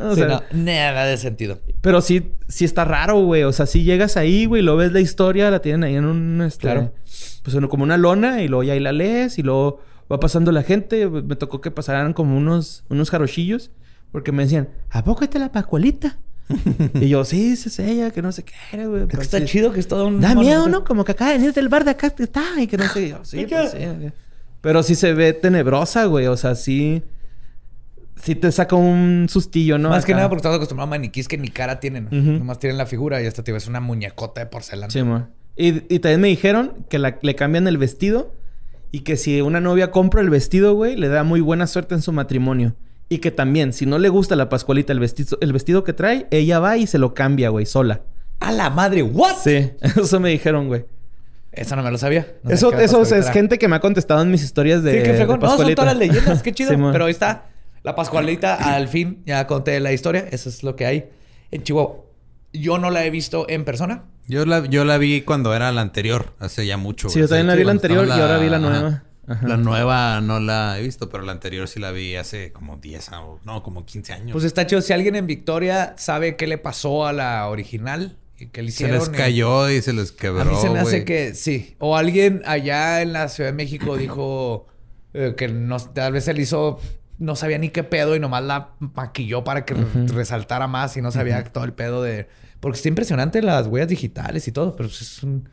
[0.01, 1.59] O Sí, sea, no, nada de sentido.
[1.81, 3.43] Pero sí, sí está raro, güey.
[3.43, 6.41] O sea, si llegas ahí, güey, lo ves la historia, la tienen ahí en un,
[6.43, 6.93] este, Claro.
[7.43, 9.81] pues en- como una lona y luego ya ahí la lees y luego
[10.11, 11.07] va pasando la gente.
[11.09, 13.71] Me tocó que pasaran como unos, unos jarochillos
[14.11, 16.19] porque me decían, ¿a poco esta es la Pascualita?
[16.93, 19.01] y yo, sí, sí, es ella, que no sé qué era, güey.
[19.01, 20.21] Es que pero está sí- chido que es todo un...
[20.21, 20.67] Da miedo.
[20.69, 20.83] ¿no?
[20.83, 23.09] Como que de venir del bar de acá que está y que no sé.
[23.09, 23.77] Yo, sí, pues sí.
[24.67, 26.27] Pero sí se ve tenebrosa, güey.
[26.27, 27.01] O sea, sí.
[28.21, 29.89] Sí te saca un sustillo, ¿no?
[29.89, 32.09] Más que nada porque estamos acostumbrados a maniquís que ni cara tienen.
[32.11, 34.91] Nomás tienen la figura y hasta te ves una muñecota de porcelana.
[34.91, 35.25] Sí, mo.
[35.55, 38.33] Y, y también me dijeron que la- le cambian el vestido
[38.91, 42.01] y que si una novia compra el vestido, güey, le da muy buena suerte en
[42.01, 42.75] su matrimonio.
[43.07, 46.27] Y que también, si no le gusta la Pascualita el vestido, el vestido que trae,
[46.29, 48.01] ella va y se lo cambia, güey, sola.
[48.41, 49.01] ¡A la madre!
[49.01, 49.37] ¿What?
[49.43, 50.85] Sí, eso me dijeron, güey.
[51.57, 52.27] Eso no me lo sabía.
[52.43, 52.71] No Eso,
[53.03, 54.91] es, gente que me ha contestado en mis historias de.
[54.91, 55.39] Sí, qué fregón.
[55.39, 56.43] No, son todas las leyendas.
[56.43, 56.71] Qué chido.
[56.91, 57.45] Pero ahí está.
[57.83, 60.27] La Pascualita, al fin, ya conté la historia.
[60.31, 61.09] Eso es lo que hay
[61.51, 62.03] en Chihuahua.
[62.53, 64.03] Yo no la he visto en persona.
[64.27, 67.09] Yo la, yo la vi cuando era la anterior, hace ya mucho.
[67.09, 69.03] Sí, yo también la vi la anterior y ahora vi la nueva.
[69.27, 69.47] Ajá.
[69.47, 73.09] La nueva no la he visto, pero la anterior sí la vi hace como 10
[73.09, 74.31] años, no, como 15 años.
[74.31, 74.81] Pues está chido.
[74.81, 79.09] Si alguien en Victoria sabe qué le pasó a la original que le se les
[79.09, 80.41] cayó y se les quebró.
[80.41, 81.75] A mí se me hace que sí.
[81.79, 84.67] O alguien allá en la Ciudad de México dijo
[85.13, 86.79] eh, que no, tal vez él hizo,
[87.17, 89.73] no sabía ni qué pedo y nomás la maquilló para que
[90.13, 92.27] resaltara más y no sabía todo el pedo de.
[92.59, 95.49] Porque está impresionante las huellas digitales y todo, pero es un.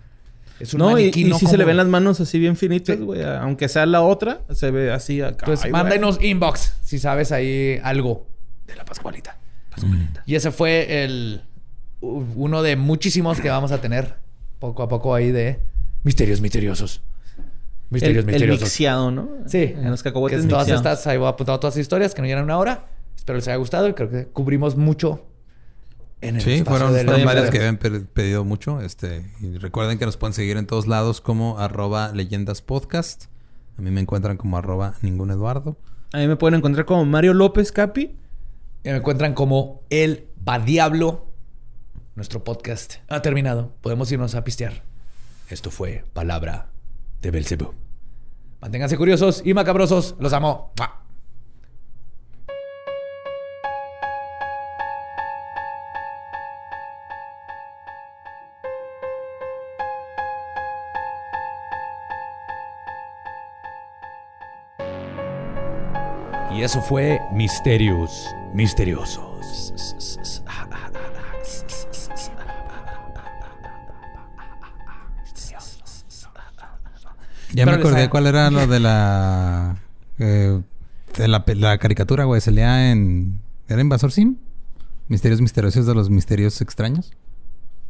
[0.61, 2.57] Es un No, y, maniquí, y no sí se le ven las manos así bien
[2.57, 3.03] finitas, Sí.
[3.03, 3.23] güey.
[3.25, 5.47] Aunque sea la otra, se ve así acá.
[5.47, 5.73] Pues güey.
[5.73, 8.29] mándanos inbox si sabes ahí algo
[8.67, 9.39] de la Pascualita.
[10.27, 11.43] Y ese fue el
[12.37, 14.15] uno de muchísimos que vamos a tener
[14.59, 15.61] poco a poco ahí de
[16.03, 17.03] misterios misteriosos.
[17.91, 18.63] Misterios el, el misteriosos.
[18.65, 19.29] mixeado, ¿no?
[19.47, 19.75] Sí.
[19.77, 20.87] En los Que cacahuetes todas mixeados.
[20.99, 22.87] estas, ahí voy apuntando todas las historias que nos llenan una hora.
[23.17, 25.25] Espero les haya gustado y creo que cubrimos mucho
[26.21, 28.81] en el Sí, espacio fueron, fueron varias que habían pe- pedido mucho.
[28.81, 33.25] Este, y recuerden que nos pueden seguir en todos lados como arroba leyendas podcast.
[33.79, 35.77] A mí me encuentran como arroba ningún Eduardo.
[36.13, 38.17] A mí me pueden encontrar como Mario López Capi.
[38.85, 41.27] Y me encuentran como El Va Diablo.
[42.15, 43.73] Nuestro podcast ha terminado.
[43.81, 44.83] Podemos irnos a pistear.
[45.51, 46.69] Esto fue Palabra
[47.21, 47.75] de Belcebú.
[48.61, 50.15] Manténganse curiosos y macabrosos.
[50.21, 50.73] Los amo.
[66.53, 70.45] Y eso fue Misterios Misteriosos.
[77.55, 79.77] Ya Pero me acordé cuál era lo de la...
[80.19, 80.61] eh,
[81.17, 82.41] de la, caricatura, güey.
[82.41, 83.39] Salía en...
[83.69, 84.37] ¿Era Invasor Sim?
[85.09, 87.13] Misterios misteriosos de los misterios extraños,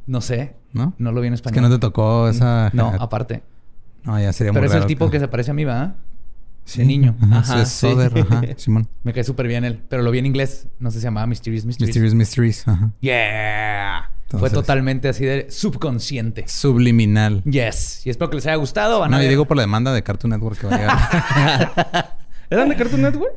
[0.06, 0.54] No sé.
[0.72, 0.94] ¿no?
[0.98, 1.54] No lo vi en Es español.
[1.54, 2.70] que no te tocó esa...
[2.74, 3.42] No, aparte.
[4.02, 5.94] No, ya sería Pero muy es el tipo que se parece a mí, ¿va?
[6.76, 7.14] De niño.
[7.20, 7.90] Ajá, Ajá, sí, es sí.
[7.90, 8.88] Soder, ajá, Simón.
[9.02, 9.82] Me cae súper bien él.
[9.88, 10.66] Pero lo vi en inglés.
[10.78, 11.88] No sé si se llamaba Mysterious Mysteries.
[11.88, 12.90] Mysterious Mysteries, ajá.
[13.00, 14.10] Yeah.
[14.38, 16.44] Fue totalmente así de subconsciente.
[16.48, 17.42] Subliminal.
[17.44, 18.06] Yes.
[18.06, 19.00] Y espero que les haya gustado.
[19.00, 20.78] Van a No, y ver- digo por la demanda de Cartoon Network que va a
[20.78, 22.16] llegar.
[22.50, 23.32] ¿Eran de Cartoon Network?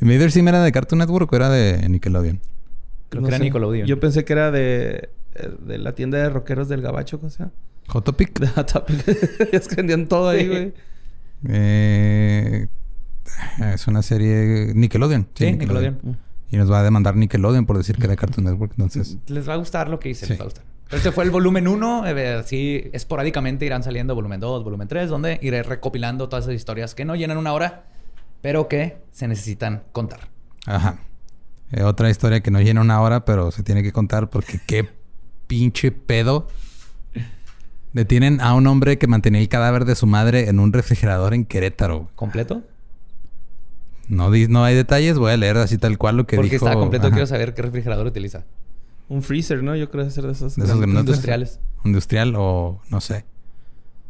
[0.00, 2.40] ¿Vader Sim era de Cartoon Network o era de Nickelodeon?
[3.08, 3.44] Creo No que era sé.
[3.44, 3.86] Nickelodeon.
[3.86, 7.50] Yo pensé que era de, eh, de la tienda de rockeros del Gabacho, o sea.
[7.88, 8.38] Hot Topic.
[8.38, 9.04] De Hot Topic.
[9.52, 10.72] es que vendían todo ahí, güey.
[11.48, 12.66] Eh,
[13.72, 15.26] es una serie Nickelodeon.
[15.34, 15.98] Sí, Nickelodeon.
[16.50, 18.72] Y nos va a demandar Nickelodeon por decir que era Cartoon Network.
[18.76, 20.26] Entonces, Les va a gustar lo que hice.
[20.26, 20.32] Sí.
[20.32, 20.64] Les va a gustar.
[20.90, 22.04] Este fue el volumen 1.
[22.40, 27.04] Así esporádicamente irán saliendo volumen 2, volumen 3, donde iré recopilando todas esas historias que
[27.04, 27.84] no llenan una hora,
[28.40, 30.28] pero que se necesitan contar.
[30.66, 30.98] ajá.
[31.72, 34.88] Eh, otra historia que no llena una hora, pero se tiene que contar porque qué
[35.46, 36.48] pinche pedo.
[37.92, 41.44] Detienen a un hombre que mantenía el cadáver de su madre en un refrigerador en
[41.44, 42.08] Querétaro.
[42.16, 42.62] ¿Completo?
[44.10, 46.66] No, no hay detalles, voy a leer así tal cual lo que Porque dijo.
[46.66, 47.06] está completo.
[47.06, 48.44] ajá, Quiero saber qué refrigerador utiliza.
[49.08, 49.76] Un freezer, ¿no?
[49.76, 50.56] Yo creo que ser de esos.
[50.56, 50.80] De esos grandes.
[50.94, 51.08] grandotes.
[51.16, 51.60] Industriales.
[51.84, 53.24] Industrial o no sé.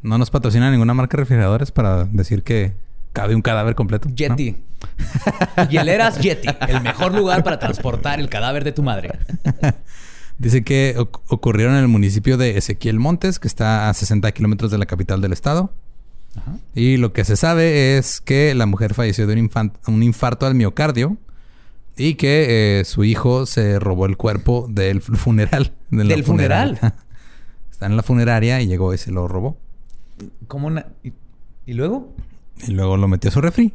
[0.03, 2.73] No nos patrocina ninguna marca de refrigeradores para decir que
[3.13, 4.09] cabe un cadáver completo.
[4.09, 4.15] ¿no?
[4.15, 4.57] Yeti.
[5.69, 6.49] Hieleras Yeti.
[6.69, 9.19] El mejor lugar para transportar el cadáver de tu madre.
[10.39, 14.71] Dice que oc- ocurrieron en el municipio de Ezequiel Montes, que está a 60 kilómetros
[14.71, 15.73] de la capital del estado.
[16.37, 16.57] Ajá.
[16.75, 19.51] Y lo que se sabe es que la mujer falleció de un,
[19.89, 21.17] un infarto al miocardio
[21.97, 25.73] y que eh, su hijo se robó el cuerpo del fu- funeral.
[25.91, 26.79] de ¿Del funeral?
[27.71, 29.57] Está en la funeraria y llegó y se lo robó.
[30.49, 30.87] ¿Cómo una...
[31.03, 31.13] ¿Y,
[31.67, 32.13] y luego?
[32.67, 33.73] Y luego lo metió a su refri.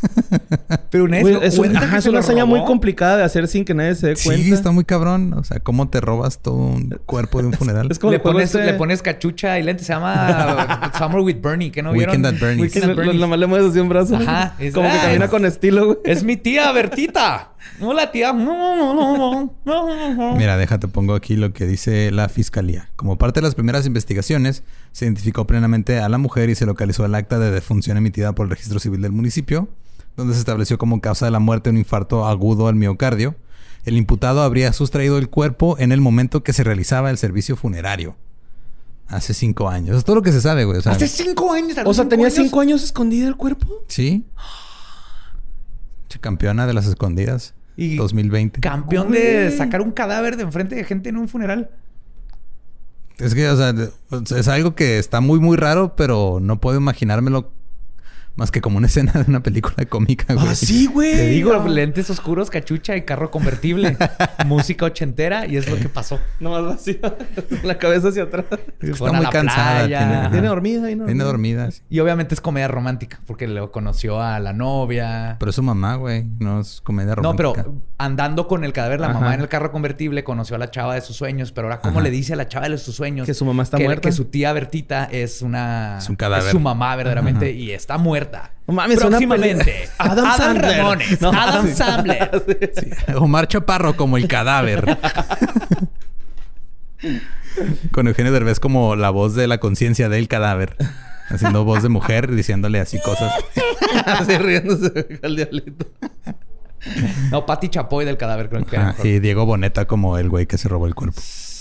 [0.90, 3.74] Pero una Güey, es, un- ajá, es una hazaña muy complicada de hacer sin que
[3.74, 4.42] nadie se dé cuenta.
[4.44, 5.32] Sí, está muy cabrón.
[5.34, 7.88] O sea, ¿cómo te robas todo un cuerpo de un funeral?
[7.90, 9.84] Es como Le el juego pones, ese- le pones cachucha y lente.
[9.84, 11.70] Se llama Summer with Bernie.
[11.72, 12.34] ¿Qué no Weekend vieron?
[12.36, 12.62] at Bernie's.
[12.62, 13.20] Weekend at Lo- lo- Bernie's.
[13.20, 14.16] Nomás le mueves así un brazo.
[14.16, 15.98] Ajá, es- Como que ah, camina es- con estilo, güey.
[16.04, 17.50] Es mi tía Bertita.
[17.80, 18.32] Hola, tía.
[20.36, 22.88] Mira, déjate, pongo aquí lo que dice la fiscalía.
[22.96, 24.62] Como parte de las primeras investigaciones,
[24.92, 28.46] se identificó plenamente a la mujer y se localizó el acta de defunción emitida por
[28.46, 29.68] el registro civil del municipio,
[30.18, 33.36] donde se estableció como causa de la muerte un infarto agudo al miocardio.
[33.84, 38.16] El imputado habría sustraído el cuerpo en el momento que se realizaba el servicio funerario.
[39.06, 39.90] Hace cinco años.
[39.90, 40.78] Eso es todo lo que se sabe, güey.
[40.78, 41.78] O sea, Hace cinco años.
[41.84, 43.84] O sea, tenía cinco años escondida el cuerpo.
[43.86, 44.26] sí.
[46.08, 47.54] Che, Campeona de las escondidas.
[47.76, 48.60] Y 2020.
[48.60, 51.70] campeón de sacar un cadáver de enfrente de gente en un funeral.
[53.18, 53.72] Es que, o sea,
[54.36, 57.52] es algo que está muy, muy raro, pero no puedo imaginármelo
[58.38, 60.46] más que como una escena de una película cómica, güey.
[60.48, 61.10] Ah, sí, güey.
[61.12, 61.68] Te digo, Ah.
[61.68, 63.96] lentes oscuros, cachucha y carro convertible.
[64.46, 66.20] Música ochentera y es lo que pasó.
[66.38, 66.98] Nomás vacío.
[67.64, 68.44] la cabeza hacia atrás.
[68.80, 69.78] Está muy la cansada.
[69.80, 70.28] playa.
[70.30, 71.06] Tiene, dormida ahí, ¿no?
[71.06, 71.70] Viene dormida.
[71.72, 71.82] sí.
[71.90, 75.34] Y obviamente es comedia romántica porque lo conoció a la novia.
[75.40, 76.24] Pero es su mamá, güey.
[76.38, 77.52] No es comedia no, romántica.
[77.64, 79.18] pero andando con el cadáver, la Ajá.
[79.18, 81.50] mamá en el carro convertible conoció a la chava de sus sueños.
[81.50, 82.04] Pero ahora, ¿cómo Ajá.
[82.04, 83.26] le dice a la chava de sus sueños?
[83.26, 84.08] Que su mamá está que, muerta.
[84.08, 85.98] Que su tía Bertita es una...
[85.98, 86.44] Es un cadáver.
[86.46, 87.54] Es su mamá verdaderamente Ajá.
[87.54, 88.27] y está muerta.
[88.66, 89.88] No mames, Próximamente.
[89.98, 90.76] Adam Sandler.
[90.78, 91.20] Ramones.
[91.22, 91.74] No, Adam sí.
[91.74, 92.70] Sandler.
[92.78, 92.90] Sí.
[93.14, 94.98] Omar Chaparro como el cadáver.
[97.92, 100.76] Con Eugenio Derbez como la voz de la conciencia del cadáver.
[101.28, 103.32] Haciendo voz de mujer, diciéndole así cosas.
[104.06, 105.86] Así riéndose al diablito.
[107.30, 110.56] No, Pati Chapoy del cadáver creo que era y Diego Boneta como el güey que
[110.58, 111.20] se robó el cuerpo.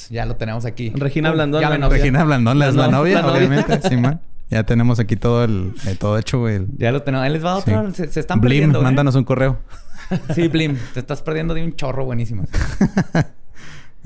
[0.09, 0.91] Ya lo tenemos aquí.
[0.95, 1.89] Regina Blandón, la llámenos.
[1.89, 2.01] novia.
[2.03, 3.37] Regina Blandón, la, La es la no- novia, la novia.
[3.37, 3.89] obviamente.
[3.89, 4.21] Simón.
[4.49, 6.65] Ya tenemos aquí todo el, eh, todo hecho, güey.
[6.77, 7.25] Ya lo tenemos.
[7.25, 7.87] Ahí les va otro.
[7.91, 7.95] Sí.
[8.05, 8.79] Se, se están Blim, perdiendo.
[8.79, 8.83] ¿eh?
[8.83, 9.59] mándanos un correo.
[10.33, 10.77] Sí, Blim.
[10.93, 12.43] Te estás perdiendo de un chorro buenísimo.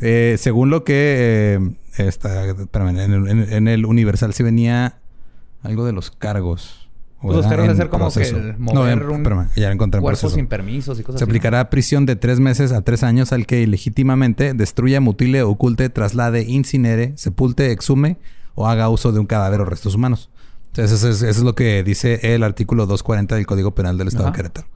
[0.04, 1.60] Eh, según lo que
[1.98, 4.98] eh, está, espérame, en, el- en- en el Universal sí venía
[5.62, 6.90] algo de los cargos.
[7.22, 10.30] Pues los cargos de ser como que No, mover en- un espérame, ya encontré proceso.
[10.34, 11.30] sin permisos y cosas Se así.
[11.30, 16.46] aplicará prisión de tres meses a tres años al que ilegítimamente destruya, mutile, oculte, traslade,
[16.48, 18.18] incinere, sepulte, exhume
[18.56, 20.31] o haga uso de un cadáver o restos humanos.
[20.72, 24.08] Entonces, eso es, eso es lo que dice el artículo 240 del Código Penal del
[24.08, 24.32] Estado Ajá.
[24.32, 24.68] de Querétaro.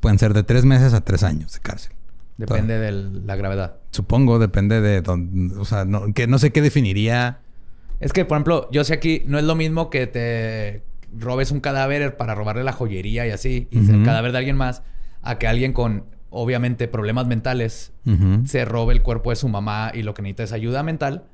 [0.00, 1.92] Pueden ser de tres meses a tres años de cárcel.
[2.36, 3.76] Depende de la gravedad.
[3.90, 5.56] Supongo, depende de dónde.
[5.56, 7.40] O sea, no, que no sé qué definiría.
[8.00, 10.82] Es que, por ejemplo, yo sé aquí, no es lo mismo que te
[11.16, 14.82] robes un cadáver para robarle la joyería y así, y el cadáver de alguien más,
[15.22, 17.92] a que alguien con, obviamente, problemas mentales
[18.46, 21.24] se robe el cuerpo de su mamá y lo que necesita es ayuda mental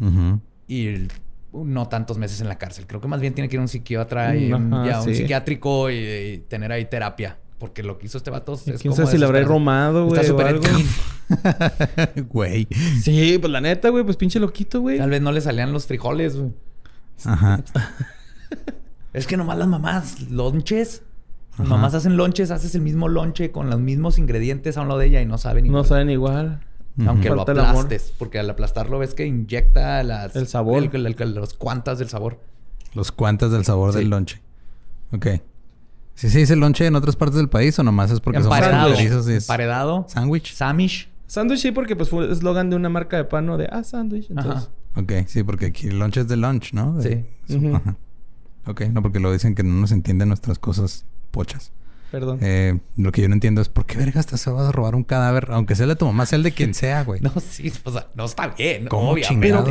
[0.00, 0.40] ujú.
[0.68, 1.08] y
[1.52, 2.86] no tantos meses en la cárcel.
[2.86, 5.14] Creo que más bien tiene que ir a un psiquiatra y Mm, un, sí.
[5.14, 7.38] psiquiátrico y, y tener ahí terapia.
[7.58, 10.20] Porque lo que hizo este vato es ¿Quién sabe si le habrá romado, güey?
[10.20, 10.58] Está súper?
[12.28, 12.66] Güey.
[13.02, 14.04] Sí, pues la neta, güey.
[14.04, 14.98] Pues pinche loquito, güey.
[14.98, 16.52] Tal vez no le salían los frijoles, güey.
[17.24, 17.62] Ajá.
[19.12, 21.02] Es que nomás las mamás, lonches.
[21.52, 21.68] Las Ajá.
[21.68, 25.06] mamás hacen lonches, haces el mismo lonche con los mismos ingredientes a un lado de
[25.08, 26.60] ella y no saben No igual.
[27.06, 30.82] Aunque lo Falta aplastes, porque al aplastarlo ves que inyecta las, El sabor.
[30.82, 32.38] el- el- el- los cuantas del sabor.
[32.94, 34.00] Los cuantas del sabor Sí.
[34.00, 34.42] del lonche.
[35.12, 35.26] Ok.
[36.14, 38.92] ¿Sí se dice lonche en otras partes del país o nomás es porque Emparedado.
[38.92, 40.04] es Emparedado.
[40.08, 40.52] sándwich?
[40.52, 41.08] Samish.
[41.26, 43.56] Sándwich sí, porque pues fue eslogan de una marca de pan, ¿no?
[43.56, 44.28] De, ah, sándwich.
[44.28, 45.00] Entonces, Ajá.
[45.00, 46.92] Ok, sí, porque aquí el lunch es de lunch, ¿no?
[46.98, 47.66] De- Sí.
[47.72, 47.96] Ajá.
[48.66, 51.72] Ok, no, porque lo dicen que no nos entienden nuestras cosas pochas.
[52.12, 52.38] Perdón.
[52.42, 55.02] Eh, lo que yo no entiendo es por qué vergas te vas a robar un
[55.02, 57.22] cadáver, aunque sea de tu mamá, sea el de quien sea, güey.
[57.22, 58.86] No, sí, o sea, no está bien.
[58.86, 59.68] ¿Cómo chingados?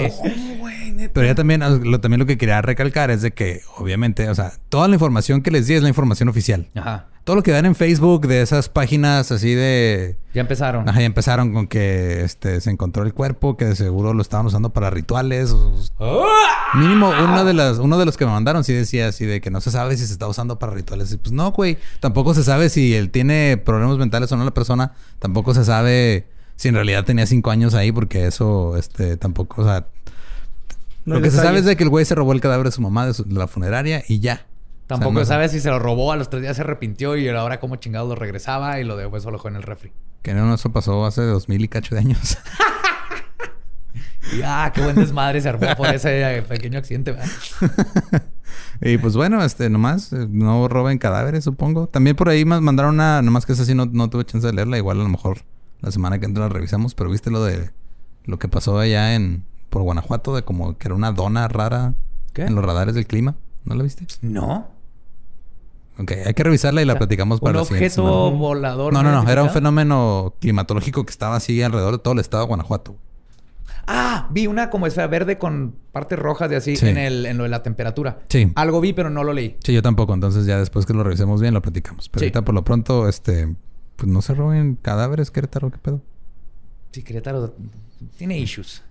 [1.14, 4.54] Pero ya también, lo, también lo que quería recalcar es de que, obviamente, o sea,
[4.70, 6.68] toda la información que les di es la información oficial.
[6.76, 7.11] Ajá.
[7.24, 10.18] Todo lo que dan en Facebook de esas páginas así de...
[10.34, 10.90] Ya empezaron.
[10.90, 14.46] Ajá, y empezaron con que este, se encontró el cuerpo, que de seguro lo estaban
[14.48, 15.52] usando para rituales.
[15.52, 16.26] o-
[16.74, 19.52] Mínimo, uno de, las, uno de los que me mandaron sí decía así de que
[19.52, 21.12] no se sabe si se está usando para rituales.
[21.12, 21.78] Y pues no, güey.
[22.00, 24.94] Tampoco se sabe si él tiene problemas mentales o no la persona.
[25.20, 26.26] Tampoco se sabe
[26.56, 29.86] si en realidad tenía cinco años ahí, porque eso, este, tampoco, o sea...
[31.06, 32.72] No lo que se sabe es de que el güey se robó el cadáver de
[32.72, 34.46] su mamá de, su- de la funeraria y ya.
[34.92, 37.16] Tampoco O sea, no- sabes si se lo robó, a los tres días se arrepintió
[37.18, 39.92] y ahora cómo chingados lo regresaba y lo dejó eso lo dejó en el refri.
[40.22, 42.38] Que no, eso pasó hace dos mil y cacho de años.
[44.34, 47.16] Y ah, qué buen desmadre se armó por ese eh, pequeño accidente.
[48.84, 51.88] Y pues bueno, este, nomás, eh, no roben cadáveres, supongo.
[51.88, 54.54] También por ahí más mandaron una, nomás que esa sí no, no tuve chance de
[54.54, 54.78] leerla.
[54.78, 55.40] Igual a lo mejor
[55.82, 56.96] la semana que entra la revisamos.
[56.96, 57.70] Pero viste lo de
[58.26, 61.94] lo que pasó allá en por Guanajuato, de como que era una dona rara
[62.34, 62.44] ¿Qué?
[62.44, 63.36] en los radares del clima.
[63.66, 64.08] ¿No la viste?
[64.22, 64.71] No.
[66.02, 68.38] Ok, hay que revisarla y la platicamos para Un la siguiente objeto semana.
[68.40, 68.94] volador.
[68.94, 72.44] No, no, no, era un fenómeno climatológico que estaba así alrededor de todo el estado
[72.44, 72.96] de Guanajuato.
[73.88, 76.88] Ah, vi una como esfera verde con partes rojas de así Sí.
[76.88, 78.20] en, el, en lo de la temperatura.
[78.30, 78.52] Sí.
[78.56, 79.58] Algo vi, pero no lo leí.
[79.64, 80.14] Sí, yo tampoco.
[80.14, 82.08] Entonces ya después que lo revisemos bien lo platicamos.
[82.10, 82.26] Pero Sí.
[82.26, 83.54] ahorita por lo pronto, este,
[83.96, 86.02] pues no se roben cadáveres, Querétaro, ¿qué pedo?
[86.92, 87.54] Sí, Querétaro
[88.18, 88.84] tiene issues.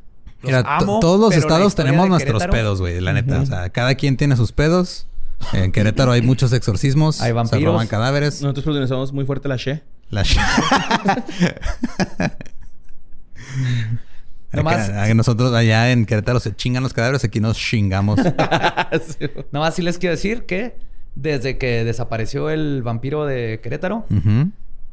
[0.42, 3.40] Los Mira, amo, todos los estados tenemos nuestros Querétaro- pedos, güey, la neta.
[3.40, 5.06] O sea, cada quien tiene sus pedos.
[5.52, 7.20] En Querétaro hay muchos exorcismos.
[7.20, 8.40] Hay Se roban cadáveres.
[8.42, 9.82] Nosotros protagonizamos muy fuerte la She.
[10.10, 10.38] La sh-
[14.52, 18.18] Nomás- nosotros allá en Querétaro se chingan los cadáveres, aquí nos chingamos.
[18.24, 18.90] Nada
[19.52, 20.76] más sí les quiero decir que
[21.14, 24.06] desde que desapareció el vampiro de Querétaro,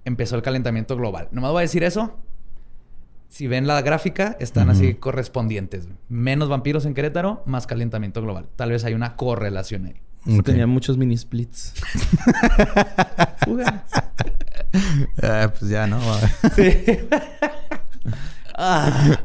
[0.06, 1.28] empezó el calentamiento global.
[1.32, 2.18] Nomás voy a decir eso.
[3.30, 5.88] Si ven la gráfica, están así correspondientes.
[6.08, 8.48] Menos vampiros en Querétaro, más calentamiento global.
[8.56, 9.96] Tal vez hay una correlación ahí.
[10.44, 11.74] Tenía muchos mini splits.
[13.46, 13.84] Fuga.
[15.24, 16.00] Ah, pues ya, ¿no?
[18.60, 19.20] Ah.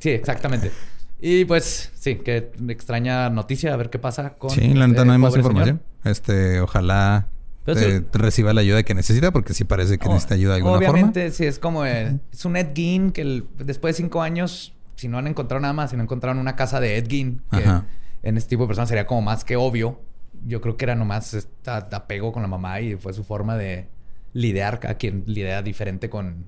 [0.00, 0.72] Sí, exactamente.
[1.20, 3.72] Y pues, sí, qué extraña noticia.
[3.74, 4.50] A ver qué pasa con.
[4.50, 5.82] sí, la neta este no hay más información.
[6.04, 7.28] Este, ojalá
[7.66, 8.06] eh, sí.
[8.18, 10.14] reciba la ayuda que necesita, porque sí parece que señor.
[10.14, 11.84] necesita ayuda de alguna Obviamente, sí, es como.
[11.86, 15.60] eh, es un Ed Gein que el- después de cinco años, si no han encontrado
[15.60, 17.84] nada más, si no encontraron una casa de Ed Gein, que Ajá.
[18.22, 20.00] en este tipo de personas sería como más que obvio.
[20.46, 23.88] Yo creo que era nomás este apego con la mamá y fue su forma de
[24.32, 26.46] lidiar, a quien lidia diferente con,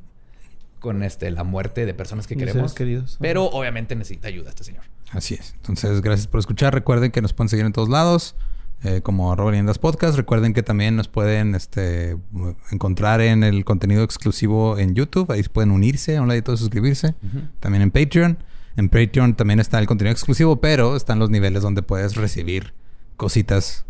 [0.81, 2.75] con este, la muerte de personas que queremos.
[2.75, 3.19] queridos.
[3.21, 4.83] Pero obviamente necesita ayuda este señor.
[5.11, 5.55] Así es.
[5.57, 6.75] Entonces, gracias por escuchar.
[6.75, 8.35] Recuerden que nos pueden seguir en todos lados.
[8.83, 10.17] eh, como arroba leyendas podcast.
[10.17, 12.17] Recuerden que también nos pueden este,
[12.71, 15.31] encontrar en el contenido exclusivo en YouTube.
[15.33, 17.15] Ahí pueden unirse a un ladito de suscribirse.
[17.61, 18.39] También en Patreon.
[18.77, 22.75] En Patreon también está el contenido exclusivo, pero están los niveles donde puedes recibir
[23.17, 23.85] cositas,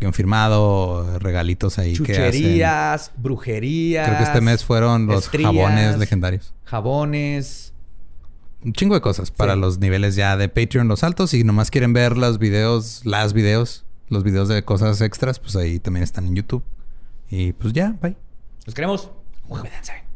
[0.00, 2.24] guion firmado, regalitos ahí que hacen.
[2.32, 4.06] Chucherías, brujerías.
[4.06, 6.54] Creo que este mes fueron los estrías, jabones legendarios.
[6.64, 7.72] Jabones.
[8.62, 9.60] Un chingo de cosas para Sí.
[9.60, 11.32] los niveles ya de Patreon, los altos.
[11.34, 15.78] Y nomás quieren ver los videos, las videos, los videos de cosas extras, pues ahí
[15.78, 16.62] también están en YouTube.
[17.30, 18.16] Y pues ya, bye.
[18.66, 19.10] Los queremos.
[19.48, 20.09] Cuídense.